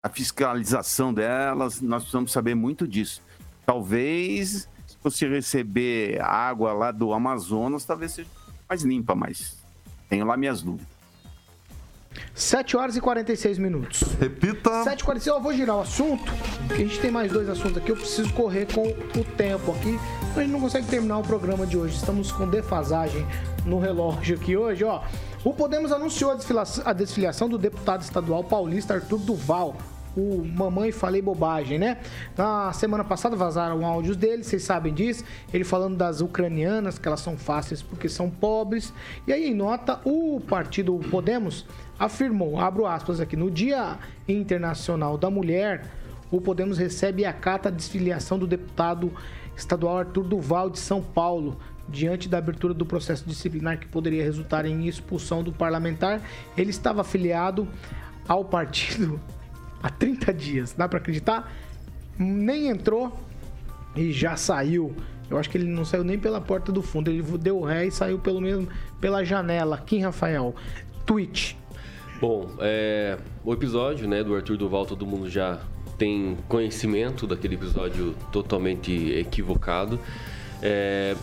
a 0.00 0.08
fiscalização 0.08 1.12
delas, 1.12 1.80
nós 1.80 2.04
precisamos 2.04 2.30
saber 2.30 2.54
muito 2.54 2.86
disso. 2.86 3.20
Talvez, 3.66 4.68
se 4.86 4.96
você 5.02 5.28
receber 5.28 6.22
água 6.22 6.72
lá 6.72 6.92
do 6.92 7.12
Amazonas, 7.12 7.84
talvez 7.84 8.12
seja 8.12 8.30
mais 8.68 8.84
limpa, 8.84 9.16
mas 9.16 9.60
tenho 10.08 10.24
lá 10.24 10.36
minhas 10.36 10.62
dúvidas. 10.62 10.93
7 12.34 12.76
horas 12.76 12.96
e 12.96 13.00
46 13.00 13.58
minutos. 13.58 14.02
Repita. 14.20 14.84
7 14.84 15.00
e 15.00 15.04
46 15.04 15.36
eu 15.36 15.42
vou 15.42 15.52
girar 15.52 15.76
o 15.76 15.80
assunto, 15.80 16.32
porque 16.66 16.82
a 16.82 16.86
gente 16.86 16.98
tem 17.00 17.10
mais 17.10 17.32
dois 17.32 17.48
assuntos 17.48 17.76
aqui. 17.76 17.90
Eu 17.90 17.96
preciso 17.96 18.32
correr 18.32 18.66
com 18.72 18.82
o 18.82 19.24
tempo 19.36 19.72
aqui. 19.72 19.98
A 20.36 20.40
gente 20.40 20.50
não 20.50 20.60
consegue 20.60 20.86
terminar 20.86 21.18
o 21.18 21.22
programa 21.22 21.66
de 21.66 21.76
hoje. 21.76 21.96
Estamos 21.96 22.32
com 22.32 22.48
defasagem 22.48 23.26
no 23.64 23.78
relógio 23.78 24.36
aqui 24.36 24.56
hoje, 24.56 24.84
ó. 24.84 25.02
O 25.44 25.52
Podemos 25.52 25.92
anunciou 25.92 26.30
a 26.30 26.34
desfiliação, 26.34 26.84
a 26.86 26.92
desfiliação 26.92 27.48
do 27.48 27.58
deputado 27.58 28.02
estadual 28.02 28.42
paulista 28.42 28.94
Arthur 28.94 29.18
Duval. 29.18 29.76
O 30.16 30.44
Mamãe 30.44 30.92
Falei 30.92 31.20
Bobagem, 31.20 31.78
né? 31.78 31.98
Na 32.36 32.72
semana 32.72 33.02
passada 33.02 33.34
vazaram 33.34 33.84
áudios 33.84 34.16
dele, 34.16 34.44
vocês 34.44 34.62
sabem 34.62 34.94
disso. 34.94 35.24
Ele 35.52 35.64
falando 35.64 35.96
das 35.96 36.20
ucranianas, 36.20 36.98
que 36.98 37.08
elas 37.08 37.20
são 37.20 37.36
fáceis 37.36 37.82
porque 37.82 38.08
são 38.08 38.30
pobres. 38.30 38.92
E 39.26 39.32
aí, 39.32 39.50
em 39.50 39.54
nota, 39.54 40.00
o 40.04 40.40
partido 40.40 41.00
Podemos 41.10 41.66
afirmou, 41.98 42.58
abro 42.58 42.86
aspas 42.86 43.20
aqui, 43.20 43.36
no 43.36 43.50
Dia 43.50 43.98
Internacional 44.28 45.18
da 45.18 45.30
Mulher, 45.30 45.86
o 46.30 46.40
Podemos 46.40 46.78
recebe 46.78 47.24
a 47.24 47.32
carta 47.32 47.70
de 47.70 47.76
desfiliação 47.76 48.38
do 48.38 48.46
deputado 48.46 49.12
estadual 49.56 49.98
Arthur 49.98 50.24
Duval 50.24 50.70
de 50.70 50.78
São 50.78 51.02
Paulo. 51.02 51.58
Diante 51.86 52.30
da 52.30 52.38
abertura 52.38 52.72
do 52.72 52.86
processo 52.86 53.28
disciplinar 53.28 53.78
que 53.78 53.86
poderia 53.86 54.24
resultar 54.24 54.64
em 54.64 54.86
expulsão 54.86 55.42
do 55.42 55.52
parlamentar, 55.52 56.22
ele 56.56 56.70
estava 56.70 57.02
afiliado 57.02 57.68
ao 58.26 58.42
partido 58.42 59.20
há 59.84 59.90
30 59.90 60.32
dias. 60.32 60.72
Dá 60.76 60.88
pra 60.88 60.98
acreditar? 60.98 61.52
Nem 62.18 62.68
entrou 62.68 63.12
e 63.94 64.10
já 64.12 64.34
saiu. 64.36 64.94
Eu 65.30 65.38
acho 65.38 65.48
que 65.50 65.58
ele 65.58 65.66
não 65.68 65.84
saiu 65.84 66.02
nem 66.04 66.18
pela 66.18 66.40
porta 66.40 66.72
do 66.72 66.82
fundo. 66.82 67.10
Ele 67.10 67.22
deu 67.38 67.60
ré 67.62 67.86
e 67.86 67.90
saiu 67.90 68.18
pelo 68.18 68.40
menos 68.40 68.66
pela 69.00 69.24
janela. 69.24 69.78
Kim 69.78 70.00
Rafael. 70.00 70.54
Twitch. 71.06 71.54
Bom, 72.20 72.48
é, 72.60 73.18
o 73.44 73.52
episódio 73.52 74.08
né, 74.08 74.22
do 74.24 74.34
Arthur 74.34 74.56
Duval, 74.56 74.86
todo 74.86 75.04
mundo 75.06 75.28
já 75.28 75.58
tem 75.98 76.36
conhecimento 76.48 77.26
daquele 77.26 77.54
episódio 77.56 78.14
totalmente 78.32 79.12
equivocado. 79.12 80.00
É, 80.62 81.14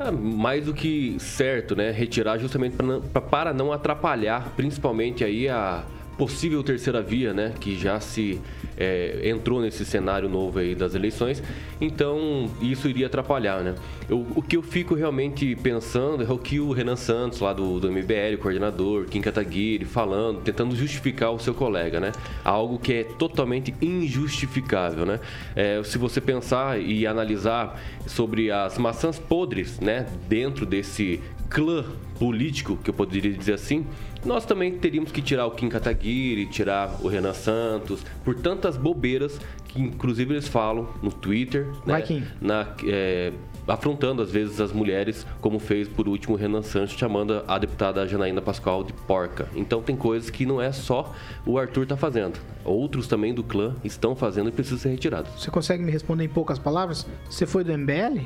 É, 0.00 0.10
mais 0.10 0.64
do 0.66 0.74
que 0.74 1.16
certo, 1.20 1.76
né? 1.76 1.92
Retirar 1.92 2.36
justamente 2.36 2.74
pra- 3.12 3.20
para 3.20 3.54
não 3.54 3.72
atrapalhar, 3.72 4.52
principalmente 4.56 5.22
aí 5.22 5.48
a 5.48 5.84
possível 6.16 6.62
terceira 6.62 7.02
via, 7.02 7.32
né? 7.32 7.52
Que 7.60 7.76
já 7.76 7.98
se 8.00 8.40
é, 8.76 9.20
entrou 9.28 9.60
nesse 9.60 9.84
cenário 9.84 10.28
novo 10.28 10.58
aí 10.58 10.74
das 10.74 10.94
eleições. 10.94 11.42
Então 11.80 12.50
isso 12.60 12.88
iria 12.88 13.06
atrapalhar, 13.06 13.62
né? 13.62 13.74
Eu- 14.08 14.26
o 14.34 14.42
que 14.42 14.56
eu 14.56 14.62
fico 14.62 14.94
realmente 14.94 15.56
pensando 15.56 16.22
é 16.22 16.30
o 16.30 16.38
que 16.38 16.58
o 16.60 16.72
Renan 16.72 16.96
Santos, 16.96 17.40
lá 17.40 17.52
do, 17.52 17.78
do 17.80 17.88
MBL, 17.90 18.36
coordenador, 18.40 19.06
Kim 19.06 19.20
Kataguiri, 19.20 19.84
falando, 19.84 20.40
tentando 20.40 20.74
justificar 20.76 21.30
o 21.32 21.38
seu 21.38 21.54
colega, 21.54 21.98
né? 22.00 22.12
Algo 22.44 22.78
que 22.78 22.92
é 22.92 23.04
totalmente 23.04 23.74
injustificável, 23.80 25.04
né? 25.04 25.20
É, 25.54 25.82
se 25.84 25.98
você 25.98 26.20
pensar 26.20 26.80
e 26.80 27.06
analisar 27.06 27.80
sobre 28.06 28.50
as 28.50 28.78
maçãs 28.78 29.18
podres, 29.18 29.78
né? 29.80 30.06
Dentro 30.28 30.64
desse 30.66 31.20
clã 31.50 31.84
político, 32.18 32.76
que 32.82 32.90
eu 32.90 32.94
poderia 32.94 33.32
dizer 33.32 33.54
assim, 33.54 33.86
nós 34.24 34.44
também 34.44 34.78
teríamos 34.78 35.12
que 35.12 35.20
tirar 35.20 35.46
o 35.46 35.50
Kim 35.50 35.68
Kataguiri, 35.68 36.46
tirar 36.46 36.96
o 37.02 37.08
Renan 37.08 37.34
Santos, 37.34 38.00
por 38.24 38.34
tantas 38.34 38.76
bobeiras 38.76 39.38
que 39.68 39.80
inclusive 39.80 40.34
eles 40.34 40.48
falam 40.48 40.88
no 41.02 41.10
Twitter, 41.10 41.66
Vai, 41.84 42.00
né? 42.00 42.06
Kim. 42.06 42.22
na, 42.40 42.66
é, 42.86 43.32
afrontando 43.66 44.22
às 44.22 44.30
vezes 44.30 44.60
as 44.60 44.72
mulheres, 44.72 45.26
como 45.40 45.58
fez 45.58 45.88
por 45.88 46.08
último 46.08 46.34
o 46.34 46.38
Renan 46.38 46.62
Santos, 46.62 46.94
chamando 46.94 47.42
a 47.46 47.58
deputada 47.58 48.06
Janaína 48.06 48.42
Pascoal 48.42 48.84
de 48.84 48.92
porca. 48.92 49.48
Então 49.54 49.82
tem 49.82 49.96
coisas 49.96 50.30
que 50.30 50.46
não 50.46 50.60
é 50.60 50.72
só 50.72 51.14
o 51.46 51.58
Arthur 51.58 51.86
tá 51.86 51.96
fazendo. 51.96 52.38
Outros 52.64 53.06
também 53.06 53.34
do 53.34 53.42
clã 53.42 53.74
estão 53.84 54.16
fazendo 54.16 54.48
e 54.48 54.52
precisam 54.52 54.78
ser 54.78 54.88
retirados. 54.90 55.30
Você 55.38 55.50
consegue 55.50 55.82
me 55.82 55.92
responder 55.92 56.24
em 56.24 56.28
poucas 56.28 56.58
palavras? 56.58 57.06
Você 57.28 57.46
foi 57.46 57.62
do 57.62 57.76
MBL? 57.76 58.20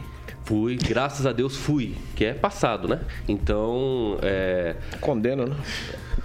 Fui, 0.45 0.77
graças 0.77 1.27
a 1.27 1.33
Deus 1.33 1.57
fui, 1.57 1.95
que 2.17 2.25
é 2.25 2.33
passado, 2.33 2.89
né? 2.89 3.01
Então, 3.29 4.19
é... 4.23 4.77
Condena, 5.01 5.45
né? 5.45 5.57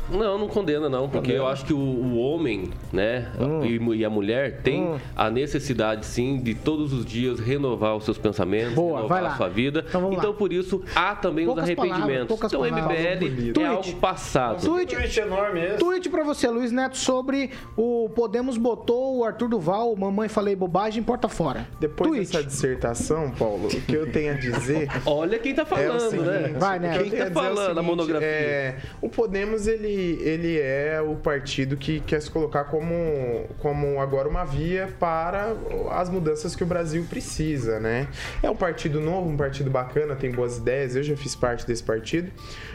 Não, 0.10 0.38
não 0.38 0.48
condena 0.48 0.90
não, 0.90 1.04
porque 1.10 1.30
Condena. 1.32 1.40
eu 1.40 1.48
acho 1.48 1.66
que 1.66 1.74
o, 1.74 1.78
o 1.78 2.18
homem, 2.18 2.70
né, 2.92 3.32
e, 3.66 3.98
e 4.00 4.06
a 4.06 4.10
mulher 4.10 4.62
tem 4.62 4.96
a 5.16 5.30
necessidade 5.30 6.06
sim 6.06 6.38
de 6.40 6.54
todos 6.54 6.92
os 6.94 7.06
dias 7.06 7.40
renovar 7.40 7.96
os 7.96 8.04
seus 8.06 8.18
pensamentos, 8.18 8.74
Boa, 8.74 8.98
renovar 8.98 9.08
vai 9.08 9.22
lá. 9.22 9.34
a 9.34 9.38
sua 9.38 9.50
vida. 9.50 9.86
Então 9.88 10.32
lá. 10.32 10.34
por 10.34 10.52
isso 10.52 10.84
há 10.96 11.16
também 11.16 11.46
Poucas 11.46 11.64
os 11.64 11.70
arrependimentos. 11.70 12.38
palavras, 12.40 12.54
então 12.54 12.62
o 12.62 12.70
palavras. 12.70 12.98
MBL 13.00 13.50
é 13.50 13.54
Tweet. 13.54 13.64
algo 13.66 13.94
passado. 13.96 14.62
Tweet, 14.66 14.94
Tweet 14.96 15.20
enorme 15.20 15.60
esse. 15.66 15.78
tweet 15.78 16.10
pra 16.10 16.24
você, 16.24 16.48
Luiz 16.50 16.72
Neto, 16.72 16.98
sobre 16.98 17.52
o 17.78 18.10
Podemos 18.14 18.58
botou 18.58 19.18
o 19.20 19.24
Arthur 19.24 19.48
Duval, 19.50 19.96
mamãe 19.96 20.28
falei 20.30 20.56
bobagem, 20.56 21.02
porta 21.02 21.28
fora. 21.30 21.68
Depois 21.80 22.10
Tweet. 22.10 22.32
dessa 22.32 22.44
dissertação, 22.44 23.32
Paulo, 23.32 23.68
o 23.68 23.82
que 23.82 23.94
eu 23.94 24.12
tenho 24.12 24.34
a 24.34 24.38
dizer. 24.38 24.90
Olha 25.06 25.40
quem 25.40 25.54
tá 25.54 25.62
é 25.62 25.66
o 25.66 25.68
falando, 25.68 26.00
seguinte, 26.10 26.26
né? 26.30 26.56
Vai, 26.58 26.78
eu 26.78 26.82
Quem 26.82 26.90
tá 26.92 27.04
dizer 27.04 27.18
é 27.22 27.30
o 27.30 27.34
falando 27.34 27.60
a 27.60 27.66
seguinte, 27.68 27.86
monografia? 27.86 28.28
é, 28.28 28.76
o 29.02 29.10
Podemos, 29.10 29.68
ele, 29.68 29.94
ele 30.22 30.60
é 30.60 31.02
o 31.02 31.16
partido 31.16 31.78
que 31.78 32.00
quer 32.02 32.22
se 32.22 32.30
colocar 32.30 32.66
como, 32.66 33.48
como 33.60 34.00
agora 34.00 34.28
uma 34.28 34.44
via 34.44 34.90
para 35.00 35.56
as 35.92 36.10
mudanças 36.10 36.56
que 36.56 36.64
o 36.64 36.66
Brasil 36.66 37.06
precisa, 37.10 37.80
né? 37.80 38.08
É 38.42 38.50
um 38.50 38.56
partido 38.56 39.00
novo, 39.00 39.30
um 39.30 39.38
partido 39.38 39.70
bacana, 39.70 40.16
tem 40.16 40.32
boas 40.32 40.58
ideias, 40.58 40.96
eu 40.96 41.04
já 41.04 41.16
fiz 41.16 41.36
parte 41.36 41.66
desse 41.66 41.84
partido. 41.84 42.32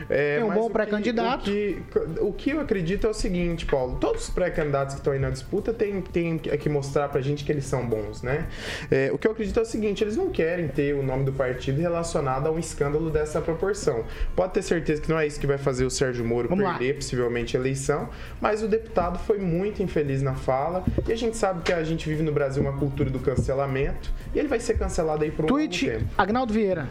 É, 0.08 0.42
um 0.44 0.52
bom 0.52 0.70
pré-candidato. 0.70 1.42
O 1.42 1.44
que, 1.44 1.82
o 2.20 2.32
que 2.32 2.50
eu 2.50 2.60
acredito 2.60 3.06
é 3.06 3.10
o 3.10 3.14
seguinte, 3.14 3.66
Paulo, 3.66 3.96
todos 4.00 4.24
os 4.24 4.30
pré-candidatos 4.30 4.94
que 4.94 5.00
estão 5.00 5.12
aí 5.12 5.18
na 5.18 5.30
disputa 5.30 5.72
têm, 5.72 6.00
têm 6.00 6.38
que 6.38 6.68
mostrar 6.68 7.08
pra 7.08 7.20
gente 7.20 7.44
que 7.44 7.52
eles 7.52 7.64
são 7.64 7.86
bons, 7.86 8.22
né? 8.22 8.46
É, 8.90 9.10
o 9.12 9.18
que 9.18 9.26
eu 9.26 9.32
acredito 9.32 9.58
é 9.58 9.62
o 9.62 9.66
seguinte, 9.66 10.02
eles 10.02 10.16
não 10.16 10.30
querem 10.30 10.68
ter 10.68 10.94
o 10.94 11.02
nome 11.02 11.24
do 11.24 11.32
partido 11.32 11.80
relacionado 11.80 12.46
a 12.46 12.50
um 12.50 12.58
escândalo 12.58 13.10
dessa 13.10 13.40
proporção. 13.40 14.04
Pode 14.34 14.54
ter 14.54 14.62
certeza 14.62 15.02
que 15.02 15.08
não 15.08 15.18
é 15.18 15.26
isso 15.26 15.38
que 15.38 15.46
vai 15.46 15.58
fazer 15.58 15.84
o 15.84 15.90
Sérgio 15.90 16.24
Moro 16.24 16.48
Vamos 16.48 16.64
lá. 16.64 16.78
Possivelmente 17.08 17.56
eleição, 17.56 18.10
mas 18.38 18.62
o 18.62 18.68
deputado 18.68 19.18
foi 19.20 19.38
muito 19.38 19.82
infeliz 19.82 20.20
na 20.20 20.34
fala 20.34 20.84
e 21.08 21.12
a 21.12 21.16
gente 21.16 21.36
sabe 21.38 21.62
que 21.62 21.72
a 21.72 21.82
gente 21.82 22.06
vive 22.06 22.22
no 22.22 22.32
Brasil 22.32 22.62
uma 22.62 22.74
cultura 22.74 23.08
do 23.08 23.18
cancelamento 23.18 24.12
e 24.34 24.38
ele 24.38 24.48
vai 24.48 24.60
ser 24.60 24.76
cancelado 24.78 25.24
aí 25.24 25.30
por 25.30 25.46
um 25.46 25.48
Tweet, 25.48 25.86
longo 25.86 25.98
tempo. 26.00 26.10
Agnaldo 26.18 26.52
Vieira. 26.52 26.86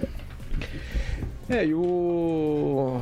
É, 1.47 1.65
e 1.65 1.73
o, 1.75 2.99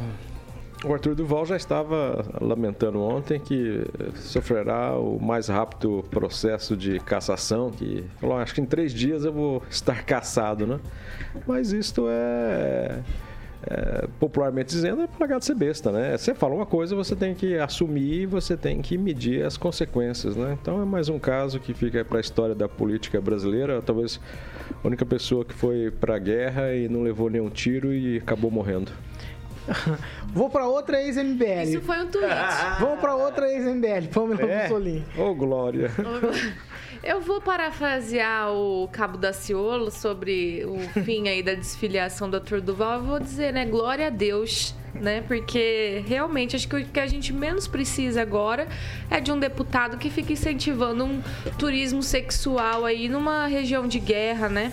o 0.84 0.94
Arthur 0.94 1.16
Duval 1.16 1.46
já 1.46 1.56
estava 1.56 2.26
lamentando 2.42 3.02
ontem 3.02 3.40
que 3.40 3.86
sofrerá 4.16 4.98
o 5.00 5.18
mais 5.18 5.48
rápido 5.48 6.04
processo 6.12 6.76
de 6.76 7.00
cassação, 7.00 7.72
que 7.72 8.04
falou, 8.20 8.38
"Ah, 8.38 8.42
acho 8.44 8.54
que 8.54 8.62
em 8.62 8.66
três 8.66 8.94
dias 8.94 9.24
eu 9.24 9.32
vou 9.32 9.64
estar 9.70 10.04
cassado, 10.04 10.68
né? 10.68 10.80
Mas 11.48 11.72
isto 11.72 12.08
é, 12.10 13.00
é, 13.68 14.08
popularmente 14.20 14.70
dizendo, 14.70 15.02
é 15.02 15.08
pagar 15.08 15.40
de 15.40 15.46
ser 15.46 15.56
besta, 15.56 15.92
né? 15.92 16.18
Você 16.18 16.34
fala 16.36 16.54
uma 16.54 16.66
coisa, 16.66 16.96
você 16.96 17.16
tem 17.16 17.34
que 17.34 17.58
assumir 17.58 18.22
e 18.22 18.26
você 18.26 18.56
tem 18.56 18.82
que 18.82 18.98
medir 18.98 19.44
as 19.44 19.58
consequências, 19.58 20.36
né? 20.36 20.58
Então 20.62 20.82
é 20.82 20.86
mais 20.86 21.10
um 21.10 21.18
caso 21.18 21.60
que 21.60 21.74
fica 21.74 22.06
para 22.06 22.20
a 22.20 22.22
história 22.22 22.54
da 22.54 22.68
política 22.70 23.20
brasileira, 23.20 23.82
talvez 23.82 24.20
a 24.84 24.88
única 24.88 25.06
pessoa 25.06 25.44
que 25.44 25.54
foi 25.54 25.92
para 25.92 26.16
a 26.16 26.20
guerra 26.20 26.74
e 26.74 26.88
não 26.88 27.02
levou 27.02 27.30
nenhum 27.30 27.50
tiro 27.50 27.94
e 27.94 28.18
acabou 28.18 28.52
morrendo. 28.52 28.92
Vou 30.32 30.48
pra 30.48 30.68
outra 30.68 31.02
ex-MBL. 31.02 31.64
Isso 31.64 31.82
foi 31.82 31.98
um 32.04 32.08
tweet. 32.08 32.28
Vou 32.80 32.98
pra 32.98 33.16
outra 33.16 33.52
ex-MBL, 33.52 34.10
Pamela 34.14 34.42
É? 34.44 34.64
Mussolini. 34.64 35.06
Ô, 35.18 35.34
Glória! 35.34 35.90
Eu 37.04 37.22
vou 37.22 37.42
parafrasear 37.42 38.52
o 38.52 38.88
Cabo 38.92 39.18
Daciolo 39.18 39.92
sobre 39.92 40.66
o 40.66 40.80
fim 41.04 41.28
aí 41.28 41.44
da 41.44 41.54
desfiliação 41.54 42.30
do 42.30 42.38
Arthur 42.38 42.62
Duval. 42.62 43.00
Eu 43.00 43.04
vou 43.04 43.20
dizer, 43.20 43.54
né? 43.54 43.66
Glória 43.66 44.08
a 44.08 44.10
Deus, 44.10 44.74
né? 44.94 45.22
Porque 45.22 46.04
realmente 46.08 46.56
acho 46.56 46.68
que 46.68 46.76
o 46.76 46.86
que 46.86 47.00
a 47.00 47.08
gente 47.08 47.34
menos 47.34 47.68
precisa 47.68 48.22
agora 48.22 48.68
é 49.10 49.20
de 49.20 49.32
um 49.32 49.40
deputado 49.40 49.98
que 49.98 50.10
fica 50.10 50.34
incentivando 50.34 51.04
um 51.06 51.22
turismo 51.58 52.02
sexual 52.02 52.86
aí 52.86 53.10
numa 53.10 53.48
região 53.48 53.88
de 53.88 54.00
guerra, 54.00 54.50
né? 54.50 54.72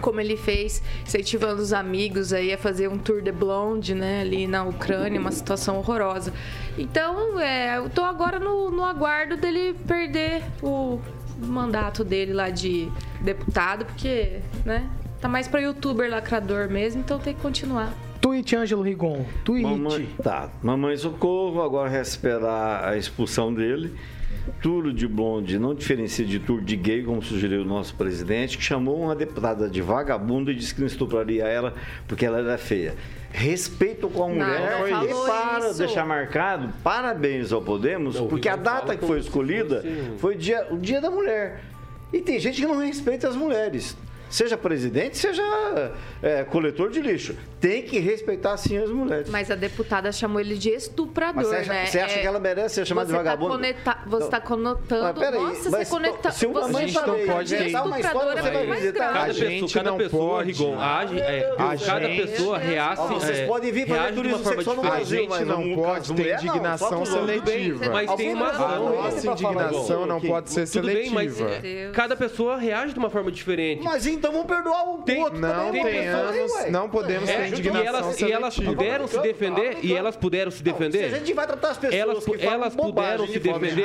Como 0.00 0.18
ele 0.18 0.36
fez, 0.36 0.82
incentivando 1.02 1.60
os 1.60 1.74
amigos 1.74 2.32
aí 2.32 2.54
a 2.54 2.58
fazer 2.58 2.88
um 2.88 2.96
tour 2.96 3.20
de 3.20 3.30
blonde, 3.30 3.94
né? 3.94 4.22
Ali 4.22 4.46
na 4.46 4.64
Ucrânia, 4.64 5.20
uma 5.20 5.30
situação 5.30 5.76
horrorosa. 5.76 6.32
Então, 6.78 7.38
é, 7.38 7.76
eu 7.76 7.90
tô 7.90 8.02
agora 8.02 8.38
no, 8.38 8.70
no 8.70 8.82
aguardo 8.82 9.36
dele 9.36 9.74
perder 9.86 10.42
o 10.62 10.98
mandato 11.42 12.04
dele 12.04 12.32
lá 12.32 12.50
de 12.50 12.90
deputado, 13.20 13.84
porque, 13.84 14.40
né? 14.64 14.88
Tá 15.20 15.28
mais 15.28 15.46
pra 15.46 15.60
youtuber 15.60 16.10
lacrador 16.10 16.70
mesmo, 16.70 17.00
então 17.00 17.18
tem 17.18 17.34
que 17.34 17.40
continuar. 17.40 17.92
Tweet, 18.20 18.54
Ângelo 18.56 18.82
Rigon. 18.82 19.24
Tweet. 19.44 19.66
Mamãe, 19.66 20.08
tá, 20.22 20.50
mamãe 20.62 20.96
socorro, 20.96 21.62
agora 21.62 21.88
resta 21.88 22.14
esperar 22.14 22.84
a 22.84 22.96
expulsão 22.96 23.52
dele. 23.52 23.94
Tour 24.62 24.92
de 24.92 25.06
blonde 25.06 25.58
não 25.58 25.74
diferencia 25.74 26.24
de 26.24 26.38
tour 26.38 26.60
de 26.60 26.76
gay, 26.76 27.02
como 27.02 27.22
sugeriu 27.22 27.62
o 27.62 27.64
nosso 27.64 27.94
presidente, 27.94 28.58
que 28.58 28.64
chamou 28.64 29.00
uma 29.00 29.14
deputada 29.14 29.68
de 29.68 29.80
vagabunda 29.80 30.50
e 30.50 30.54
disse 30.54 30.74
que 30.74 30.80
não 30.80 30.86
estupraria 30.86 31.44
ela 31.46 31.74
porque 32.06 32.24
ela 32.26 32.38
era 32.38 32.58
feia. 32.58 32.94
Respeito 33.32 34.08
com 34.08 34.24
a 34.24 34.28
mulher 34.28 34.80
não 34.80 34.88
e 34.88 35.14
para 35.26 35.68
isso. 35.68 35.78
deixar 35.78 36.04
marcado, 36.04 36.72
parabéns 36.82 37.52
ao 37.52 37.62
Podemos, 37.62 38.16
Não, 38.16 38.26
porque 38.26 38.48
a 38.48 38.56
data 38.56 38.96
que 38.96 39.06
foi 39.06 39.20
escolhida 39.20 39.84
foi 40.18 40.36
dia, 40.36 40.66
o 40.70 40.76
dia 40.76 41.00
da 41.00 41.10
mulher. 41.10 41.62
E 42.12 42.20
tem 42.20 42.40
gente 42.40 42.60
que 42.60 42.66
não 42.66 42.78
respeita 42.78 43.28
as 43.28 43.36
mulheres. 43.36 43.96
Seja 44.30 44.56
presidente, 44.56 45.18
seja 45.18 45.42
é, 46.22 46.44
coletor 46.44 46.88
de 46.90 47.00
lixo. 47.02 47.34
Tem 47.60 47.82
que 47.82 47.98
respeitar 47.98 48.56
sim 48.56 48.78
as 48.78 48.88
mulheres. 48.88 49.28
Mas 49.28 49.50
a 49.50 49.54
deputada 49.54 50.10
chamou 50.12 50.40
ele 50.40 50.56
de 50.56 50.70
estuprador, 50.70 51.34
Mas 51.36 51.48
você 51.48 51.56
acha, 51.56 51.72
né? 51.72 51.86
você 51.86 51.98
acha 52.00 52.16
É, 52.16 52.20
que 52.22 52.26
ela 52.26 52.38
merece 52.40 52.76
ser 52.76 52.86
chamada 52.86 53.06
de 53.08 53.12
você 53.12 53.18
tá 53.18 53.22
vagabundo? 53.24 53.50
conecta- 53.54 53.98
você 54.06 54.24
está 54.24 54.40
conotando. 54.40 55.02
Mas 55.02 55.18
peraí, 55.18 55.42
Nossa, 55.42 55.70
mas 55.70 55.88
você 55.88 55.94
conecta. 55.94 56.30
se 56.30 56.46
uma 56.46 56.60
você 56.62 56.72
mãe 56.72 56.92
colocando 56.92 57.26
pode 57.26 57.48
de 57.48 57.54
inventar 57.56 57.86
uma 57.86 57.98
é 57.98 58.02
você 58.02 58.50
vai 58.50 58.66
visitar. 58.66 58.92
grave. 58.92 59.12
Cada 59.12 59.24
A 59.30 59.32
gente 59.32 59.50
pessoa, 59.62 59.70
cada 59.74 59.90
não 59.90 59.98
pessoa, 59.98 60.36
pode- 60.36 60.52
Rigon, 60.52 60.80
age, 60.80 61.20
é, 61.20 61.54
A 61.58 61.76
cada 61.76 62.06
gente- 62.06 62.22
pessoa 62.26 62.58
reace, 62.58 63.02
Ó, 63.02 63.06
vocês 63.08 63.46
podem 63.48 63.72
vir 63.72 63.86
fazer 63.88 64.00
reage 64.00 64.12
de 64.12 64.18
uma 64.18 64.22
turismo 64.22 64.38
forma 64.44 64.56
sexual 64.62 64.76
no 64.76 64.82
Brasil, 64.82 65.18
gente 65.18 65.28
mas 65.28 65.46
não 65.48 65.74
pode 65.74 66.14
ter 66.14 66.22
não, 66.36 66.38
indignação 66.44 67.04
seletiva. 67.04 67.90
Mas 67.90 68.14
tem 68.14 68.32
uma 68.34 68.50
razão. 68.52 68.94
nossa 68.94 69.26
indignação 69.26 70.06
não 70.06 70.20
pode 70.20 70.50
ser 70.50 70.66
seletiva. 70.66 71.20
Cada 71.92 72.16
pessoa 72.16 72.56
reage 72.56 72.92
de 72.92 72.98
uma 72.98 73.10
forma 73.10 73.30
diferente. 73.32 73.82
Mas 73.82 74.06
então 74.20 74.32
vamos 74.32 74.46
perdoar 74.46 74.88
o 74.88 74.98
Tem- 75.02 75.22
outro 75.22 75.38
Não 75.40 75.66
também. 75.66 75.82
tenhamos, 75.84 76.32
pessoas- 76.36 76.70
não 76.70 76.88
podemos 76.88 77.28
É, 77.28 77.36
ter 77.36 77.44
e 77.44 77.48
indignação 77.48 77.84
elas, 77.86 78.20
e 78.20 78.32
elas 78.32 78.56
puderam 78.58 79.08
se 79.08 79.18
defender, 79.20 79.78
e 79.82 79.94
elas 79.94 80.16
puderam 80.16 80.50
se 80.50 80.58
Se 80.58 80.62
a 80.62 80.72
defender. 80.72 81.10
gente 81.10 81.32
vai 81.32 81.46
tratar 81.46 81.70
as 81.70 81.78
pessoas 81.78 82.00
Elas, 82.00 82.24
que 82.24 82.38
falam 82.38 82.54
elas 82.54 82.76
puderam 82.76 83.26
de 83.26 83.32
se 83.32 83.38
defender. 83.40 83.84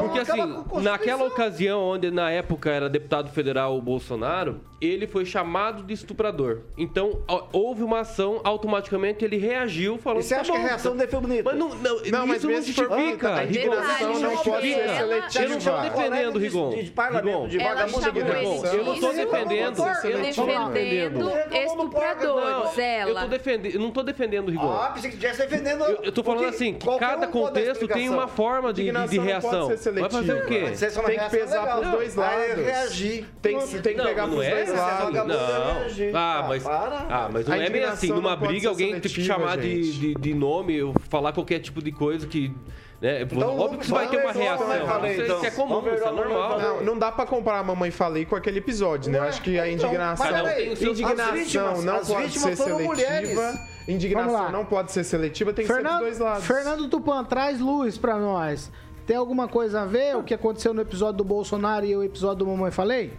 Porque 0.00 0.18
Não, 0.18 0.22
assim, 0.22 0.82
naquela 0.82 1.24
ocasião 1.24 1.80
onde 1.80 2.10
na 2.10 2.30
época 2.30 2.70
era 2.70 2.88
deputado 2.88 3.30
federal 3.30 3.78
o 3.78 3.80
Bolsonaro, 3.80 4.60
ele 4.84 5.06
foi 5.06 5.24
chamado 5.24 5.82
de 5.82 5.94
estuprador. 5.94 6.60
Então, 6.76 7.20
houve 7.52 7.82
uma 7.82 8.00
ação, 8.00 8.40
automaticamente 8.44 9.24
ele 9.24 9.36
reagiu 9.36 9.98
falando 9.98 10.20
E 10.20 10.24
você 10.24 10.34
tá 10.34 10.40
acha 10.42 10.52
que 10.52 10.58
a 10.58 10.60
bom, 10.60 10.66
reação 10.66 10.92
tá- 10.92 10.98
dele 10.98 11.10
foi 11.10 11.20
bonita? 11.20 11.42
Mas 11.44 11.58
não, 11.58 11.68
não, 11.70 12.00
Não, 12.04 12.26
mas 12.26 12.38
isso 12.38 12.48
não 12.48 12.56
justifica. 12.56 12.94
Rigon, 12.96 13.42
indignação 13.42 14.12
isso 14.12 14.20
não 14.20 14.36
pode 14.36 14.72
ser 14.74 14.88
seletiva. 14.96 15.44
Eu 15.44 15.48
não 15.50 15.58
estou 15.58 15.80
defendendo, 15.80 16.32
de- 16.38 16.44
Rigon. 16.44 16.70
de 16.70 16.90
parlamento, 16.90 17.26
Rigon, 17.36 17.48
de 17.48 17.58
vagabundo, 17.58 18.12
de 18.12 18.20
Rigon. 18.20 18.64
Eu 18.66 18.84
não 18.84 18.94
tô 19.00 19.12
disso, 19.12 19.12
defendendo. 19.24 19.76
por- 19.76 20.04
Eu 20.10 20.18
não 20.18 20.32
tô 20.32 20.42
defendendo 20.42 21.30
estupradores, 21.52 22.78
Eu 22.78 22.84
ela. 22.84 23.28
eu 23.72 23.80
não 23.80 23.90
tô 23.90 24.02
defendendo 24.02 24.48
o 24.48 24.50
Rigon. 24.50 24.72
Ah, 24.72 24.90
pensei 24.94 25.10
que 25.10 25.16
tivesse 25.16 25.38
defendendo. 25.46 25.84
Eu, 25.84 26.12
tô 26.12 26.22
falando 26.22 26.46
assim, 26.48 26.74
que 26.74 26.98
cada 26.98 27.28
um 27.28 27.30
contexto 27.30 27.86
tem 27.88 28.08
uma 28.08 28.28
forma 28.28 28.72
de, 28.72 28.84
de, 28.84 29.08
de 29.08 29.16
não 29.18 29.24
reação. 29.24 29.68
Vai 29.68 30.10
fazer 30.10 30.32
o 30.34 30.46
quê? 30.46 30.64
É 30.64 30.70
Tem 31.04 31.18
que 31.18 31.30
pesar 31.30 31.60
legal. 31.60 31.78
pros 31.80 31.90
dois 31.92 32.14
lados. 32.14 32.54
reagir. 32.56 33.26
Tem 33.42 33.58
que, 33.58 33.78
tem 33.80 33.92
que 33.92 33.98
Não, 33.98 34.04
pegar 34.06 34.26
não 34.26 34.34
pros 34.34 34.46
é 34.46 34.50
dois 34.50 34.70
assim. 34.70 34.73
Lados. 34.78 35.04
vagabundo 35.04 35.34
vai 35.34 36.12
Não. 36.12 36.18
Ah, 36.18 36.38
Ah, 36.38 36.44
mas, 36.48 36.62
para. 36.62 37.06
ah, 37.08 37.28
mas 37.32 37.46
não 37.46 37.54
A 37.54 37.58
é 37.58 37.70
bem 37.70 37.84
assim. 37.84 38.06
indignação 38.06 38.16
Numa 38.16 38.36
briga, 38.36 38.68
alguém 38.68 38.92
tem 39.00 39.10
que 39.12 39.22
chamar 39.24 39.56
de, 39.58 39.92
de, 39.98 40.14
de 40.14 40.34
nome, 40.34 40.82
ou 40.82 40.94
falar 41.08 41.32
qualquer 41.32 41.58
tipo 41.60 41.82
de 41.82 41.92
coisa 41.92 42.26
que. 42.26 42.52
Né? 43.00 43.22
Então, 43.22 43.58
Óbvio 43.58 43.80
que 43.80 43.86
você 43.86 43.92
vai 43.92 44.08
ter 44.08 44.16
uma 44.18 44.32
reação. 44.32 44.66
mamãe 44.66 44.86
falei, 44.86 45.12
Isso 45.12 45.20
é- 45.20 45.24
então. 45.24 45.36
isso 45.36 45.46
é 45.46 45.50
comum, 45.50 45.80
ver 45.82 45.94
isso 45.94 46.04
é 46.04 46.10
normal. 46.10 46.58
Não, 46.60 46.84
não 46.84 46.98
dá 46.98 47.12
pra 47.12 47.26
comparar 47.26 47.58
a 47.58 47.62
Mamãe 47.64 47.90
Falei 47.90 48.24
com 48.24 48.34
aquele 48.36 48.58
episódio, 48.60 49.12
né? 49.12 49.18
Eu 49.18 49.24
acho 49.24 49.42
que 49.42 49.58
a 49.58 49.68
indignação, 49.70 50.26
um 50.26 50.44
tem 50.54 50.72
os 50.72 50.78
seus- 50.78 50.98
indignação 51.00 51.32
As 51.34 51.38
vítimas- 51.38 51.84
não 51.84 51.96
as 51.96 52.08
pode 52.08 52.30
ser 52.32 52.56
foram 52.56 52.78
seletiva. 52.78 52.86
mulheres. 52.86 53.38
Indignação 53.86 54.50
não 54.52 54.64
pode 54.64 54.92
ser 54.92 55.04
seletiva, 55.04 55.52
tem 55.52 55.66
que 55.66 55.70
ser 55.70 55.74
Fernando, 55.82 55.98
dos 55.98 56.06
dois 56.06 56.18
lados. 56.18 56.44
Fernando 56.46 56.88
Tupan, 56.88 57.24
traz 57.24 57.60
luz 57.60 57.98
pra 57.98 58.16
nós. 58.16 58.70
Tem 59.06 59.16
alguma 59.16 59.46
coisa 59.48 59.82
a 59.82 59.84
ver 59.84 60.16
o 60.16 60.22
que 60.22 60.32
aconteceu 60.32 60.72
no 60.72 60.80
episódio 60.80 61.18
do 61.18 61.24
Bolsonaro 61.24 61.84
e 61.84 61.94
o 61.94 62.02
episódio 62.02 62.38
do 62.38 62.46
Mamãe 62.46 62.70
Falei? 62.70 63.12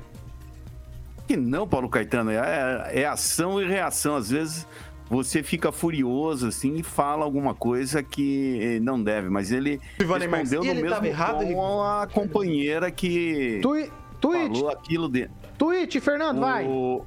Que 1.27 1.35
não, 1.35 1.67
Paulo 1.67 1.89
Caetano, 1.89 2.31
é, 2.31 2.89
é 3.01 3.05
ação 3.05 3.61
e 3.61 3.67
reação. 3.67 4.15
Às 4.15 4.29
vezes 4.29 4.67
você 5.09 5.41
fica 5.43 5.71
furioso 5.71 6.47
assim 6.47 6.75
e 6.75 6.83
fala 6.83 7.23
alguma 7.25 7.53
coisa 7.55 8.01
que 8.03 8.59
eh, 8.61 8.79
não 8.79 9.01
deve, 9.01 9.29
mas 9.29 9.51
ele 9.51 9.79
respondeu 9.99 10.63
no 10.63 10.69
ele 10.71 10.81
mesmo 10.81 10.95
tava 10.95 11.07
errado, 11.07 11.43
Rigon? 11.43 11.81
a 11.83 12.07
companheira 12.07 12.89
que 12.91 13.59
Tui, 13.61 13.91
tweet, 14.19 14.55
falou 14.55 14.69
aquilo 14.71 15.07
de 15.09 15.29
tweet, 15.57 15.99
Fernando, 15.99 16.39
vai. 16.39 16.65
O- 16.67 17.05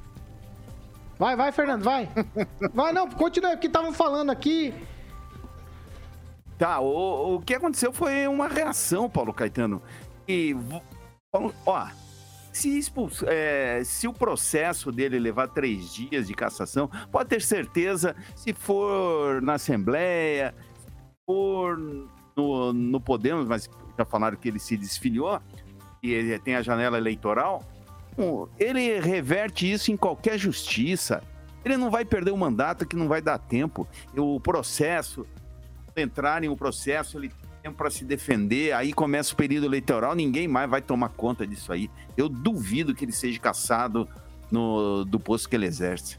Vai, 1.17 1.35
vai, 1.35 1.51
Fernando, 1.51 1.83
vai. 1.83 2.07
Vai, 2.73 2.93
não, 2.93 3.09
continua, 3.09 3.57
que 3.57 3.67
estavam 3.67 3.91
falando 3.91 4.29
aqui. 4.29 4.73
Tá, 6.57 6.79
o, 6.79 7.35
o 7.35 7.41
que 7.41 7.53
aconteceu 7.53 7.91
foi 7.91 8.25
uma 8.25 8.47
reação, 8.47 9.09
Paulo 9.09 9.33
Caetano. 9.33 9.81
E, 10.25 10.55
ó, 11.65 11.87
se, 12.59 12.91
é, 13.27 13.81
se 13.83 14.07
o 14.07 14.13
processo 14.13 14.91
dele 14.91 15.17
levar 15.17 15.47
três 15.47 15.93
dias 15.93 16.27
de 16.27 16.33
cassação, 16.33 16.89
pode 17.11 17.29
ter 17.29 17.41
certeza, 17.41 18.15
se 18.35 18.53
for 18.53 19.41
na 19.41 19.53
Assembleia, 19.53 20.53
se 20.77 21.15
for 21.25 21.77
no, 22.35 22.73
no 22.73 22.99
Podemos, 22.99 23.47
mas 23.47 23.69
já 23.97 24.05
falaram 24.05 24.37
que 24.37 24.49
ele 24.49 24.59
se 24.59 24.75
desfiliou, 24.75 25.41
e 26.03 26.11
ele 26.11 26.39
tem 26.39 26.55
a 26.55 26.61
janela 26.61 26.97
eleitoral, 26.97 27.63
ele 28.57 28.99
reverte 28.99 29.71
isso 29.71 29.91
em 29.91 29.97
qualquer 29.97 30.37
justiça. 30.37 31.23
Ele 31.63 31.77
não 31.77 31.89
vai 31.89 32.03
perder 32.03 32.31
o 32.31 32.37
mandato, 32.37 32.85
que 32.85 32.95
não 32.95 33.07
vai 33.07 33.21
dar 33.21 33.37
tempo. 33.37 33.87
O 34.15 34.39
processo, 34.39 35.25
entrar 35.95 36.43
em 36.43 36.49
um 36.49 36.55
processo, 36.55 37.17
ele 37.17 37.31
tempo 37.61 37.77
para 37.77 37.89
se 37.89 38.03
defender, 38.05 38.73
aí 38.73 38.93
começa 38.93 39.33
o 39.33 39.37
período 39.37 39.65
eleitoral, 39.65 40.15
ninguém 40.15 40.47
mais 40.47 40.69
vai 40.69 40.81
tomar 40.81 41.09
conta 41.09 41.45
disso 41.45 41.71
aí. 41.71 41.89
Eu 42.17 42.29
duvido 42.29 42.95
que 42.95 43.05
ele 43.05 43.11
seja 43.11 43.39
caçado 43.39 44.07
no, 44.51 45.05
do 45.05 45.19
posto 45.19 45.49
que 45.49 45.55
ele 45.55 45.65
exerce. 45.65 46.17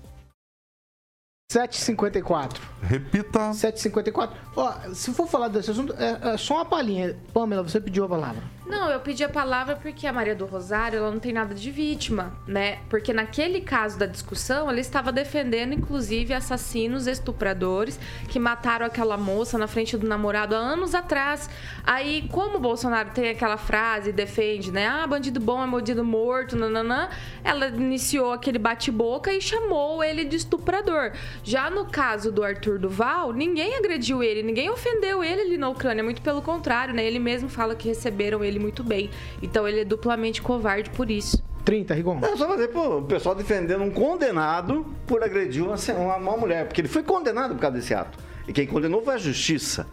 7h54. 1.50 2.60
Repita. 2.80 3.50
7h54. 3.50 4.30
Ó, 4.54 4.72
se 4.94 5.12
for 5.12 5.26
falar 5.26 5.48
desse 5.48 5.72
assunto, 5.72 5.92
é, 5.98 6.34
é 6.34 6.36
só 6.36 6.54
uma 6.54 6.64
palhinha. 6.64 7.16
Pamela, 7.34 7.64
você 7.64 7.80
pediu 7.80 8.04
a 8.04 8.08
palavra. 8.08 8.42
Não, 8.70 8.88
eu 8.88 9.00
pedi 9.00 9.24
a 9.24 9.28
palavra 9.28 9.74
porque 9.74 10.06
a 10.06 10.12
Maria 10.12 10.34
do 10.34 10.46
Rosário, 10.46 10.98
ela 10.98 11.10
não 11.10 11.18
tem 11.18 11.32
nada 11.32 11.52
de 11.52 11.72
vítima, 11.72 12.32
né? 12.46 12.78
Porque 12.88 13.12
naquele 13.12 13.60
caso 13.62 13.98
da 13.98 14.06
discussão, 14.06 14.70
ela 14.70 14.78
estava 14.78 15.10
defendendo, 15.10 15.72
inclusive, 15.72 16.32
assassinos, 16.32 17.08
estupradores, 17.08 17.98
que 18.28 18.38
mataram 18.38 18.86
aquela 18.86 19.16
moça 19.16 19.58
na 19.58 19.66
frente 19.66 19.96
do 19.96 20.06
namorado 20.06 20.54
há 20.54 20.58
anos 20.58 20.94
atrás. 20.94 21.50
Aí, 21.84 22.28
como 22.30 22.58
o 22.58 22.60
Bolsonaro 22.60 23.10
tem 23.10 23.30
aquela 23.30 23.56
frase, 23.56 24.12
defende, 24.12 24.70
né? 24.70 24.86
Ah, 24.86 25.04
bandido 25.04 25.40
bom 25.40 25.64
é 25.64 25.66
bandido 25.66 26.04
morto, 26.04 26.54
nananã. 26.54 27.08
Ela 27.42 27.66
iniciou 27.66 28.32
aquele 28.32 28.58
bate-boca 28.58 29.32
e 29.32 29.40
chamou 29.40 30.04
ele 30.04 30.24
de 30.24 30.36
estuprador. 30.36 31.10
Já 31.42 31.70
no 31.70 31.86
caso 31.86 32.30
do 32.30 32.42
Arthur 32.42 32.78
Duval, 32.78 33.32
ninguém 33.32 33.76
agrediu 33.76 34.22
ele, 34.22 34.42
ninguém 34.42 34.68
ofendeu 34.70 35.24
ele 35.24 35.42
ali 35.42 35.58
na 35.58 35.68
Ucrânia, 35.68 36.04
muito 36.04 36.20
pelo 36.22 36.42
contrário, 36.42 36.94
né? 36.94 37.04
Ele 37.04 37.18
mesmo 37.18 37.48
fala 37.48 37.74
que 37.74 37.88
receberam 37.88 38.44
ele 38.44 38.58
muito 38.58 38.84
bem. 38.84 39.10
Então 39.42 39.66
ele 39.66 39.80
é 39.80 39.84
duplamente 39.84 40.42
covarde 40.42 40.90
por 40.90 41.10
isso. 41.10 41.42
30, 41.64 41.94
Rigon. 41.94 42.18
Não, 42.20 42.36
só 42.36 42.48
fazer, 42.48 42.68
pô, 42.68 42.98
o 42.98 43.02
pessoal 43.02 43.34
defendendo 43.34 43.82
um 43.82 43.90
condenado 43.90 44.86
por 45.06 45.22
agredir 45.22 45.62
uma, 45.62 45.76
uma, 45.96 46.16
uma 46.16 46.36
mulher, 46.36 46.66
porque 46.66 46.80
ele 46.80 46.88
foi 46.88 47.02
condenado 47.02 47.54
por 47.54 47.60
causa 47.60 47.76
desse 47.76 47.94
ato. 47.94 48.18
E 48.48 48.52
quem 48.52 48.66
condenou 48.66 49.02
foi 49.02 49.14
a 49.14 49.18
justiça. 49.18 49.86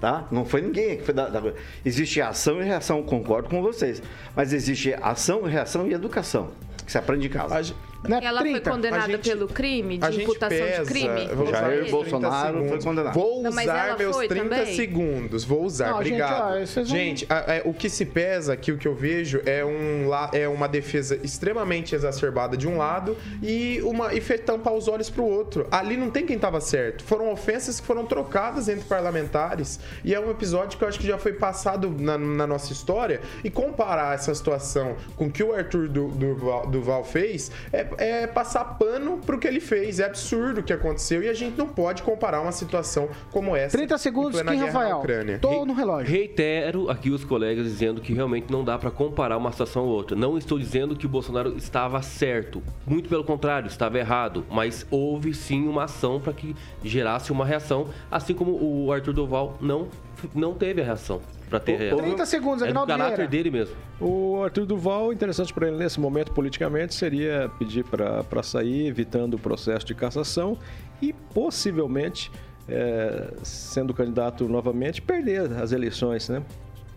Tá? 0.00 0.26
Não 0.30 0.44
foi 0.44 0.60
ninguém 0.60 0.98
que 0.98 1.04
foi 1.04 1.14
da, 1.14 1.28
da... 1.28 1.40
Existe 1.84 2.20
ação 2.20 2.60
e 2.60 2.64
reação, 2.64 3.02
concordo 3.02 3.48
com 3.48 3.62
vocês. 3.62 4.02
Mas 4.36 4.52
existe 4.52 4.94
ação, 5.00 5.42
reação 5.42 5.86
e 5.86 5.94
educação, 5.94 6.50
que 6.84 6.92
se 6.92 6.98
aprende 6.98 7.26
em 7.26 7.30
casa. 7.30 7.74
Né? 8.08 8.20
Ela 8.22 8.40
foi 8.40 8.60
condenada 8.60 9.18
pelo 9.18 9.48
crime, 9.48 9.98
a 10.00 10.08
de 10.10 10.16
gente 10.16 10.24
imputação 10.24 10.58
pesa, 10.58 10.82
de 10.84 10.88
crime? 10.88 11.26
vou 11.34 11.46
usar 11.46 11.60
Jair 11.60 11.78
meus 11.80 11.90
Bolsonaro 11.90 12.42
30 12.42 12.52
foi 12.52 12.62
segundos. 12.66 12.84
condenado. 12.84 13.14
Vou 13.14 13.42
Não, 13.42 13.50
usar 13.50 13.98
meus 13.98 14.16
foi 14.16 14.28
30 14.28 14.48
também? 14.56 14.76
segundos. 14.76 15.44
Vou 15.44 15.64
usar, 15.64 15.90
Não, 15.90 15.98
gente, 16.02 16.06
obrigado. 16.22 16.42
ó, 16.54 16.60
vocês 16.66 16.74
vão- 16.88 16.96
Gente, 16.98 17.26
a- 17.30 17.44
é, 17.54 17.62
o 17.64 17.72
que 17.72 17.88
se 17.88 18.04
pesa 18.04 18.52
aqui, 18.52 18.72
o 18.72 18.78
que 18.78 18.86
eu 18.86 18.94
vejo, 18.94 19.40
é, 19.46 19.64
um, 19.64 20.08
é 20.32 20.46
uma 20.48 20.68
defesa 20.68 21.18
extremamente 21.22 21.94
exacerbada 21.94 22.56
de 22.56 22.68
um 22.68 22.76
lado 22.76 23.16
e 23.42 23.80
uma 23.82 24.12
e 24.14 24.20
fe- 24.20 24.38
tampar 24.38 24.74
os 24.74 24.86
olhos 24.88 25.08
pro 25.10 25.24
outro. 25.24 25.66
Ali 25.70 25.96
não 25.96 26.10
tem 26.10 26.26
quem 26.26 26.38
tava 26.38 26.60
certo. 26.60 27.02
Foram 27.04 27.32
ofensas 27.32 27.80
que 27.80 27.86
foram 27.86 28.04
trocadas 28.04 28.68
entre 28.68 28.84
parlamentares 28.84 29.80
e 30.04 30.14
é 30.14 30.20
um 30.20 30.30
episódio 30.30 30.78
que 30.78 30.84
eu 30.84 30.88
acho 30.88 30.98
que 30.98 31.06
já 31.06 31.18
foi 31.18 31.32
passado 31.32 31.94
na, 31.98 32.18
na 32.18 32.46
nossa 32.46 32.72
história 32.72 33.20
e 33.42 33.50
comparar 33.50 34.14
essa 34.14 34.34
situação 34.34 34.96
com 35.16 35.26
o 35.26 35.30
que 35.30 35.42
o 35.42 35.52
Arthur 35.54 35.88
du, 35.88 36.08
Duval, 36.08 36.66
Duval 36.66 37.04
fez 37.04 37.50
é, 37.72 37.86
é 37.98 38.26
passar 38.26 38.64
pano 38.78 39.18
pro 39.18 39.38
que 39.38 39.46
ele 39.46 39.60
fez. 39.60 40.00
É 40.00 40.04
absurdo 40.04 40.60
o 40.60 40.62
que 40.62 40.72
aconteceu 40.72 41.22
e 41.22 41.28
a 41.28 41.34
gente 41.34 41.56
não 41.56 41.66
pode 41.66 42.02
comparar 42.02 42.40
uma 42.40 42.52
situação 42.52 43.08
como 43.30 43.56
essa. 43.56 43.76
30 43.76 43.94
em 43.94 43.98
segundos, 43.98 44.32
plena 44.32 44.52
Kim 44.52 44.58
Rafael. 44.58 44.98
Ucrânia. 44.98 45.38
Tô 45.38 45.64
no 45.64 45.72
relógio. 45.72 46.10
Reitero 46.10 46.90
aqui 46.90 47.10
os 47.10 47.24
colegas 47.24 47.64
dizendo 47.64 48.00
que 48.00 48.12
realmente 48.12 48.50
não 48.50 48.64
dá 48.64 48.78
para 48.78 48.90
comparar 48.90 49.36
uma 49.36 49.52
situação 49.52 49.84
ou 49.84 49.90
outra. 49.90 50.16
Não 50.16 50.36
estou 50.38 50.58
dizendo 50.58 50.96
que 50.96 51.06
o 51.06 51.08
Bolsonaro 51.08 51.56
estava 51.56 52.00
certo. 52.02 52.62
Muito 52.86 53.08
pelo 53.08 53.24
contrário, 53.24 53.68
estava 53.68 53.98
errado. 53.98 54.44
Mas 54.50 54.86
houve 54.90 55.34
sim 55.34 55.66
uma 55.66 55.84
ação 55.84 56.20
para 56.20 56.32
que 56.32 56.54
gerasse 56.82 57.32
uma 57.32 57.44
reação, 57.44 57.88
assim 58.10 58.34
como 58.34 58.52
o 58.52 58.92
Arthur 58.92 59.12
Doval 59.12 59.56
não, 59.60 59.88
não 60.34 60.54
teve 60.54 60.80
a 60.80 60.84
reação. 60.84 61.20
Para 61.54 61.60
ter 61.60 61.76
reação. 61.76 61.98
30 61.98 62.26
segundos, 62.26 62.62
é 62.62 62.72
do 62.72 62.78
Agnaldo 62.80 62.88
caráter 62.88 63.28
dele 63.28 63.48
mesmo. 63.48 63.76
O 64.00 64.42
Arthur 64.42 64.66
Duval, 64.66 65.12
interessante 65.12 65.54
para 65.54 65.68
ele 65.68 65.76
nesse 65.76 66.00
momento 66.00 66.32
politicamente 66.32 66.94
seria 66.94 67.48
pedir 67.60 67.84
para 67.84 68.42
sair, 68.42 68.88
evitando 68.88 69.34
o 69.34 69.38
processo 69.38 69.86
de 69.86 69.94
cassação 69.94 70.58
e 71.00 71.12
possivelmente, 71.12 72.28
é, 72.68 73.34
sendo 73.44 73.94
candidato 73.94 74.48
novamente, 74.48 75.00
perder 75.00 75.52
as 75.52 75.70
eleições, 75.70 76.28
né? 76.28 76.42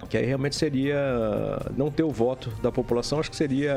Que 0.09 0.17
aí 0.17 0.25
realmente 0.25 0.55
seria 0.55 0.97
não 1.75 1.91
ter 1.91 2.03
o 2.03 2.11
voto 2.11 2.49
da 2.61 2.71
população, 2.71 3.19
acho 3.19 3.29
que 3.29 3.35
seria 3.35 3.75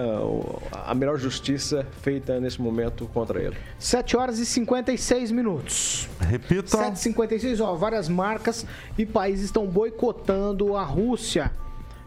a 0.73 0.95
melhor 0.95 1.19
justiça 1.19 1.87
feita 2.03 2.39
nesse 2.39 2.61
momento 2.61 3.07
contra 3.13 3.43
ele. 3.43 3.57
7 3.79 4.17
horas 4.17 4.39
e 4.39 4.47
56 4.47 5.33
minutos. 5.33 6.09
Repita. 6.21 6.77
7h56, 6.77 7.61
ó, 7.65 7.75
várias 7.75 8.09
marcas 8.09 8.67
e 8.97 9.05
países 9.05 9.47
estão 9.47 9.67
boicotando 9.67 10.77
a 10.77 10.85
Rússia. 10.85 11.51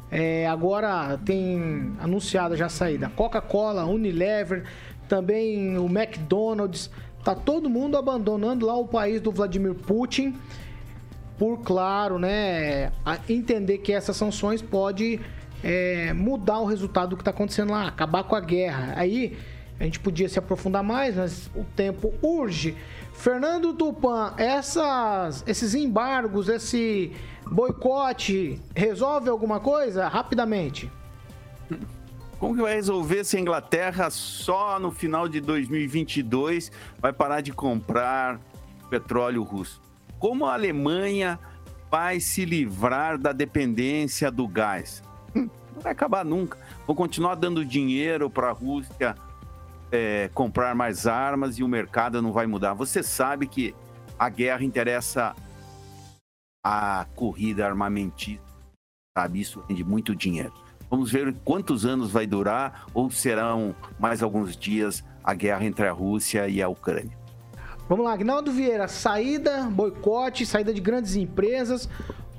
É, 0.09 0.47
agora 0.47 1.19
tem 1.25 1.91
anunciada 1.99 2.55
já 2.55 2.67
a 2.67 2.69
saída 2.69 3.11
Coca-Cola, 3.15 3.83
Unilever, 3.85 4.63
também 5.07 5.77
o 5.77 5.85
McDonald's. 5.85 6.89
Tá 7.23 7.33
todo 7.33 7.69
mundo 7.69 7.97
abandonando 7.97 8.65
lá 8.65 8.77
o 8.77 8.87
país 8.87 9.19
do 9.21 9.31
Vladimir 9.31 9.73
Putin 9.73 10.37
por, 11.37 11.59
claro, 11.59 12.19
né, 12.19 12.91
entender 13.27 13.79
que 13.79 13.91
essas 13.91 14.15
sanções 14.15 14.61
pode 14.61 15.19
é, 15.63 16.13
mudar 16.13 16.59
o 16.59 16.65
resultado 16.65 17.11
do 17.11 17.15
que 17.15 17.21
está 17.21 17.31
acontecendo 17.31 17.71
lá, 17.71 17.87
acabar 17.87 18.23
com 18.23 18.35
a 18.35 18.39
guerra. 18.41 18.93
Aí 18.95 19.37
a 19.79 19.83
gente 19.83 19.99
podia 19.99 20.29
se 20.29 20.37
aprofundar 20.37 20.83
mais, 20.83 21.15
mas 21.15 21.49
o 21.55 21.63
tempo 21.75 22.13
urge. 22.21 22.75
Fernando 23.13 23.73
Tupan, 23.73 24.33
essas, 24.37 25.43
esses 25.47 25.73
embargos, 25.73 26.49
esse 26.49 27.11
boicote, 27.49 28.61
resolve 28.75 29.29
alguma 29.29 29.59
coisa 29.59 30.07
rapidamente? 30.07 30.91
Como 32.39 32.55
que 32.55 32.61
vai 32.61 32.75
resolver 32.75 33.23
se 33.23 33.37
a 33.37 33.39
Inglaterra 33.39 34.09
só 34.09 34.77
no 34.79 34.91
final 34.91 35.29
de 35.29 35.39
2022 35.39 36.71
vai 36.99 37.13
parar 37.13 37.41
de 37.41 37.53
comprar 37.53 38.39
petróleo 38.89 39.43
russo? 39.43 39.81
Como 40.23 40.45
a 40.45 40.53
Alemanha 40.53 41.37
vai 41.91 42.21
se 42.21 42.45
livrar 42.45 43.17
da 43.17 43.33
dependência 43.33 44.31
do 44.31 44.47
gás? 44.47 45.03
Hum, 45.35 45.49
não 45.75 45.81
vai 45.81 45.91
acabar 45.91 46.23
nunca. 46.23 46.57
Vão 46.87 46.95
continuar 46.95 47.35
dando 47.35 47.65
dinheiro 47.65 48.29
para 48.29 48.47
a 48.47 48.53
Rússia 48.53 49.17
é, 49.91 50.29
comprar 50.33 50.73
mais 50.75 51.05
armas 51.07 51.59
e 51.59 51.63
o 51.63 51.67
mercado 51.67 52.21
não 52.21 52.31
vai 52.31 52.47
mudar. 52.47 52.73
Você 52.73 53.03
sabe 53.03 53.47
que 53.47 53.75
a 54.17 54.29
guerra 54.29 54.63
interessa 54.63 55.35
a 56.65 57.05
corrida 57.17 57.67
armamentista, 57.67 58.45
sabe? 59.17 59.41
Isso 59.41 59.61
rende 59.67 59.83
muito 59.83 60.15
dinheiro. 60.15 60.53
Vamos 60.89 61.11
ver 61.11 61.35
quantos 61.43 61.85
anos 61.85 62.09
vai 62.09 62.25
durar 62.25 62.85
ou 62.93 63.11
serão 63.11 63.75
mais 63.99 64.23
alguns 64.23 64.55
dias 64.55 65.03
a 65.21 65.33
guerra 65.33 65.65
entre 65.65 65.85
a 65.85 65.91
Rússia 65.91 66.47
e 66.47 66.61
a 66.61 66.69
Ucrânia. 66.69 67.22
Vamos 67.89 68.05
lá, 68.05 68.13
Agnaldo 68.13 68.51
Vieira, 68.51 68.87
saída, 68.87 69.63
boicote, 69.63 70.45
saída 70.45 70.73
de 70.73 70.79
grandes 70.79 71.17
empresas, 71.17 71.89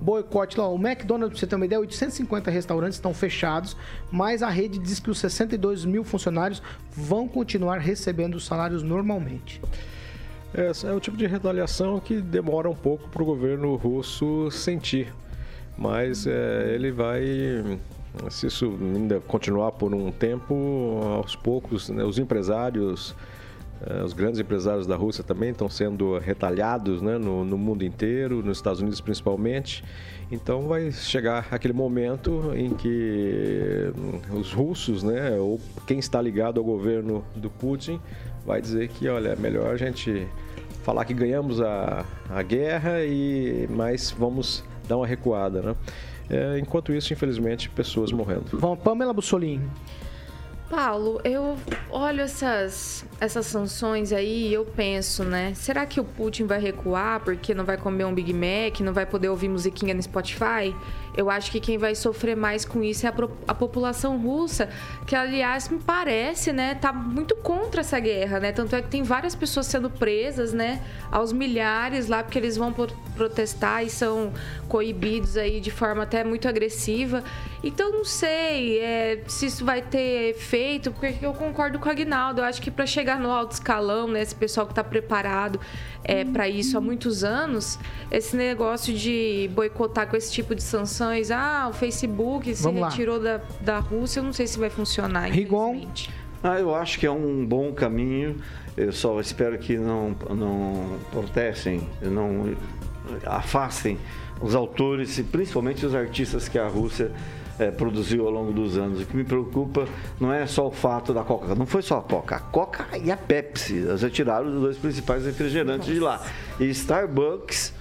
boicote 0.01 0.59
lá. 0.59 0.67
O 0.69 0.77
McDonald's, 0.77 1.33
pra 1.33 1.41
você 1.41 1.47
ter 1.47 1.57
uma 1.57 1.67
ideia, 1.67 1.81
850 1.81 2.51
restaurantes 2.51 2.97
estão 2.97 3.13
fechados, 3.13 3.77
mas 4.11 4.43
a 4.43 4.49
rede 4.49 4.79
diz 4.79 4.99
que 4.99 5.11
os 5.11 5.19
62 5.19 5.85
mil 5.85 6.03
funcionários 6.03 6.63
vão 6.91 7.29
continuar 7.29 7.79
recebendo 7.79 8.37
os 8.37 8.47
salários 8.47 8.83
normalmente. 8.83 9.61
Essa 10.55 10.89
é 10.89 10.93
o 10.93 11.01
tipo 11.01 11.17
de 11.17 11.27
retaliação 11.27 12.01
que 12.01 12.21
demora 12.21 12.71
um 12.71 12.77
pouco 12.77 13.09
para 13.09 13.23
o 13.23 13.27
governo 13.27 13.75
russo 13.75 14.51
sentir. 14.51 15.13
Mas 15.77 16.27
é, 16.27 16.73
ele 16.75 16.91
vai, 16.93 17.23
se 18.31 18.47
isso 18.47 18.79
ainda 18.81 19.21
continuar 19.21 19.73
por 19.73 19.93
um 19.93 20.11
tempo, 20.13 21.01
aos 21.03 21.35
poucos, 21.37 21.91
né, 21.91 22.05
os 22.05 22.19
empresários, 22.19 23.15
os 24.05 24.13
grandes 24.13 24.41
empresários 24.41 24.87
da 24.87 24.97
Rússia 24.97 25.23
também 25.23 25.51
estão 25.51 25.69
sendo 25.69 26.19
retalhados 26.19 27.03
né, 27.03 27.19
no, 27.19 27.45
no 27.45 27.59
mundo 27.59 27.85
inteiro, 27.85 28.43
nos 28.43 28.59
Estados 28.59 28.81
Unidos 28.81 29.01
principalmente. 29.01 29.85
Então 30.31 30.69
vai 30.69 30.91
chegar 30.91 31.49
aquele 31.51 31.75
momento 31.75 32.53
em 32.55 32.71
que 32.71 33.93
os 34.33 34.53
russos, 34.53 35.03
né, 35.03 35.37
ou 35.39 35.61
quem 35.87 35.99
está 35.99 36.21
ligado 36.21 36.59
ao 36.59 36.65
governo 36.65 37.25
do 37.37 37.51
Putin, 37.51 38.01
vai 38.45 38.61
dizer 38.61 38.89
que, 38.89 39.09
olha, 39.09 39.31
é 39.31 39.37
melhor 39.37 39.75
a 39.75 39.77
gente 39.77 40.27
falar 40.83 41.05
que 41.05 41.15
ganhamos 41.15 41.61
a, 41.61 42.05
a 42.31 42.43
guerra 42.43 43.05
e 43.05 43.67
mas 43.71 44.11
vamos 44.11 44.65
dar 44.87 44.97
uma 44.97 45.07
recuada, 45.07 45.63
né? 45.63 45.77
É, 46.29 46.59
enquanto 46.59 46.93
isso, 46.93 47.13
infelizmente, 47.13 47.69
pessoas 47.69 48.11
morrendo. 48.11 48.59
Bom, 48.59 48.77
Pamela 48.77 49.13
Bussolini. 49.13 49.69
Paulo, 50.75 51.21
eu 51.23 51.57
olho 51.89 52.23
essas, 52.23 53.05
essas 53.21 53.47
sanções 53.47 54.13
aí 54.13 54.49
e 54.49 54.53
eu 54.53 54.65
penso, 54.65 55.23
né? 55.23 55.53
Será 55.55 55.87
que 55.87 56.01
o 56.01 56.05
Putin 56.05 56.47
vai 56.47 56.59
recuar 56.59 57.21
porque 57.21 57.55
não 57.55 57.65
vai 57.65 57.77
comer 57.77 58.05
um 58.05 58.13
Big 58.13 58.33
Mac, 58.33 58.81
não 58.81 58.93
vai 58.93 59.07
poder 59.07 59.29
ouvir 59.29 59.49
musiquinha 59.49 59.95
no 59.95 60.03
Spotify? 60.03 60.75
Eu 61.17 61.31
acho 61.31 61.53
que 61.53 61.61
quem 61.61 61.79
vai 61.79 61.95
sofrer 61.95 62.37
mais 62.37 62.65
com 62.65 62.83
isso 62.83 63.07
é 63.07 63.09
a, 63.09 63.15
a, 63.47 63.55
população 63.55 64.19
russa, 64.19 64.69
que 65.07 65.15
aliás 65.15 65.69
me 65.69 65.79
parece, 65.79 66.53
né, 66.53 66.75
tá 66.75 66.93
muito 66.93 67.37
contra 67.37 67.83
essa 67.83 68.01
guerra, 68.01 68.41
né? 68.41 68.51
Tanto 68.51 68.75
é 68.75 68.83
que 68.83 68.89
tem 68.89 69.05
várias 69.05 69.37
pessoas 69.37 69.67
sendo 69.67 69.89
presas, 69.89 70.53
né, 70.53 70.83
aos 71.13 71.33
milhares 71.33 72.09
lá 72.09 72.25
porque 72.25 72.37
eles 72.37 72.57
vão 72.57 72.75
protestar 73.15 73.85
e 73.85 73.91
são 73.91 74.33
coibidos 74.69 75.37
aí 75.37 75.61
de 75.61 75.71
forma 75.71 76.03
até 76.03 76.25
muito 76.25 76.49
agressiva. 76.49 77.23
Então 77.65 77.91
não 77.91 78.05
sei 78.05 78.79
é, 78.79 79.23
se 79.27 79.47
isso 79.47 79.65
vai 79.65 79.81
ter 79.81 80.31
efeito, 80.31 80.93
porque 80.93 81.25
eu 81.25 81.33
concordo 81.33 81.79
com 81.79 81.89
o 81.89 81.91
Agnaldo. 81.91 82.43
Eu 82.43 82.45
acho 82.45 82.61
que 82.61 82.71
para 82.71 82.85
chegar 82.85 83.19
no 83.19 83.31
alto 83.31 83.53
escalão, 83.53 84.07
né, 84.07 84.21
esse 84.21 84.35
pessoal 84.35 84.67
que 84.67 84.73
está 84.73 84.85
preparado 84.85 85.59
é, 86.05 86.27
para 86.27 86.47
isso 86.47 86.77
há 86.77 86.81
muitos 86.81 87.25
anos, 87.25 87.79
esse 88.11 88.37
negócio 88.37 88.93
de 88.93 89.51
boicotar 89.55 90.07
com 90.09 90.17
esse 90.17 90.31
tipo 90.31 90.55
de 90.55 90.63
sanções, 90.63 91.31
ah, 91.31 91.69
o 91.71 91.73
Facebook 91.73 92.55
se 92.55 92.63
Vamos 92.63 92.89
retirou 92.89 93.19
da, 93.19 93.41
da 93.63 93.79
Rússia, 93.79 94.21
eu 94.21 94.25
não 94.25 94.33
sei 94.35 94.47
se 94.47 94.59
vai 94.59 94.69
funcionar. 94.69 95.31
Rigon. 95.31 95.89
Ah, 96.43 96.61
eu 96.61 96.75
acho 96.75 97.01
que 97.01 97.07
é 97.07 97.11
um 97.11 97.47
bom 97.47 97.73
caminho. 97.73 98.37
Eu 98.77 98.93
só 98.93 99.19
espero 99.21 99.57
que 99.59 99.79
não, 99.79 100.15
não 100.29 100.99
protestem, 101.11 101.89
não 102.03 102.55
afastem 103.25 103.99
os 104.43 104.55
autores 104.55 105.17
e 105.19 105.23
principalmente 105.23 105.87
os 105.87 105.95
artistas 105.95 106.49
que 106.49 106.59
a 106.59 106.69
Rússia 106.69 107.11
é, 107.59 107.71
produziu 107.71 108.27
ao 108.27 108.33
longo 108.33 108.53
dos 108.53 108.77
anos. 108.77 109.03
O 109.03 109.07
que 109.07 109.17
me 109.17 109.25
preocupa 109.25 109.87
não 110.21 110.33
é 110.33 110.47
só 110.47 110.67
o 110.67 110.71
fato 110.71 111.13
da 111.13 111.23
Coca, 111.23 111.55
não 111.55 111.67
foi 111.67 111.83
só 111.83 111.99
a 111.99 112.03
Coca, 112.03 112.37
a 112.37 112.41
Coca 112.41 112.87
e 113.03 113.11
a 113.11 113.17
Pepsi. 113.17 113.75
Eles 113.75 114.03
retiraram 114.03 114.47
os 114.47 114.61
dois 114.61 114.77
principais 114.77 115.25
refrigerantes 115.25 115.89
Nossa. 115.89 115.93
de 115.93 116.01
lá. 116.01 116.23
E 116.61 116.71
Starbucks, 116.71 117.73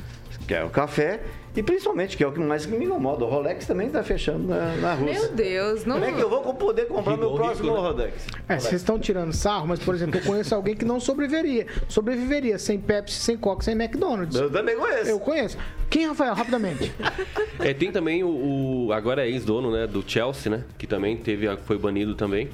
que 0.47 0.53
é 0.53 0.63
o 0.63 0.69
café, 0.69 1.21
e 1.55 1.61
principalmente, 1.61 2.17
que 2.17 2.23
é 2.23 2.27
o 2.27 2.31
que 2.31 2.39
mais 2.39 2.65
me 2.65 2.83
incomoda, 2.83 3.23
o 3.25 3.27
Rolex 3.27 3.67
também 3.67 3.87
está 3.87 4.03
fechando 4.03 4.47
na, 4.47 4.75
na 4.77 4.93
Rússia. 4.95 5.21
Meu 5.21 5.31
Deus, 5.33 5.85
não. 5.85 5.99
Como 5.99 6.05
é 6.05 6.13
que 6.13 6.21
eu 6.21 6.29
vou 6.29 6.53
poder 6.55 6.87
comprar 6.87 7.15
meu 7.15 7.31
próximo 7.33 7.69
rico, 7.69 7.81
né? 7.81 7.89
Rolex? 7.89 8.27
É, 8.49 8.59
vocês 8.59 8.81
estão 8.81 8.97
tirando 8.97 9.33
sarro, 9.33 9.67
mas, 9.67 9.79
por 9.79 9.93
exemplo, 9.93 10.19
eu 10.19 10.23
conheço 10.23 10.55
alguém 10.55 10.75
que 10.75 10.85
não 10.85 10.99
sobreviveria. 10.99 11.67
Sobreviveria 11.87 12.57
sem 12.57 12.79
Pepsi, 12.79 13.19
sem 13.19 13.37
Coca, 13.37 13.63
sem 13.63 13.73
McDonald's. 13.75 14.35
Eu 14.35 14.51
também 14.51 14.75
conheço. 14.75 15.09
Eu 15.09 15.19
conheço. 15.19 15.57
Quem, 15.89 16.07
Rafael, 16.07 16.33
rapidamente? 16.33 16.91
É, 17.59 17.73
tem 17.73 17.91
também 17.91 18.23
o, 18.23 18.87
o 18.87 18.93
agora 18.93 19.25
é 19.25 19.29
ex-dono, 19.29 19.71
né, 19.71 19.85
do 19.85 20.03
Chelsea, 20.05 20.51
né, 20.51 20.63
que 20.77 20.87
também 20.87 21.15
teve, 21.17 21.45
foi 21.57 21.77
banido 21.77 22.15
também. 22.15 22.49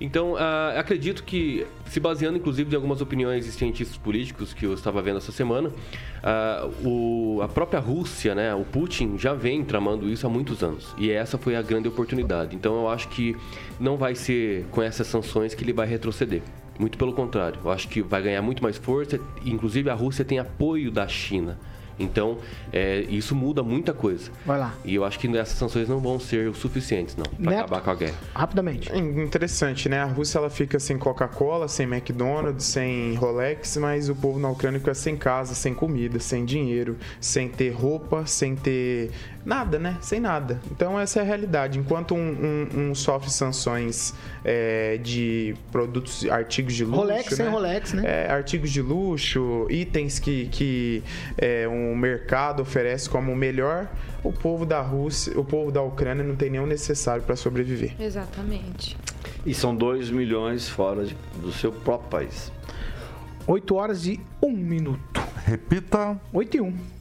Então, 0.00 0.32
uh, 0.32 0.78
acredito 0.78 1.22
que, 1.22 1.66
se 1.84 2.00
baseando 2.00 2.38
inclusive 2.38 2.72
em 2.72 2.74
algumas 2.74 3.02
opiniões 3.02 3.44
de 3.44 3.52
cientistas 3.52 3.98
políticos 3.98 4.54
que 4.54 4.64
eu 4.64 4.72
estava 4.72 5.02
vendo 5.02 5.18
essa 5.18 5.30
semana, 5.30 5.68
uh, 5.68 6.88
o, 6.88 7.42
a 7.42 7.48
própria 7.48 7.78
Rússia, 7.78 8.34
né, 8.34 8.54
o 8.54 8.64
Putin, 8.64 9.18
já 9.18 9.34
vem 9.34 9.62
tramando 9.62 10.08
isso 10.08 10.26
há 10.26 10.30
muitos 10.30 10.62
anos. 10.62 10.94
E 10.96 11.10
essa 11.10 11.36
foi 11.36 11.54
a 11.54 11.60
grande 11.60 11.86
oportunidade. 11.86 12.56
Então, 12.56 12.76
eu 12.76 12.88
acho 12.88 13.08
que 13.08 13.36
não 13.78 13.98
vai 13.98 14.14
ser 14.14 14.64
com 14.70 14.82
essas 14.82 15.06
sanções 15.06 15.54
que 15.54 15.62
ele 15.62 15.72
vai 15.72 15.86
retroceder. 15.86 16.40
Muito 16.78 16.96
pelo 16.96 17.12
contrário, 17.12 17.60
eu 17.62 17.70
acho 17.70 17.86
que 17.88 18.00
vai 18.00 18.22
ganhar 18.22 18.40
muito 18.40 18.62
mais 18.62 18.78
força. 18.78 19.20
Inclusive, 19.44 19.90
a 19.90 19.94
Rússia 19.94 20.24
tem 20.24 20.38
apoio 20.38 20.90
da 20.90 21.06
China. 21.06 21.58
Então, 22.00 22.38
é, 22.72 23.02
isso 23.08 23.34
muda 23.34 23.62
muita 23.62 23.92
coisa. 23.92 24.30
Vai 24.44 24.58
lá. 24.58 24.74
E 24.84 24.94
eu 24.94 25.04
acho 25.04 25.18
que 25.18 25.28
essas 25.36 25.58
sanções 25.58 25.88
não 25.88 26.00
vão 26.00 26.18
ser 26.18 26.48
o 26.48 26.54
suficientes, 26.54 27.16
não, 27.16 27.24
para 27.24 27.58
acabar 27.60 27.80
com 27.82 27.90
a 27.90 27.94
guerra. 27.94 28.18
Rapidamente. 28.34 28.90
É 28.90 28.98
interessante, 28.98 29.88
né? 29.88 30.00
A 30.00 30.06
Rússia 30.06 30.38
ela 30.38 30.50
fica 30.50 30.78
sem 30.78 30.98
Coca-Cola, 30.98 31.68
sem 31.68 31.86
McDonald's, 31.86 32.64
sem 32.64 33.14
Rolex, 33.14 33.76
mas 33.76 34.08
o 34.08 34.14
povo 34.14 34.38
na 34.38 34.48
Ucrânia 34.48 34.80
fica 34.80 34.94
sem 34.94 35.16
casa, 35.16 35.54
sem 35.54 35.74
comida, 35.74 36.18
sem 36.18 36.44
dinheiro, 36.44 36.96
sem 37.20 37.48
ter 37.48 37.70
roupa, 37.70 38.26
sem 38.26 38.56
ter 38.56 39.10
nada, 39.44 39.78
né? 39.78 39.96
Sem 40.00 40.20
nada. 40.20 40.60
Então 40.70 40.98
essa 40.98 41.20
é 41.20 41.22
a 41.22 41.24
realidade. 41.24 41.78
Enquanto 41.78 42.14
um, 42.14 42.18
um, 42.74 42.90
um 42.90 42.94
sofre 42.94 43.30
sanções 43.30 44.14
é, 44.44 44.98
de 44.98 45.54
produtos, 45.72 46.28
artigos 46.28 46.74
de 46.74 46.84
luxo. 46.84 47.00
Rolex 47.00 47.30
né? 47.30 47.36
sem 47.36 47.48
Rolex, 47.48 47.92
né? 47.92 48.02
É, 48.06 48.30
artigos 48.30 48.70
de 48.70 48.82
luxo, 48.82 49.66
itens 49.70 50.18
que, 50.18 50.46
que 50.46 51.02
é, 51.38 51.66
um 51.68 51.96
mercado 51.96 52.62
oferece 52.62 53.08
como 53.08 53.34
melhor, 53.34 53.88
o 54.22 54.32
povo 54.32 54.66
da 54.66 54.80
Rússia, 54.80 55.38
o 55.38 55.44
povo 55.44 55.72
da 55.72 55.82
Ucrânia 55.82 56.22
não 56.22 56.36
tem 56.36 56.50
nem 56.50 56.60
o 56.60 56.66
necessário 56.66 57.22
para 57.22 57.36
sobreviver. 57.36 57.94
Exatamente. 57.98 58.96
E 59.44 59.54
são 59.54 59.74
2 59.74 60.10
milhões 60.10 60.68
fora 60.68 61.04
de, 61.04 61.16
do 61.40 61.52
seu 61.52 61.72
próprio 61.72 62.10
país. 62.10 62.52
8 63.46 63.74
horas 63.74 64.06
e 64.06 64.20
1 64.42 64.46
um 64.46 64.52
minuto. 64.52 65.20
Repita. 65.44 66.20
8 66.32 66.56
e 66.56 66.60
1. 66.60 66.66
Um. 66.66 66.99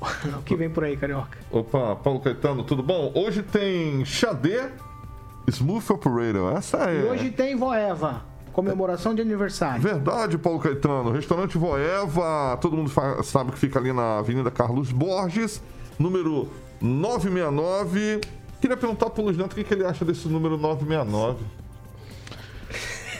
o 0.38 0.42
que 0.42 0.56
vem 0.56 0.70
por 0.70 0.84
aí, 0.84 0.96
Carioca? 0.96 1.38
Opa, 1.50 1.96
Paulo 1.96 2.20
Caetano, 2.20 2.64
tudo 2.64 2.82
bom? 2.82 3.12
Hoje 3.14 3.42
tem 3.42 4.04
Xadê 4.04 4.70
Smooth 5.46 5.92
Operator. 5.92 6.56
Essa 6.56 6.90
é. 6.90 7.00
E 7.00 7.04
hoje 7.04 7.30
tem 7.30 7.56
Voeva. 7.56 8.22
Comemoração 8.52 9.14
de 9.14 9.22
aniversário. 9.22 9.80
Verdade, 9.80 10.36
Paulo 10.36 10.58
Caetano. 10.58 11.12
Restaurante 11.12 11.56
Voeva, 11.56 12.58
todo 12.60 12.76
mundo 12.76 12.90
sabe 13.22 13.52
que 13.52 13.58
fica 13.58 13.78
ali 13.78 13.92
na 13.92 14.18
Avenida 14.18 14.50
Carlos 14.50 14.90
Borges, 14.90 15.62
número 15.98 16.48
969. 16.80 18.20
Queria 18.60 18.76
perguntar 18.76 19.08
pro 19.10 19.22
Luiz 19.22 19.36
Neto 19.36 19.52
o 19.52 19.54
que, 19.54 19.64
que 19.64 19.72
ele 19.72 19.84
acha 19.84 20.04
desse 20.04 20.28
número 20.28 20.58
969. 20.58 21.44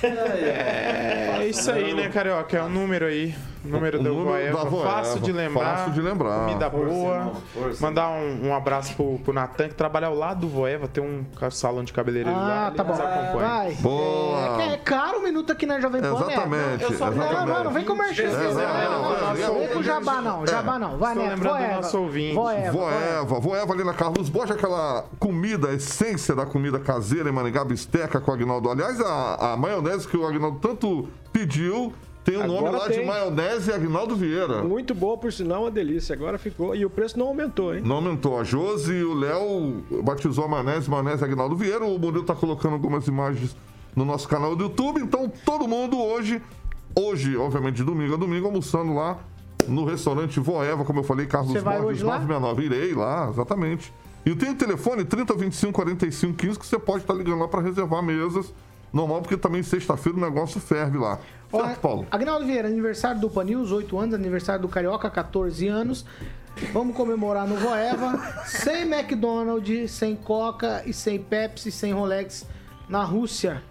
É, 0.02 1.38
é 1.40 1.46
isso 1.46 1.70
aí, 1.70 1.94
né, 1.94 2.08
Carioca? 2.08 2.56
É 2.56 2.62
um 2.62 2.68
número 2.68 3.06
aí. 3.06 3.34
Número 3.62 3.98
O 4.00 4.02
do 4.02 4.08
número 4.08 4.24
Voeva, 4.30 4.58
da 4.64 4.70
Voeva, 4.70 4.90
fácil 4.90 5.20
de 5.20 5.32
lembrar. 5.32 5.76
fácil 5.76 5.92
de 5.92 6.00
lembrar. 6.00 6.46
Comida 6.46 6.70
Força, 6.70 6.86
boa. 6.94 7.32
força. 7.52 7.84
Mandar 7.86 8.08
um, 8.08 8.48
um 8.48 8.54
abraço 8.54 8.94
pro, 8.94 9.18
pro 9.18 9.32
Natan, 9.34 9.68
que 9.68 9.74
trabalha 9.74 10.06
ao 10.06 10.14
lado 10.14 10.40
do 10.40 10.48
Voeva. 10.48 10.88
Tem 10.88 11.02
um 11.04 11.24
salão 11.50 11.84
de 11.84 11.92
cabeleireiro 11.92 12.38
lá. 12.38 12.68
Ah, 12.68 12.70
tá 12.70 12.82
bom. 12.82 12.94
Vai. 12.94 13.72
Boa. 13.74 14.62
É, 14.62 14.72
é 14.72 14.76
caro 14.78 15.18
o 15.18 15.22
minuto 15.22 15.52
aqui 15.52 15.66
na 15.66 15.78
Jovem 15.80 16.00
Pan, 16.00 16.14
né? 16.14 16.26
Exatamente, 16.32 16.82
Eu 16.84 16.92
só- 16.94 17.10
Não, 17.10 17.32
não, 17.32 17.46
não, 17.46 17.64
não 17.64 17.70
vem 17.72 17.84
com 17.84 17.94
merchan. 17.94 18.22
É, 18.22 18.26
Não, 18.30 18.38
não, 18.42 18.54
não, 18.54 18.60
é, 18.62 18.88
não, 18.88 19.56
é, 19.56 19.66
vem 19.66 19.68
com 19.76 19.82
jabá 19.82 20.20
não, 20.22 20.46
jabá 20.46 20.78
não. 20.78 20.96
Vai, 20.98 21.12
Estou 21.12 21.26
né? 21.26 21.34
lembrando 21.34 21.52
do 21.54 21.58
Voeva. 21.60 21.74
nosso 21.76 21.98
ouvinte. 22.00 22.34
Voeva. 22.34 22.72
Voeva, 22.72 23.40
Voeva 23.40 23.72
ali 23.74 23.84
na 23.84 23.92
Carlos 23.94 24.28
Borges, 24.28 24.56
aquela 24.56 25.04
comida, 25.18 25.68
a 25.68 25.74
essência 25.74 26.34
da 26.34 26.46
comida 26.46 26.78
caseira 26.78 27.28
em 27.28 27.32
Maringá, 27.32 27.64
bisteca 27.64 28.20
com 28.20 28.30
o 28.30 28.34
Agnaldo. 28.34 28.70
Aliás, 28.70 29.00
a, 29.00 29.52
a 29.52 29.56
maionese 29.56 30.08
que 30.08 30.16
o 30.16 30.26
Agnaldo 30.26 30.58
tanto 30.60 31.08
pediu 31.32 31.92
tem 32.30 32.36
o 32.42 32.46
nome 32.46 32.58
Agora 32.68 32.78
lá 32.78 32.88
de 32.88 32.94
tem. 32.94 33.06
maionese 33.06 33.72
Agnaldo 33.72 34.14
Vieira. 34.16 34.62
Muito 34.62 34.94
boa, 34.94 35.16
por 35.18 35.32
sinal, 35.32 35.62
uma 35.62 35.70
delícia. 35.70 36.14
Agora 36.14 36.38
ficou. 36.38 36.74
E 36.74 36.84
o 36.84 36.90
preço 36.90 37.18
não 37.18 37.26
aumentou, 37.26 37.74
hein? 37.74 37.82
Não 37.84 37.96
aumentou. 37.96 38.38
A 38.38 38.44
Josi 38.44 38.92
e 38.92 39.04
o 39.04 39.14
Léo 39.14 39.82
batizou 40.04 40.44
a 40.44 40.48
maionese, 40.48 40.88
maionese 40.88 41.24
Agnaldo 41.24 41.56
Vieira. 41.56 41.84
O 41.84 41.98
Murilo 41.98 42.24
tá 42.24 42.34
colocando 42.34 42.74
algumas 42.74 43.06
imagens 43.06 43.56
no 43.94 44.04
nosso 44.04 44.28
canal 44.28 44.54
do 44.54 44.64
YouTube. 44.64 45.00
Então, 45.00 45.30
todo 45.44 45.66
mundo 45.66 45.98
hoje, 46.00 46.40
hoje, 46.94 47.36
obviamente, 47.36 47.76
de 47.76 47.84
domingo 47.84 48.14
a 48.14 48.16
domingo, 48.16 48.46
almoçando 48.46 48.94
lá 48.94 49.18
no 49.68 49.84
restaurante 49.84 50.40
Voeva, 50.40 50.84
como 50.84 51.00
eu 51.00 51.04
falei, 51.04 51.26
Carlos 51.26 51.52
Você 51.52 51.60
vai 51.60 51.80
Borges 51.80 52.02
hoje 52.02 52.04
lá? 52.04 52.18
969. 52.18 52.64
Irei 52.64 52.94
lá, 52.94 53.28
exatamente. 53.30 53.92
E 54.24 54.34
tem 54.34 54.50
o 54.50 54.54
telefone 54.54 55.04
3025 55.04 55.72
45 55.72 56.34
15 56.36 56.58
que 56.58 56.66
você 56.66 56.78
pode 56.78 57.02
estar 57.02 57.14
ligando 57.14 57.40
lá 57.40 57.48
para 57.48 57.60
reservar 57.60 58.02
mesas. 58.02 58.52
Normal, 58.92 59.22
porque 59.22 59.36
também 59.36 59.62
sexta-feira 59.62 60.18
o 60.18 60.20
negócio 60.20 60.60
ferve 60.60 60.98
lá. 60.98 61.18
Certo, 61.50 61.80
Paulo? 61.80 62.06
Agnaldo 62.10 62.46
Vieira, 62.46 62.68
aniversário 62.68 63.20
do 63.20 63.28
Panils, 63.28 63.72
8 63.72 63.98
anos, 63.98 64.14
aniversário 64.14 64.62
do 64.62 64.68
Carioca, 64.68 65.10
14 65.10 65.66
anos. 65.68 66.04
Vamos 66.72 66.94
comemorar 66.96 67.46
no 67.46 67.56
Voeva, 67.56 68.18
sem 68.46 68.82
McDonald's, 68.82 69.90
sem 69.92 70.14
Coca 70.14 70.82
e 70.86 70.92
sem 70.92 71.18
Pepsi, 71.18 71.70
sem 71.72 71.92
Rolex 71.92 72.46
na 72.88 73.02
Rússia. 73.02 73.62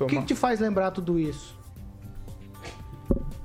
O 0.00 0.06
que, 0.06 0.16
que 0.16 0.24
te 0.26 0.34
faz 0.34 0.58
lembrar 0.58 0.90
tudo 0.92 1.18
isso? 1.18 1.54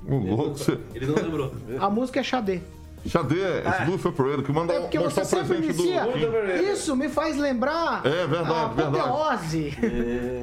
O 0.06 0.16
louco, 0.16 0.56
você... 0.58 0.78
Ele 0.94 1.06
não 1.06 1.14
lembrou. 1.16 1.52
A 1.78 1.90
música 1.90 2.20
é 2.20 2.22
Xadê. 2.22 2.60
Xadê, 3.06 3.62
Smooth 3.82 4.08
Operator, 4.08 4.42
que 4.42 4.52
manda 4.52 4.72
É 4.74 4.80
porque 4.80 4.98
mostrar 4.98 5.24
você 5.24 5.36
o 5.36 5.38
sempre 5.46 5.56
presente 5.66 5.82
inicia. 5.82 6.04
do... 6.04 6.72
Isso 6.72 6.96
me 6.96 7.08
faz 7.08 7.36
lembrar. 7.36 8.04
É 8.06 8.26
verdade, 8.26 8.50
a 8.52 8.68
verdade. 8.68 8.98
apoteose. 8.98 9.74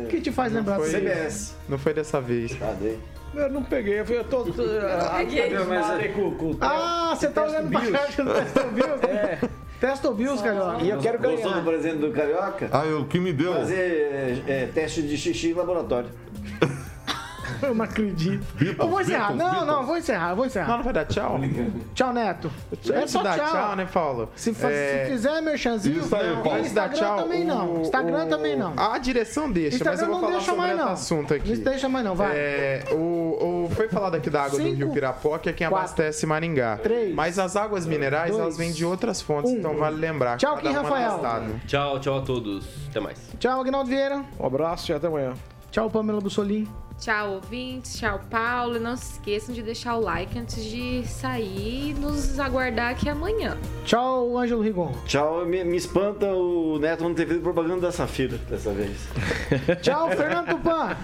O 0.06 0.08
que 0.08 0.22
te 0.22 0.32
faz 0.32 0.54
lembrar 0.54 0.78
Foi- 0.78 0.90
disso? 1.02 1.56
Não 1.68 1.78
foi 1.78 1.94
dessa 1.94 2.22
vez. 2.22 2.54
Cadê? 2.54 2.98
Eu 3.36 3.50
não 3.50 3.64
peguei, 3.64 4.00
eu 4.00 4.24
tô. 4.24 4.44
tô 4.46 4.54
peguei. 5.18 5.50
Cadê 5.50 6.10
com, 6.10 6.32
com, 6.32 6.58
Ah, 6.62 7.14
você 7.16 7.30
tá 7.30 7.44
olhando 7.44 7.70
pra 7.70 7.92
caixa 7.92 8.24
do 8.24 8.34
Testo 8.34 8.68
Bills? 8.72 9.06
É. 9.08 9.40
Testo 9.80 10.14
Bills, 10.14 10.42
Carioca. 10.42 10.84
E 10.84 10.90
eu 10.90 11.00
quero 11.00 11.20
Gostou 11.20 11.52
ganhar. 11.52 11.60
do 11.60 11.66
presente 11.70 11.98
do 11.98 12.12
Carioca? 12.12 12.70
Ah, 12.72 12.84
o 13.00 13.06
que 13.06 13.20
me 13.20 13.34
deu. 13.34 13.54
Fazer 13.54 14.42
é, 14.48 14.70
teste 14.74 15.02
de 15.02 15.18
xixi 15.18 15.50
em 15.50 15.54
laboratório. 15.54 16.10
Eu 17.66 17.76
não 17.76 17.86
acredito. 17.86 18.46
eu 18.78 18.88
vou 18.90 19.02
encerrar. 19.02 19.34
Beatles, 19.34 19.54
não, 19.54 19.66
não, 19.66 19.86
vou 19.86 19.98
encerrar, 19.98 20.34
vou 20.36 20.46
encerrar. 20.46 20.68
Não, 20.68 20.78
não 20.78 20.84
vai 20.84 20.94
dar 20.94 21.06
tchau? 21.06 21.40
Tchau, 21.94 22.14
Neto. 22.14 22.52
É 22.94 23.08
só 23.08 23.24
Dá 23.24 23.36
tchau. 23.38 23.48
tchau, 23.52 23.76
né, 23.76 23.88
Paulo? 23.92 24.30
Se, 24.36 24.50
É, 24.64 25.06
se 25.06 25.12
fizer 25.12 25.42
merchanzinho, 25.42 26.00
Isso 26.02 26.16
aí, 26.16 26.36
não. 26.36 26.44
Paulo. 26.44 26.60
Instagram 26.60 26.94
tchau, 26.98 27.18
também 27.18 27.46
não. 27.46 27.82
Instagram 27.82 28.26
o- 28.26 28.30
também 28.30 28.56
não. 28.58 28.74
A 28.78 28.98
direção 28.98 29.52
deixa, 29.52 29.78
mas 29.84 29.86
eu 29.88 29.92
Instagram 29.94 30.06
vou 30.08 30.16
não 30.16 30.22
falar 30.22 30.32
deixa 30.38 30.46
sobre 30.52 30.62
mais, 30.68 30.78
não. 30.78 30.90
assunto 30.90 31.34
aqui. 31.34 31.56
Não 31.56 31.64
deixa 31.64 31.90
mais 31.90 32.06
não, 32.06 32.16
vai. 32.16 32.32
É, 32.36 32.84
o, 32.92 33.66
o- 33.66 33.70
foi 33.76 33.88
falado 33.90 34.16
aqui 34.16 34.30
da 34.30 34.44
água 34.44 34.58
do 34.60 34.64
Cinco, 34.66 34.76
Rio 34.78 34.92
Pirapoca, 34.92 35.50
é 35.50 35.54
quem 35.54 35.68
quatro, 35.68 35.86
abastece 35.86 36.26
Maringá. 36.26 36.78
três, 36.82 37.14
Mas 37.14 37.40
as 37.40 37.56
águas 37.56 37.86
minerais, 37.86 38.30
dois, 38.32 38.42
elas 38.42 38.58
vêm 38.58 38.72
de 38.72 38.86
outras 38.86 39.22
fontes, 39.22 39.52
um. 39.52 39.58
então 39.58 39.76
vale 39.76 39.98
lembrar. 39.98 40.38
Tchau, 40.38 40.58
Kim 40.58 40.72
Rafael. 40.72 41.20
Tchau, 41.68 42.00
tchau 42.00 42.18
a 42.20 42.22
todos. 42.22 42.66
Até 42.90 43.00
mais. 43.00 43.18
Tchau, 43.40 43.60
Agnaldo 43.62 43.90
Vieira. 43.90 44.24
Um 44.40 44.46
abraço 44.46 44.92
e 44.92 44.96
até 44.96 45.08
amanhã. 45.08 45.34
Tchau, 45.72 45.90
Pamela 45.90 46.22
Bussolim. 46.22 46.68
Tchau, 47.00 47.34
ouvintes. 47.34 47.98
Tchau, 47.98 48.20
Paulo. 48.30 48.78
E 48.78 48.80
não 48.80 48.96
se 48.96 49.14
esqueçam 49.14 49.54
de 49.54 49.62
deixar 49.62 49.96
o 49.98 50.02
like 50.02 50.38
antes 50.38 50.64
de 50.64 51.06
sair 51.06 51.90
e 51.90 51.94
nos 51.94 52.40
aguardar 52.40 52.92
aqui 52.92 53.10
amanhã. 53.10 53.58
Tchau, 53.84 54.38
Ângelo 54.38 54.62
Rigon. 54.62 54.94
Tchau, 55.06 55.46
me, 55.46 55.64
me 55.64 55.78
espanta 55.78 56.28
o 56.34 56.80
Neto 56.80 57.04
não 57.04 57.14
ter 57.14 57.28
feito 57.28 57.42
propaganda 57.42 57.82
da 57.82 57.92
Safira 57.92 58.38
dessa 58.38 58.74
vez. 58.74 59.08
Tchau, 59.82 60.10
Fernando 60.12 60.48
Tupan. 60.48 60.98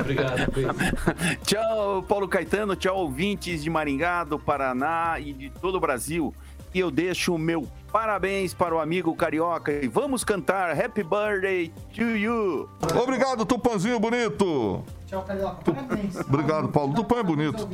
Obrigado. 0.00 0.52
Tchau, 1.44 2.02
Paulo 2.04 2.28
Caetano. 2.28 2.76
Tchau, 2.76 2.96
ouvintes 2.96 3.62
de 3.62 3.68
Maringá, 3.68 4.24
do 4.24 4.38
Paraná 4.38 5.16
e 5.18 5.32
de 5.32 5.50
todo 5.50 5.76
o 5.76 5.80
Brasil. 5.80 6.34
E 6.74 6.78
eu 6.78 6.90
deixo 6.90 7.34
o 7.34 7.38
meu 7.38 7.68
parabéns 7.92 8.54
para 8.54 8.74
o 8.74 8.80
amigo 8.80 9.14
Carioca 9.14 9.70
e 9.72 9.86
vamos 9.88 10.24
cantar 10.24 10.70
Happy 10.70 11.02
Birthday 11.02 11.72
to 11.94 12.02
you. 12.16 12.68
Obrigado, 13.02 13.44
Tupanzinho 13.44 14.00
bonito. 14.00 14.82
Tchau, 15.06 15.22
Carioca. 15.22 15.58
Parabéns. 15.72 16.16
Obrigado, 16.20 16.68
Paulo. 16.68 16.94
Tupan 16.94 17.18
é 17.18 17.22
bonito. 17.22 17.68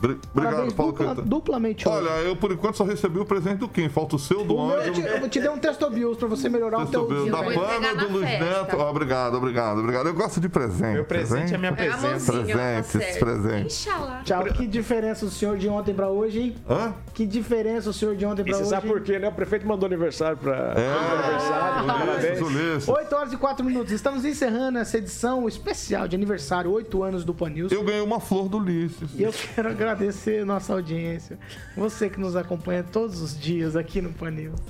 Bri- 0.00 0.20
Obrigado, 0.34 0.74
Paulo 0.74 0.92
dupla- 0.92 1.06
Caetano. 1.06 1.26
duplamente 1.28 1.88
hoje. 1.88 1.96
Olha, 1.96 2.10
eu 2.28 2.36
por 2.36 2.52
enquanto 2.52 2.76
só 2.76 2.84
recebi 2.84 3.18
o 3.18 3.24
presente 3.24 3.56
do 3.58 3.68
Kim. 3.68 3.88
Falta 3.88 4.16
o 4.16 4.18
seu, 4.18 4.44
do 4.44 4.54
O 4.54 4.66
meu, 4.66 4.76
eu, 4.82 4.92
te, 4.92 5.00
eu 5.00 5.28
te 5.30 5.40
dei 5.40 5.48
um 5.48 5.56
Testobius 5.56 6.18
pra 6.18 6.28
você 6.28 6.46
melhorar 6.50 6.80
o 6.80 6.86
teu 6.86 7.06
dia. 7.06 7.32
da 7.32 7.38
Pamela, 7.38 7.74
entregar 7.76 7.96
do 7.96 8.12
Luiz 8.12 8.28
festa. 8.28 8.44
Neto. 8.44 8.76
Ó, 8.76 8.90
obrigado, 8.90 9.34
obrigado, 9.36 9.78
obrigado. 9.78 10.06
Eu 10.08 10.14
gosto 10.14 10.40
de 10.40 10.48
presente. 10.50 10.92
Meu 10.94 11.04
presente 11.06 11.54
é 11.54 11.56
minha 11.56 11.72
presença. 11.72 12.32
tá 12.32 12.38
Presentes, 12.42 13.16
presentes. 13.18 13.86
Inxalá. 13.86 14.20
Tchau. 14.24 14.44
Que 14.44 14.66
diferença 14.66 15.24
o 15.24 15.30
senhor 15.30 15.56
de 15.56 15.68
ontem 15.70 15.94
pra 15.94 16.08
hoje, 16.10 16.38
hein? 16.40 16.56
Hã? 16.68 16.92
Que 17.14 17.24
diferença 17.24 17.88
o 17.88 17.92
senhor 17.94 18.14
de 18.14 18.26
ontem 18.26 18.42
E 18.42 18.44
pra 18.44 18.56
você 18.56 18.60
hoje? 18.62 18.70
sabe 18.70 18.86
por 18.88 19.00
quê, 19.00 19.18
né? 19.18 19.28
O 19.28 19.32
prefeito 19.32 19.53
mandou 19.62 19.86
aniversário 19.86 20.36
pra. 20.36 20.74
É. 20.76 21.22
aniversário. 21.22 21.86
Parabéns. 21.86 22.40
Ulisses, 22.40 22.40
Ulisses. 22.40 22.88
8 22.88 23.14
horas 23.14 23.32
e 23.32 23.36
4 23.36 23.64
minutos. 23.64 23.92
Estamos 23.92 24.24
encerrando 24.24 24.78
essa 24.78 24.98
edição 24.98 25.46
especial 25.46 26.08
de 26.08 26.16
aniversário, 26.16 26.70
8 26.70 27.02
anos 27.02 27.24
do 27.24 27.34
Pan 27.34 27.50
News. 27.50 27.72
Eu 27.72 27.84
ganhei 27.84 28.00
uma 28.00 28.20
flor 28.20 28.48
do 28.48 28.58
Ulisses. 28.58 29.10
E 29.14 29.22
eu 29.22 29.32
quero 29.32 29.68
agradecer 29.68 30.44
nossa 30.44 30.72
audiência. 30.72 31.38
Você 31.76 32.08
que 32.08 32.18
nos 32.18 32.34
acompanha 32.36 32.82
todos 32.82 33.20
os 33.20 33.38
dias 33.38 33.76
aqui 33.76 34.00
no 34.00 34.12
Pan 34.12 34.30
News. 34.30 34.60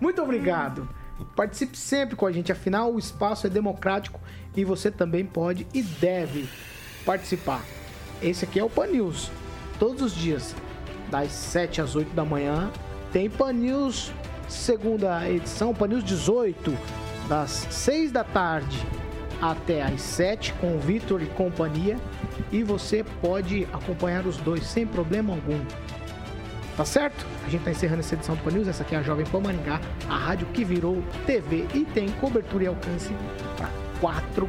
Muito 0.00 0.22
obrigado. 0.22 0.88
Participe 1.36 1.76
sempre 1.76 2.16
com 2.16 2.26
a 2.26 2.32
gente, 2.32 2.50
afinal 2.50 2.92
o 2.92 2.98
espaço 2.98 3.46
é 3.46 3.50
democrático 3.50 4.20
e 4.56 4.64
você 4.64 4.90
também 4.90 5.24
pode 5.24 5.66
e 5.72 5.82
deve 5.82 6.48
participar. 7.04 7.62
Esse 8.20 8.44
aqui 8.44 8.58
é 8.58 8.64
o 8.64 8.70
Pan 8.70 8.86
News. 8.86 9.30
Todos 9.78 10.02
os 10.02 10.14
dias, 10.14 10.54
das 11.10 11.32
7 11.32 11.80
às 11.80 11.96
8 11.96 12.14
da 12.14 12.24
manhã, 12.24 12.70
tem 13.12 13.28
Pan 13.28 13.52
News, 13.52 14.10
segunda 14.48 15.28
edição, 15.28 15.74
Pan 15.74 15.88
News 15.88 16.02
18, 16.02 16.74
das 17.28 17.66
6 17.70 18.10
da 18.10 18.24
tarde 18.24 18.78
até 19.40 19.82
às 19.82 20.00
7 20.00 20.54
com 20.54 20.76
o 20.76 20.78
Vitor 20.78 21.22
e 21.22 21.26
companhia. 21.26 21.98
E 22.50 22.62
você 22.62 23.04
pode 23.20 23.68
acompanhar 23.72 24.26
os 24.26 24.38
dois 24.38 24.64
sem 24.64 24.86
problema 24.86 25.34
algum. 25.34 25.60
Tá 26.76 26.86
certo? 26.86 27.26
A 27.46 27.50
gente 27.50 27.62
tá 27.62 27.70
encerrando 27.70 28.00
essa 28.00 28.14
edição 28.14 28.34
do 28.34 28.42
Pan 28.42 28.52
News. 28.52 28.66
Essa 28.66 28.82
aqui 28.82 28.94
é 28.94 28.98
a 28.98 29.02
Jovem 29.02 29.26
Pan 29.26 29.40
Maringá, 29.40 29.78
a 30.08 30.16
rádio 30.16 30.46
que 30.54 30.64
virou 30.64 31.02
TV 31.26 31.66
e 31.74 31.84
tem 31.84 32.08
cobertura 32.12 32.64
e 32.64 32.66
alcance 32.66 33.10
para 33.58 33.68
4 34.00 34.48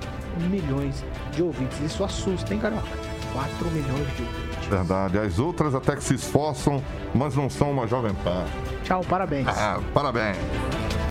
milhões 0.50 1.04
de 1.34 1.44
ouvintes. 1.44 1.82
Isso 1.82 2.02
assusta, 2.02 2.54
hein, 2.54 2.62
Carioca? 2.62 2.88
4 3.34 3.72
milhões 3.72 4.16
de 4.16 4.22
ouvintes. 4.22 4.53
Verdade. 4.70 5.18
As 5.18 5.40
outras 5.40 5.76
até 5.76 5.96
que 5.96 6.04
se 6.04 6.16
esforçam, 6.16 6.84
mas 7.14 7.36
não 7.36 7.50
são 7.50 7.72
uma 7.72 7.88
jovem 7.88 8.14
pan. 8.24 8.46
Tchau, 8.84 9.02
parabéns. 9.08 9.48
Ah, 9.48 9.80
parabéns. 9.94 10.38